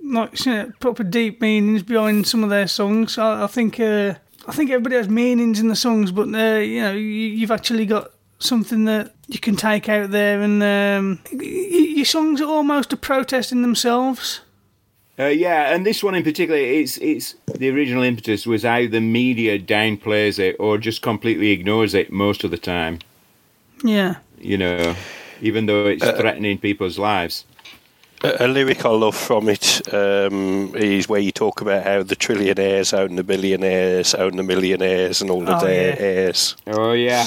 [0.06, 3.18] like you know, proper deep meanings behind some of their songs.
[3.18, 4.16] I, I think uh,
[4.48, 7.86] I think everybody has meanings in the songs, but uh, you know you, you've actually
[7.86, 12.50] got something that you can take out there, and um, y- y- your songs are
[12.50, 14.42] almost a protest in themselves.
[15.18, 19.00] Uh, yeah, and this one in particular, it's it's the original impetus was how the
[19.00, 23.00] media downplays it or just completely ignores it most of the time.
[23.84, 24.16] Yeah.
[24.40, 24.96] You know,
[25.42, 27.46] even though it's threatening people's lives.
[28.40, 32.16] A, a lyric I love from it um, is where you talk about how the
[32.16, 36.02] trillionaires own the billionaires, own the millionaires, and all of Oh, their yeah.
[36.02, 36.56] heirs.
[36.68, 37.26] Oh yeah,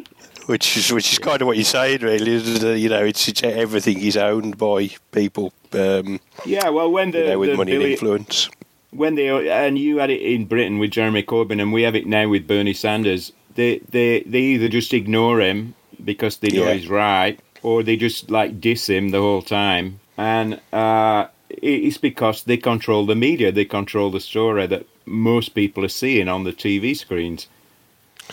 [0.46, 2.36] which is which is kind of what you're saying, really.
[2.80, 5.52] You know, it's, it's everything is owned by people.
[5.72, 8.48] Um, Yeah, well, when the, you know, with the money and influence.
[8.90, 12.06] when they and you had it in Britain with Jeremy Corbyn, and we have it
[12.06, 13.32] now with Bernie Sanders.
[13.54, 16.74] They they they either just ignore him because they know Yeah.
[16.74, 19.99] he's right, or they just like diss him the whole time.
[20.20, 25.82] And uh, it's because they control the media, they control the story that most people
[25.82, 27.48] are seeing on the TV screens,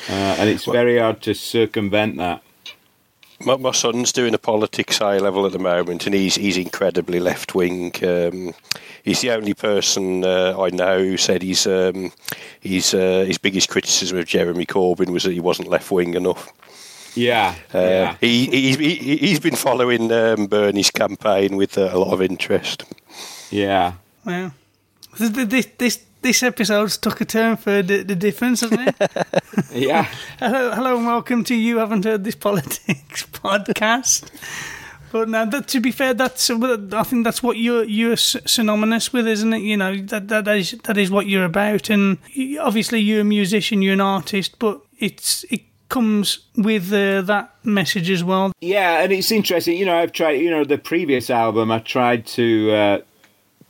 [0.10, 2.44] uh, and it's very hard to circumvent that.
[3.40, 7.22] My, my son's doing a politics high level at the moment, and he's he's incredibly
[7.22, 7.94] left wing.
[8.04, 8.54] Um,
[9.04, 12.12] he's the only person uh, I know who said he's um,
[12.60, 16.52] he's uh, his biggest criticism of Jeremy Corbyn was that he wasn't left wing enough.
[17.18, 18.16] Yeah, Uh, yeah.
[18.22, 22.84] he, he's, he, he's been following um, Bernie's campaign with uh, a lot of interest.
[23.50, 23.94] Yeah.
[24.26, 24.52] Wow.
[25.18, 28.96] This this this, this episode's took a turn for the, the difference, hasn't it?
[29.74, 30.04] Yeah.
[30.40, 34.30] hello, hello, and welcome to you haven't heard this politics podcast.
[35.12, 39.28] But now, that, to be fair, that's I think that's what you're you're synonymous with,
[39.28, 39.62] isn't it?
[39.64, 42.18] You know that that is that is what you're about, and
[42.60, 48.10] obviously you're a musician, you're an artist, but it's it comes with uh, that message
[48.10, 48.52] as well.
[48.60, 49.78] Yeah, and it's interesting.
[49.78, 50.34] You know, I've tried.
[50.42, 53.00] You know, the previous album, I tried to uh,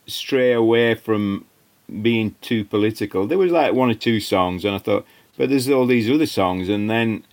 [0.07, 1.45] stray away from
[2.01, 3.27] being too political.
[3.27, 5.05] There was like one or two songs, and I thought,
[5.37, 6.69] but there's all these other songs.
[6.69, 7.23] And then,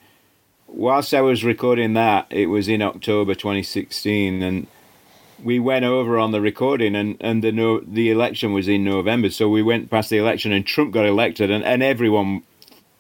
[0.67, 4.67] whilst I was recording that, it was in October 2016, and
[5.43, 9.31] we went over on the recording, and and the no, the election was in November,
[9.31, 12.43] so we went past the election, and Trump got elected, and and everyone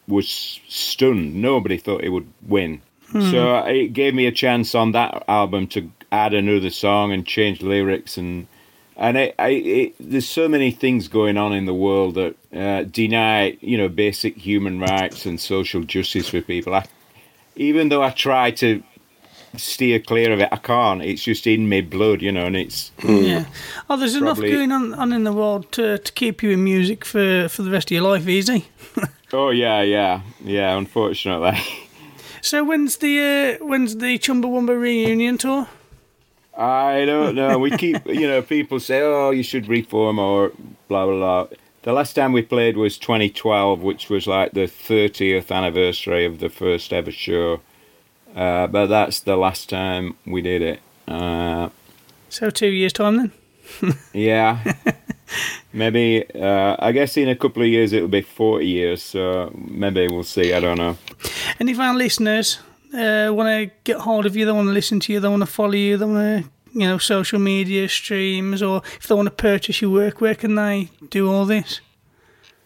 [0.06, 1.34] was stunned.
[1.34, 2.82] Nobody thought he would win.
[3.08, 3.30] Hmm.
[3.30, 7.26] So uh, it gave me a chance on that album to add another song and
[7.26, 8.46] change lyrics and
[8.96, 12.84] and it, I, it, there's so many things going on in the world that uh,
[12.84, 16.74] deny you know basic human rights and social justice for people.
[16.74, 16.86] I,
[17.56, 18.82] even though I try to
[19.56, 21.02] steer clear of it, I can't.
[21.02, 23.46] It's just in my blood, you know, and it's Yeah.
[23.88, 27.04] Oh, there's enough going on, on in the world to, to keep you in music
[27.04, 28.66] for, for the rest of your life easy.
[29.34, 30.76] Oh yeah, yeah, yeah.
[30.76, 31.58] Unfortunately.
[32.40, 35.66] So when's the uh, when's the Chumbawamba reunion tour?
[36.56, 37.58] I don't know.
[37.58, 40.52] We keep, you know, people say, "Oh, you should reform," or
[40.88, 41.56] blah blah blah.
[41.82, 46.48] The last time we played was 2012, which was like the 30th anniversary of the
[46.48, 47.60] first ever show.
[48.34, 50.80] Uh, but that's the last time we did it.
[51.08, 51.68] Uh,
[52.30, 53.32] So two years time then.
[54.12, 54.58] yeah,
[55.72, 56.24] maybe.
[56.34, 59.02] Uh, I guess in a couple of years it'll be 40 years.
[59.02, 60.52] So maybe we'll see.
[60.52, 60.96] I don't know.
[61.58, 62.58] And if our listeners
[62.94, 65.42] uh, want to get hold of you, they want to listen to you, they want
[65.42, 69.26] to follow you, they want to, you know, social media streams, or if they want
[69.26, 71.80] to purchase your work, where can they do all this?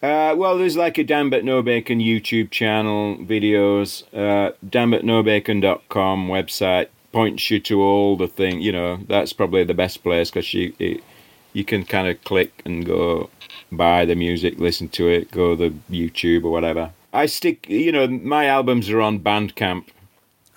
[0.01, 7.59] Uh, well, there's like a Danbert Nobacon YouTube channel, videos, uh, danbertnobacon.com website points you
[7.59, 8.61] to all the thing.
[8.61, 11.03] You know, that's probably the best place because you it,
[11.53, 13.31] you can kind of click and go
[13.73, 16.91] buy the music, listen to it, go the YouTube or whatever.
[17.13, 19.85] I stick, you know, my albums are on Bandcamp.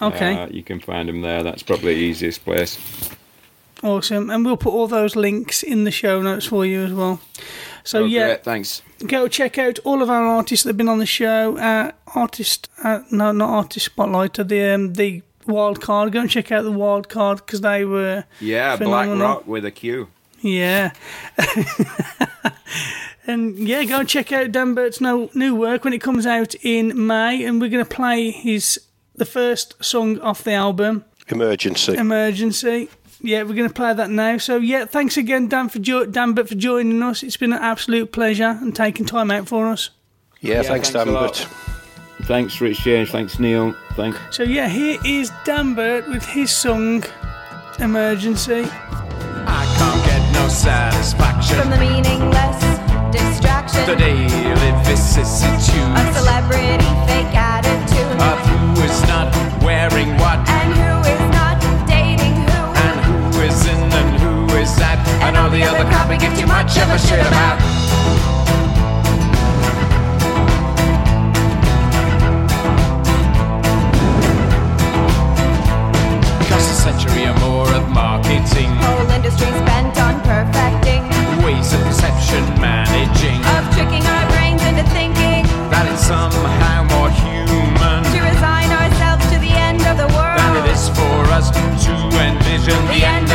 [0.01, 0.33] Okay.
[0.35, 1.43] Uh, you can find them there.
[1.43, 2.77] That's probably the easiest place.
[3.83, 4.29] Awesome.
[4.29, 7.19] And we'll put all those links in the show notes for you as well.
[7.83, 8.81] So, Oh, yeah, great, thanks.
[9.07, 11.57] go check out all of our artists that have been on the show.
[11.57, 16.11] Uh, artist, uh, no, not Artist Spotlight, the, um, the Wild Card.
[16.11, 18.25] Go and check out the Wild Card because they were.
[18.39, 19.09] Yeah, Black.
[19.19, 20.09] Rock with a Q.
[20.41, 20.91] Yeah.
[23.27, 27.05] and yeah, go and check out Danbert's no, new work when it comes out in
[27.07, 27.43] May.
[27.45, 28.79] And we're going to play his
[29.15, 31.95] the first song off the album, Emergency.
[31.95, 32.89] Emergency.
[33.23, 34.37] Yeah, we're going to play that now.
[34.37, 37.21] So yeah, thanks again, Dan for jo- Danbert for joining us.
[37.21, 39.91] It's been an absolute pleasure and taking time out for us.
[40.39, 41.07] yeah, thanks, Dan.
[41.07, 41.35] a lot.
[42.23, 43.11] Thanks, Rich James.
[43.11, 43.75] Thanks, Neil.
[43.93, 44.17] Thanks.
[44.31, 47.03] So yeah, here is Danbert with his song
[47.79, 48.65] Emergency.
[50.51, 51.57] Satisfaction.
[51.59, 52.59] From the meaningless
[53.11, 59.31] distraction The daily vicissitudes of celebrity fake attitude Of who is not
[59.63, 61.57] wearing what and who is not
[61.87, 64.99] dating who And who is in and who is that?
[65.23, 67.59] And all the other crap we give too much of a shit about
[76.91, 78.69] century or more of marketing.
[78.83, 81.03] Whole industry spent on perfecting
[81.43, 83.39] Ways of perception managing.
[83.55, 88.03] Of tricking our brains into thinking That it's somehow more human.
[88.03, 90.39] To resign ourselves to the end of the world.
[90.39, 91.61] Than it is for us to
[92.19, 93.30] envision the end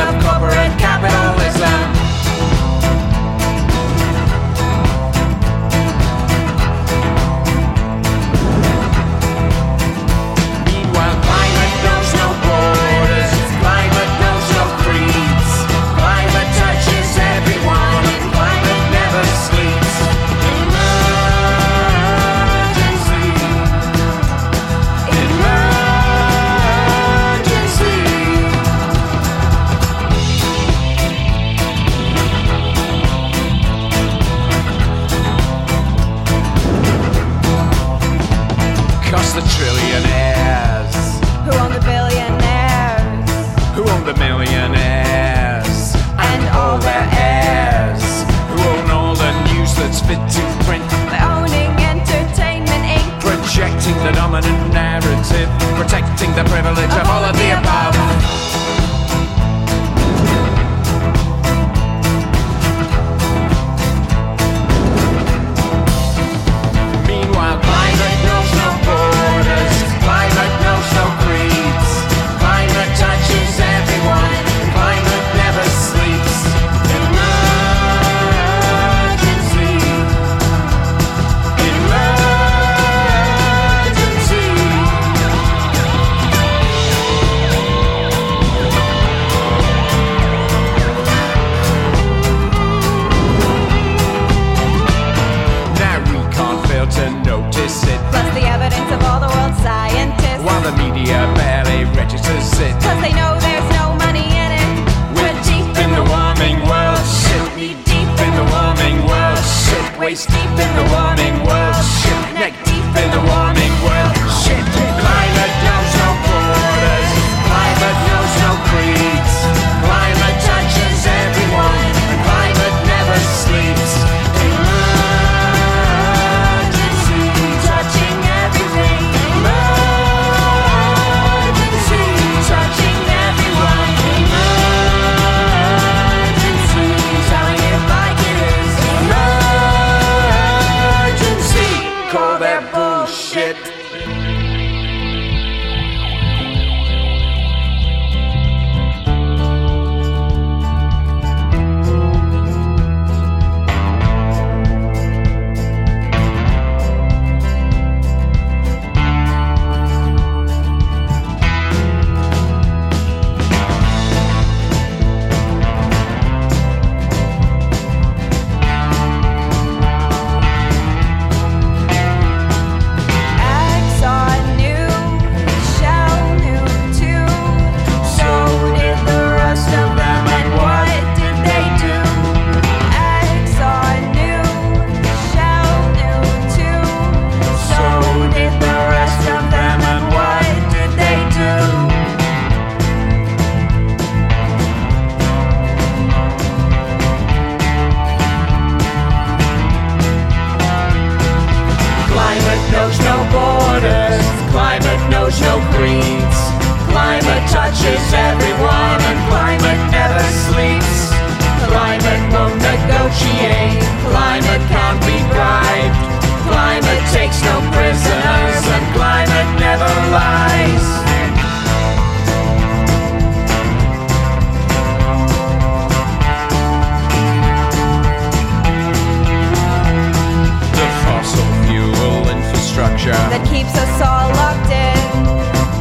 [233.06, 234.98] pressure that keeps us all locked in.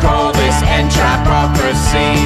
[0.01, 2.21] Call this entrapocracy.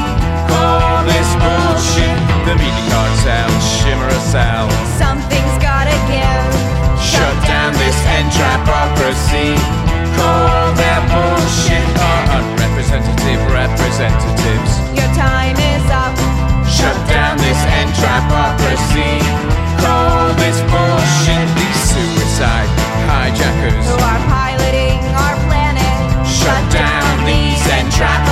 [0.51, 2.17] Call this bullshit.
[2.43, 4.71] The meeting card sounds shimmer us out.
[4.99, 6.51] Something's gotta give.
[6.99, 9.55] Shut, down, this entrapocracy.
[10.19, 11.87] Call that bullshit.
[11.95, 14.71] Our unrepresentative representatives.
[14.95, 15.68] Your time is.
[27.99, 28.28] These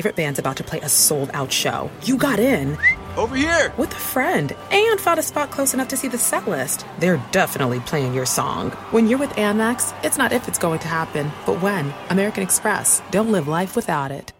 [0.00, 1.90] favorite band's about to play a sold out show.
[2.04, 2.78] You got in.
[3.18, 3.70] Over here!
[3.76, 6.86] With a friend and found a spot close enough to see the set list.
[7.00, 8.70] They're definitely playing your song.
[8.92, 11.92] When you're with Amex, it's not if it's going to happen, but when.
[12.08, 13.02] American Express.
[13.10, 14.32] Don't live life without it.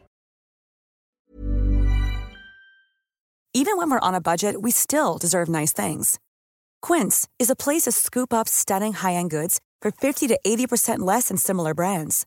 [3.53, 6.19] Even when we're on a budget, we still deserve nice things.
[6.81, 11.01] Quince is a place to scoop up stunning high end goods for 50 to 80%
[11.01, 12.27] less than similar brands.